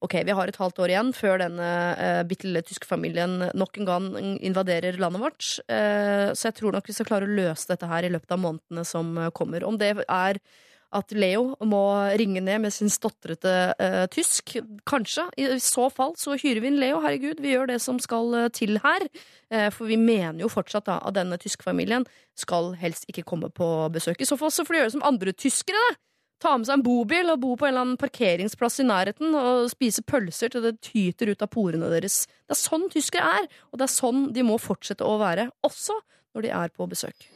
[0.00, 1.66] Ok, Vi har et halvt år igjen før denne
[2.00, 4.06] eh, bitte lille tyske familien nok en gang
[4.40, 5.48] invaderer landet vårt.
[5.68, 8.40] Eh, så jeg tror nok vi skal klare å løse dette her i løpet av
[8.40, 9.66] månedene som kommer.
[9.68, 10.40] Om det er
[10.96, 11.82] at Leo må
[12.18, 14.56] ringe ned med sin stotrete uh, tysk.
[14.88, 15.26] Kanskje.
[15.38, 16.98] I så fall så hyrer vi inn Leo.
[17.04, 19.06] Herregud, vi gjør det som skal eh, til her.
[19.52, 22.06] Uh, for vi mener jo fortsatt da at denne tyskfamilien
[22.38, 24.20] skal helst ikke komme på besøk.
[24.20, 25.98] I så fall så får de gjøre som andre tyskere, da.
[26.40, 29.66] Ta med seg en bobil og bo på en eller annen parkeringsplass i nærheten og
[29.68, 32.22] spise pølser til det tyter ut av porene deres.
[32.48, 35.98] Det er sånn tyskere er, og det er sånn de må fortsette å være, også
[36.32, 37.28] når de er på besøk.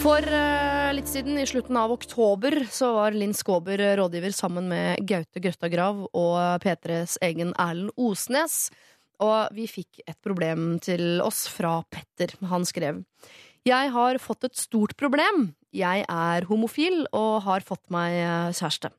[0.00, 5.02] For eh, litt siden, i slutten av oktober, så var Linn Skåber rådgiver sammen med
[5.04, 8.70] Gaute Grøtta Grav og P3s egen Erlend Osnes.
[9.20, 12.32] Og vi fikk et problem til oss fra Petter.
[12.48, 13.02] Han skrev
[13.68, 15.50] Jeg har fått et stort problem.
[15.76, 18.94] Jeg er homofil og har fått meg eh, kjæreste.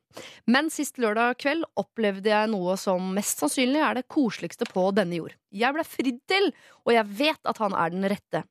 [0.46, 5.18] Men sist lørdag kveld opplevde jeg noe som mest sannsynlig er det koseligste på denne
[5.18, 5.34] jord.
[5.50, 6.52] Jeg ble fridd til,
[6.86, 8.46] og jeg vet at han er den rette.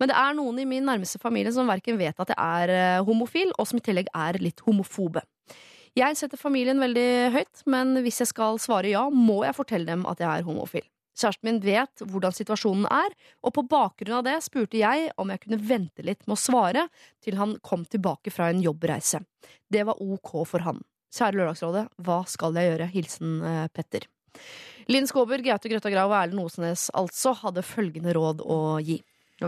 [0.00, 3.04] Men det er noen i min nærmeste familie som verken vet at jeg er eh,
[3.06, 5.24] homofil, og som i tillegg er litt homofobe.
[5.96, 10.04] Jeg setter familien veldig høyt, men hvis jeg skal svare ja, må jeg fortelle dem
[10.08, 10.84] at jeg er homofil.
[11.16, 15.40] Kjæresten min vet hvordan situasjonen er, og på bakgrunn av det spurte jeg om jeg
[15.46, 16.84] kunne vente litt med å svare
[17.24, 19.22] til han kom tilbake fra en jobbreise.
[19.72, 20.82] Det var ok for han.
[21.16, 22.90] Kjære Lørdagsrådet, hva skal jeg gjøre?
[22.92, 24.04] Hilsen eh, Petter.
[24.92, 29.00] Linn Skåber, Gaute Grøtta Grav og Erlend Osnes altså hadde følgende råd å gi.
[29.36, 29.46] Du,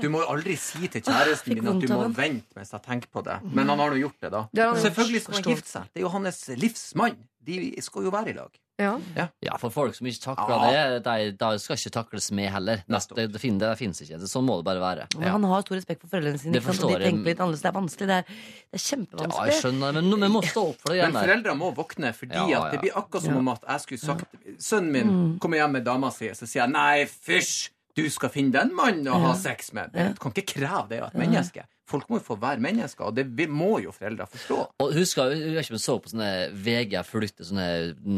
[0.00, 3.20] du må aldri si til kjæresten din at du må vente mens jeg tenker på
[3.26, 3.34] det.
[3.52, 4.46] Men han har nå gjort det, da.
[4.52, 4.78] Det han.
[4.80, 5.90] Selvfølgelig skal han gifte seg.
[5.92, 7.18] Det er jo hans livsmann.
[7.46, 8.54] De skal jo være i lag.
[8.80, 8.94] Ja.
[9.40, 10.88] Ja, for folk som ikke takler Ja.
[10.98, 12.82] det, de, de skal ikke takles med heller.
[12.88, 14.18] Det, det, fin- det finnes ikke.
[14.28, 15.06] Sånn må det bare være.
[15.20, 16.52] Men han har stor respekt for foreldrene sine.
[16.56, 17.62] Det forstår de tenker litt annerledes.
[17.64, 18.08] Det er vanskelig.
[18.10, 18.42] Det er,
[18.72, 21.54] det er Ja, jeg skjønner, men vi må stå opp for det igjen men foreldra
[21.60, 24.92] må våkne, fordi Ja, at det blir akkurat som om at jeg skulle sagt Sønnen
[24.92, 25.38] min Mm.
[25.40, 27.70] kommer hjem med dama si, så sier jeg nei, fysj!
[27.96, 29.94] Du skal finne den mannen å ha sex med.
[29.94, 31.64] Du kan ikke kreve det av et menneske.
[31.88, 34.58] Folk må jo få være mennesker, og det må jo foreldre forstå.
[34.82, 36.30] Og husker, jeg vet ikke om så på sånne
[36.66, 37.68] VG fulgte sånne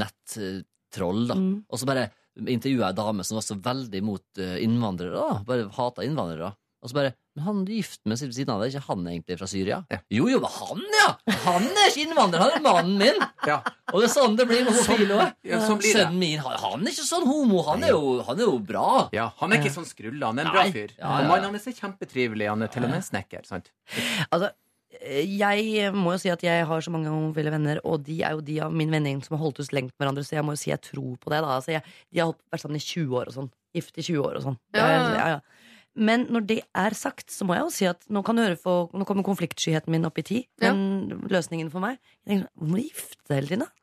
[0.00, 1.36] nettroll, da.
[1.36, 1.52] Mm.
[1.68, 5.14] Og så bare intervjua ei dame som var så veldig imot eh, innvandrere.
[5.20, 6.52] da Bare hata innvandrere.
[6.82, 9.04] Og så bare Men han er gift med siden siden av det, er ikke han
[9.06, 9.76] egentlig fra Syria?
[10.10, 11.08] Jo, jo, men han, ja!
[11.44, 13.22] Han er ikke innvandrer, han er mannen min!
[13.92, 15.36] Og det er sånn det blir med homofile òg.
[15.46, 16.02] Ja, sånn blir det.
[16.02, 17.62] Sønnen min, han, han er ikke sånn homo.
[17.70, 18.88] Han er jo, han er jo bra.
[19.14, 20.96] Ja, Han er ikke sånn skrulla, han er en bra fyr.
[20.98, 23.46] Ja, ja, Og mannen hans er kjempetrivelig, han er til og med snekker.
[23.46, 23.70] sant?
[24.28, 24.50] Altså,
[24.98, 28.42] jeg må jo si at jeg har så mange homofile venner, og de er jo
[28.44, 30.60] de av min vennegjeng som har holdt oss lengt med hverandre, så jeg må jo
[30.64, 31.40] si jeg tror på det.
[31.44, 33.50] da altså, jeg, De har vært sammen i 20 år og sånn.
[33.76, 34.58] Gift i 20 år og sånn.
[34.74, 35.40] Ja, ja, ja.
[35.98, 38.58] Men når det er sagt, så må jeg jo si at nå, kan du høre
[38.60, 40.38] for, nå kommer konfliktskyheten min opp i ti.
[40.62, 43.74] Men løsningen for meg jeg tenker, Hvorfor må du gifte deg hele tiden, da?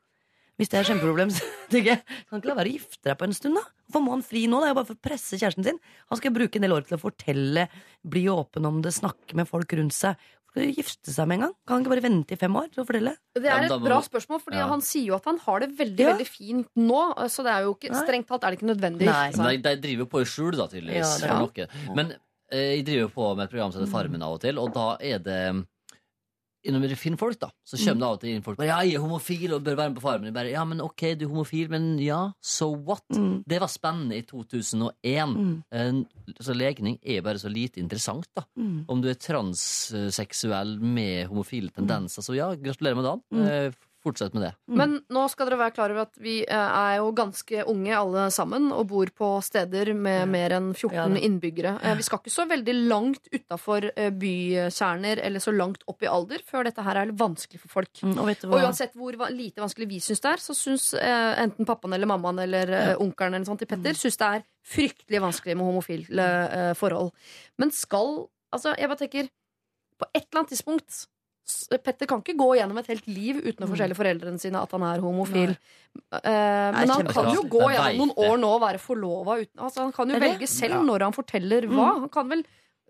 [0.56, 3.28] Hvis det er kjempeproblem, så tenker jeg kan ikke la være å gifte deg på
[3.28, 3.64] en stund, da.
[3.86, 4.62] Hvorfor må han fri nå?
[4.62, 5.82] Det er jo bare for å presse kjæresten sin.
[6.08, 7.66] Han skal bruke en del år til å fortelle,
[8.16, 10.16] bli åpen om det, snakke med folk rundt seg.
[10.56, 11.54] Gifte seg med en gang?
[11.66, 13.12] Kan han ikke bare vente i fem år til å fortelle?
[13.36, 14.66] Det er et bra spørsmål, for Ja.
[14.70, 16.12] han sier jo at han har det veldig Ja.
[16.14, 17.02] veldig fint nå.
[17.28, 19.06] Så det er jo ikke, strengt tatt er det ikke nødvendig.
[19.06, 21.22] å gifte Men de, de driver på i skjul, da, tydeligvis.
[21.22, 21.94] Ja.
[21.94, 22.14] Men
[22.50, 24.72] eh, jeg driver jo på med et program som heter Farmen av og til, og
[24.72, 25.66] da er det
[26.72, 28.78] Når vi finner folk, da, så kommer det av og til inn folk bare, Ja,
[28.86, 30.34] jeg er homofil og bør være med på Farmen.
[30.34, 33.04] Bare, ja, men ok, du er homofil, men ja, so what?
[33.46, 35.36] Det var spennende i 2001.
[35.36, 36.04] Mm.
[36.42, 38.46] Så legning er bare så lite interessant, da.
[38.58, 38.84] Mm.
[38.92, 43.76] Om du er transseksuell med homofile tendenser, så ja, gratulerer med dagen.
[44.06, 44.10] Mm.
[44.10, 44.52] Eh, Fortsett med det.
[44.78, 48.28] Men nå skal dere være klar over at vi eh, er jo ganske unge alle
[48.30, 51.76] sammen og bor på steder med mer enn 14 Ja, innbyggere.
[51.82, 53.88] Eh, Vi skal ikke så veldig langt utafor
[54.20, 58.02] bykjerner eller så langt opp i alder før dette her er vanskelig for folk.
[58.02, 61.66] Mm, og Og uansett hvor lite vanskelig vi syns det er, så syns eh, enten
[61.66, 62.96] pappaen eller mammaen eller ja.
[63.02, 67.12] onkelen eller sånt til Petter syns det er fryktelig vanskelig med homofile eh, forhold.
[67.58, 69.26] Men skal Altså, jeg bare tenker
[69.98, 71.06] På et eller annet tidspunkt
[71.46, 74.84] Petter kan ikke gå gjennom et helt liv uten å fortelle foreldrene sine at han
[74.88, 75.54] er homofil.
[76.10, 76.20] Uh,
[76.74, 79.94] men han kan jo gå gjennom noen år nå og være forlova uten altså, Han
[79.96, 80.80] kan jo velge selv Ja.
[80.84, 81.86] når han forteller hva.
[81.94, 82.02] Mm.
[82.04, 82.42] Han kan vel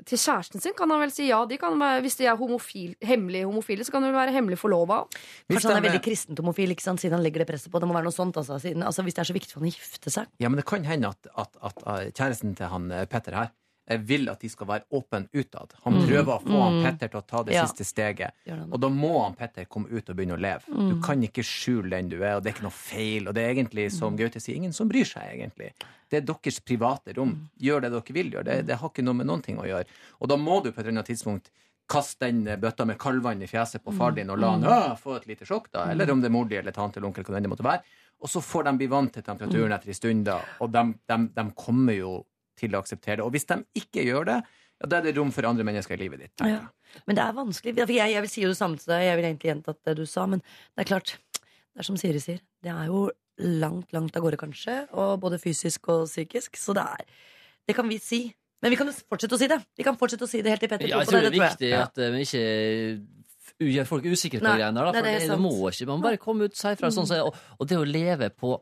[0.05, 1.39] til kjæresten sin kan han vel si ja.
[1.49, 4.59] De kan være, hvis de er homofil, hemmelig homofile, så kan de vel være hemmelig
[4.61, 5.05] forlova.
[5.49, 7.01] Kanskje han er veldig kristent homofil, ikke sant?
[7.01, 7.81] siden han legger det presset på.
[7.81, 8.59] Det må være noe sånt, altså.
[8.61, 10.29] Siden, altså hvis det er så viktig for han å gifte seg.
[10.43, 13.55] Ja, men det kan hende at, at, at, eh, kjæresten til han eh, Petter her
[14.03, 15.75] vil at de skal være åpne utad.
[15.85, 16.07] Han Mm.
[16.09, 16.83] prøver å få han Mm.
[16.85, 17.65] Petter til å ta det Ja.
[17.67, 18.31] siste steget.
[18.73, 20.63] Og da må han Petter komme ut og begynne å leve.
[20.69, 20.89] Mm.
[20.91, 23.29] Du kan ikke skjule den du er, og det er ikke noe feil.
[23.29, 24.19] Og det er egentlig, som Mm.
[24.19, 25.73] Gaute sier, ingen som bryr seg, egentlig.
[26.11, 27.49] Det er deres private rom.
[27.61, 28.45] Gjør det dere vil gjøre.
[28.45, 29.87] Det, det har ikke noe med noen ting å gjøre.
[30.21, 31.51] Og da må du på et eller annet tidspunkt
[31.89, 34.97] kaste den bøtta med kaldvann i fjeset på far din og la han.
[34.97, 35.85] Få et lite sjokk, da.
[35.91, 37.83] Eller om det er mor di eller tante eller onkel, hva det måtte være.
[38.23, 40.41] Og så får de bli vant til temperaturen etter en stund, da.
[40.61, 42.25] Og de, de, de kommer jo
[42.59, 43.27] til å akseptere det.
[43.27, 44.39] Og hvis de ikke gjør det,
[44.77, 46.45] ja, da er det rom for andre mennesker i livet ditt.
[46.45, 46.65] Ja.
[47.09, 47.77] Men det er vanskelig.
[47.81, 49.05] Jeg, jeg vil si jo det samme til deg.
[49.07, 51.15] Jeg vil egentlig gjentatt det du sa, men det er klart.
[51.37, 52.43] Det er som Siri sier.
[52.65, 53.07] Det er jo
[53.61, 54.77] langt, langt av gårde, kanskje.
[54.97, 56.61] Og både fysisk og psykisk.
[56.61, 57.07] Så det er
[57.67, 58.21] Det kan vi si.
[58.63, 59.59] Men vi kan fortsette å si det.
[59.77, 61.51] Vi kan fortsette å si det helt til Petter Ja, jeg tror det, det er
[61.51, 64.89] viktig at eh, vi ikke gjør folk usikre på greiene der.
[64.93, 66.91] For det er det, det må ikke, Man må bare komme ut si fra.
[66.95, 68.57] Sånn, og, og det å leve på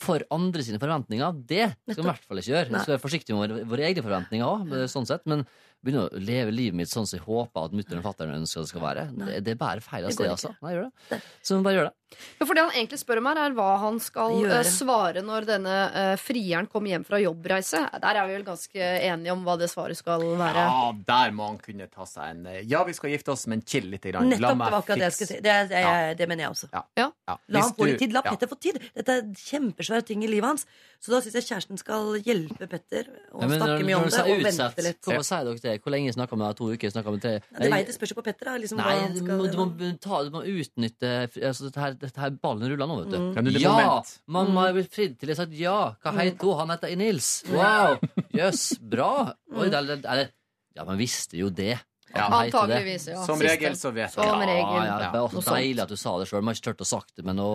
[0.00, 2.70] for andre sine forventninger, det skal vi i hvert fall ikke gjøre.
[2.72, 5.24] Vi skal være forsiktige med våre, våre egne forventninger òg, sånn sett.
[5.30, 5.46] Men,
[5.84, 8.70] begynne å leve livet mitt sånn som jeg håper at mutter'n og fatter'n ønsker det
[8.72, 9.04] skal være.
[9.20, 10.54] Det, det bærer feil av sted, altså.
[10.64, 11.20] Nei, gjør det.
[11.44, 11.94] Så bare gjør det.
[12.38, 14.58] Ja, for det han egentlig spør om her, er hva han skal Gjøre.
[14.62, 17.80] eh, svare når denne uh, frieren kommer hjem fra jobbreise.
[18.04, 20.62] Der er vi vel ganske enige om hva det svaret skal være.
[20.68, 23.64] Ja, der må han kunne ta seg en eh, Ja, vi skal gifte oss, men
[23.66, 24.04] chill litt.
[24.04, 24.28] Grann.
[24.30, 25.40] Nettopp, det meg det jeg fikse- si.
[25.42, 26.14] Det, er- det, ja.
[26.14, 26.70] det mener jeg også.
[26.74, 26.84] Ja.
[27.02, 27.08] Ja.
[27.26, 28.14] La Hvis han få litt tid.
[28.14, 28.34] La ja.
[28.34, 28.78] Petter få tid.
[28.94, 30.66] Dette er kjempesvære ting i livet hans.
[31.02, 34.22] Så da syns jeg kjæresten skal hjelpe Petter og Ja, snakke mye om det.
[34.22, 35.02] Og vente litt.
[35.04, 35.73] Hvorfor sier dere det?
[35.82, 36.50] Hvor lenge snakker vi?
[36.58, 36.92] To uker?
[36.92, 37.32] snakker vi tre?
[37.40, 38.50] Ja, det veit jeg spørs jo på Petter.
[38.50, 42.24] Da, liksom, Nei, du må, du, må ta, du må utnytte altså, dette, her, dette
[42.24, 43.18] her ballen ruller nå, vet du.
[43.20, 43.32] Mm.
[43.32, 43.96] Ja, man må er Ja!
[44.38, 45.32] Mamma er blitt fridd til.
[45.32, 45.78] Jeg har sagt ja.
[46.04, 46.60] Hva heter hun?
[46.62, 47.32] Han heter Nils.
[47.50, 47.98] Wow!
[48.34, 49.10] Jøss, bra.
[49.54, 50.30] Oi, det er det,
[50.74, 51.76] ja, man visste jo det.
[52.14, 52.28] Ja.
[52.28, 52.54] det.
[52.54, 53.20] Antageligvis, ja.
[53.26, 54.56] Som regel så vet Som regel.
[54.58, 56.42] Ja, ja, det er også deilig at du sa det sjøl.
[56.42, 57.50] Man har ikke turt å sagt det, men nå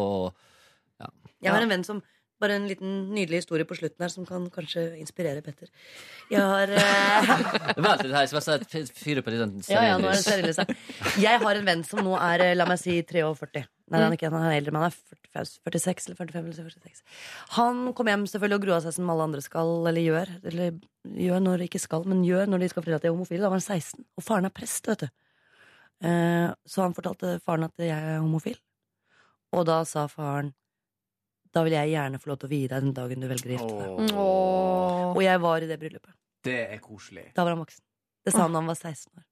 [1.40, 2.02] Jeg har en venn som
[2.40, 5.68] Bare en liten nydelig historie på slutten her som kan kanskje inspirere Petter.
[6.32, 7.32] Jeg har eh,
[7.84, 10.22] Vent litt her, så jeg skal fyre på litt den Ja, ja, nå er det
[10.24, 10.56] stearinlys.
[10.56, 11.20] stearinlys her.
[11.26, 13.66] Jeg har en venn som nå er, eh, la meg si, 43.
[13.90, 14.98] Nei, han er ikke han er eldre, men han er
[15.34, 17.04] 45, 46 eller 45 eller 46.
[17.58, 20.32] Han kom hjem selvfølgelig og grua seg som alle andre skal, eller gjør.
[20.52, 20.78] Eller
[21.26, 23.42] gjør når de ikke skal, men gjør når de skal fortelle at de er homofile.
[23.44, 24.06] Da var han 16.
[24.16, 25.10] Og faren er prest, vet du.
[26.08, 28.56] Eh, så han fortalte faren at jeg er homofil.
[29.58, 30.54] Og da sa faren
[31.56, 33.56] da vil jeg gjerne få lov til å vie deg den dagen du velger å
[33.56, 34.14] gifte deg.
[34.14, 35.06] Åh.
[35.16, 36.16] Og jeg var i det bryllupet.
[36.46, 37.26] Det er koselig.
[37.36, 37.84] Da var han voksen.
[38.26, 39.26] Det sa han da han var 16 år.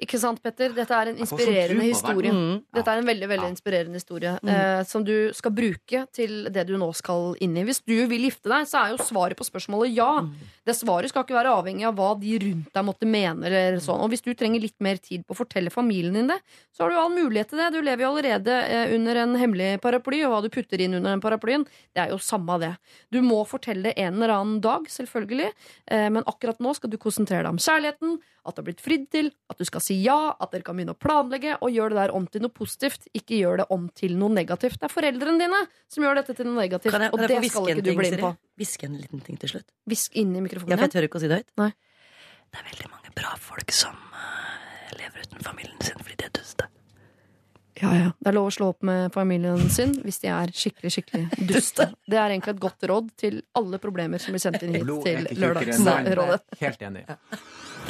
[0.00, 0.72] Ikke sant, Petter?
[0.72, 2.32] Dette er en sånn inspirerende historie.
[2.32, 2.62] Mm.
[2.72, 4.48] Dette er en veldig veldig inspirerende historie Mm.
[4.48, 7.64] eh, som du skal bruke til det du nå skal inn i.
[7.64, 10.20] Hvis du vil gifte deg, så er jo svaret på spørsmålet ja.
[10.22, 10.32] Mm.
[10.64, 13.44] Det svaret skal ikke være avhengig av hva de rundt deg måtte mene.
[13.46, 14.00] Eller sånn.
[14.00, 16.38] Og hvis du trenger litt mer tid på å fortelle familien din det,
[16.72, 17.72] så har du all mulighet til det.
[17.74, 21.10] Du lever jo allerede eh, under en hemmelig paraply, og hva du putter inn under
[21.10, 22.72] den paraplyen, det er jo samme det.
[23.12, 25.52] Du må fortelle det en eller annen dag, selvfølgelig,
[25.90, 29.06] eh, men akkurat nå skal du konsentrere deg om kjærligheten, at du har blitt fridd
[29.12, 32.00] til, at du skal si ja, at dere kan begynne å planlegge, og gjør det
[32.00, 34.80] der om til noe positivt, ikke gjør det om til noe negativt.
[34.80, 35.60] Det er foreldrene dine
[35.90, 37.92] som gjør dette til noe negativt, Kan jeg, og kan jeg det skal ikke du
[37.92, 38.32] bli med på.
[38.60, 39.68] Hviske en liten ting til slutt?
[39.90, 41.50] Hvisk inn i Ja, for jeg tør ikke å si det høyt.
[41.60, 41.72] Nei.
[42.50, 46.36] Det er veldig mange bra folk som eh, lever uten familien sin fordi de er
[46.40, 46.69] duste.
[47.80, 48.10] Ja, ja.
[48.18, 51.90] Det er lov å slå opp med familien sin hvis de er skikkelig skikkelig duste.
[52.04, 55.06] Det er egentlig et godt råd til alle problemer som blir sendt inn hit Blod
[55.06, 55.26] til.
[55.40, 56.40] Lørdagsrådet.
[56.60, 57.06] Helt enig.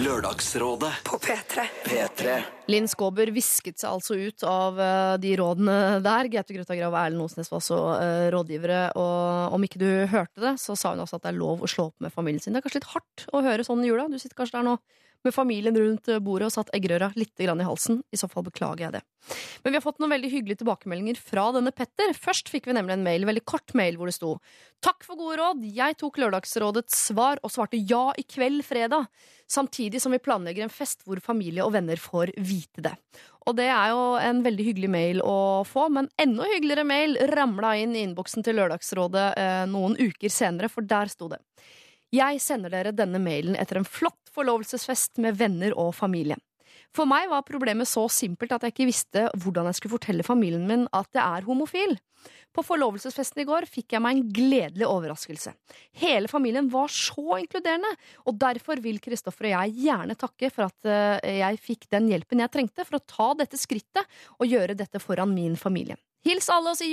[0.00, 1.64] Lørdagsrådet på P3.
[1.84, 2.36] P3.
[2.70, 6.30] Linn Skåber visket seg altså ut av eh, de rådene der.
[6.30, 8.80] Gaute Grøtta Grav og Erlend Osnes var også eh, rådgivere.
[9.00, 11.70] Og om ikke du hørte det, så sa hun også at det er lov å
[11.70, 12.54] slå opp med familien sin.
[12.54, 14.06] Det er kanskje litt hardt å høre sånn i jula.
[14.08, 14.78] Du sitter kanskje der nå
[15.26, 18.00] med familien rundt bordet og satt eggerøra litt i halsen.
[18.12, 19.02] I så fall beklager jeg det.
[19.62, 22.14] Men vi har fått noen veldig hyggelige tilbakemeldinger fra denne Petter.
[22.16, 24.36] Først fikk vi nemlig en mail, veldig kort mail, hvor det sto
[24.80, 25.64] Takk for gode råd.
[25.76, 29.10] Jeg tok Lørdagsrådets svar og svarte ja i kveld fredag.
[29.50, 32.94] Samtidig som vi planlegger en fest hvor familie og venner får vite det.
[33.48, 37.74] Og det er jo en veldig hyggelig mail å få, men enda hyggeligere mail ramla
[37.82, 41.40] inn i innboksen til Lørdagsrådet eh, noen uker senere, for der sto det
[42.10, 46.38] Jeg sender dere denne mailen etter en flott forlovelsesfest med venner og familie.
[46.90, 50.66] For meg var problemet så simpelt at jeg ikke visste hvordan jeg skulle fortelle familien
[50.66, 51.94] min at jeg er homofil.
[52.50, 55.52] På forlovelsesfesten i går fikk jeg meg en gledelig overraskelse.
[56.02, 57.92] Hele familien var så inkluderende,
[58.26, 62.42] og derfor vil Kristoffer og jeg gjerne takke for at eh, jeg fikk den hjelpen
[62.42, 65.94] jeg trengte for å ta dette skrittet og gjøre dette foran min familie.
[66.26, 66.90] Hils alle og si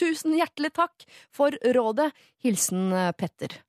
[0.00, 2.08] tusen hjertelig takk for rådet.
[2.42, 3.60] Hilsen eh, Petter.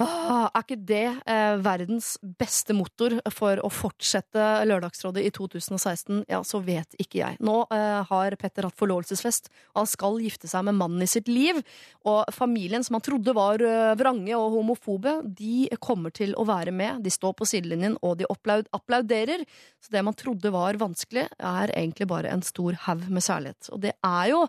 [0.00, 6.22] Ah, er ikke det eh, verdens beste motor for å fortsette Lørdagsrådet i 2016?
[6.30, 7.36] Ja, så vet ikke jeg.
[7.44, 11.28] Nå eh, har Petter hatt forlovelsesfest, og han skal gifte seg med mannen i sitt
[11.28, 11.60] liv.
[12.08, 16.72] Og familien som han trodde var eh, vrange og homofobe, de kommer til å være
[16.72, 17.04] med.
[17.04, 19.44] De står på sidelinjen, og de applaud applauderer.
[19.84, 23.68] Så det man trodde var vanskelig, er egentlig bare en stor haug med særlighet.
[23.74, 24.46] Og det er jo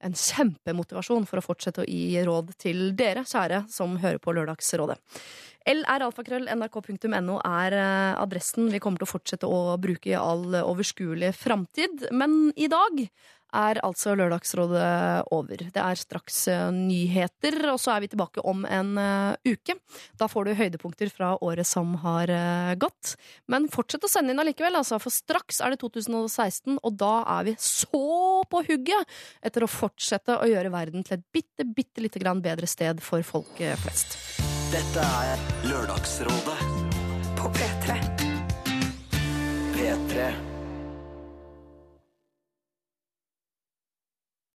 [0.00, 4.98] en kjempemotivasjon for å fortsette å gi råd til dere, kjære, som hører på Lørdagsrådet.
[5.70, 12.08] lralfakrøll.nrk.no er eh, adressen vi kommer til å fortsette å bruke i all overskuelig framtid.
[12.16, 13.04] Men i dag
[13.56, 15.64] er altså Lørdagsrådet over.
[15.72, 19.76] Det er straks eh, nyheter, og så er vi tilbake om en eh, uke.
[20.20, 23.14] Da får du høydepunkter fra året som har eh, gått.
[23.50, 27.48] Men fortsett å sende inn allikevel, altså, for straks er det 2016, og da er
[27.50, 28.04] vi så
[28.50, 32.68] på hugget etter å fortsette å gjøre verden til et bitte, bitte lite grann bedre
[32.70, 34.18] sted for folk flest.
[34.70, 36.60] Dette er Lørdagsrådet
[37.40, 37.98] på P3.
[39.74, 40.49] P3.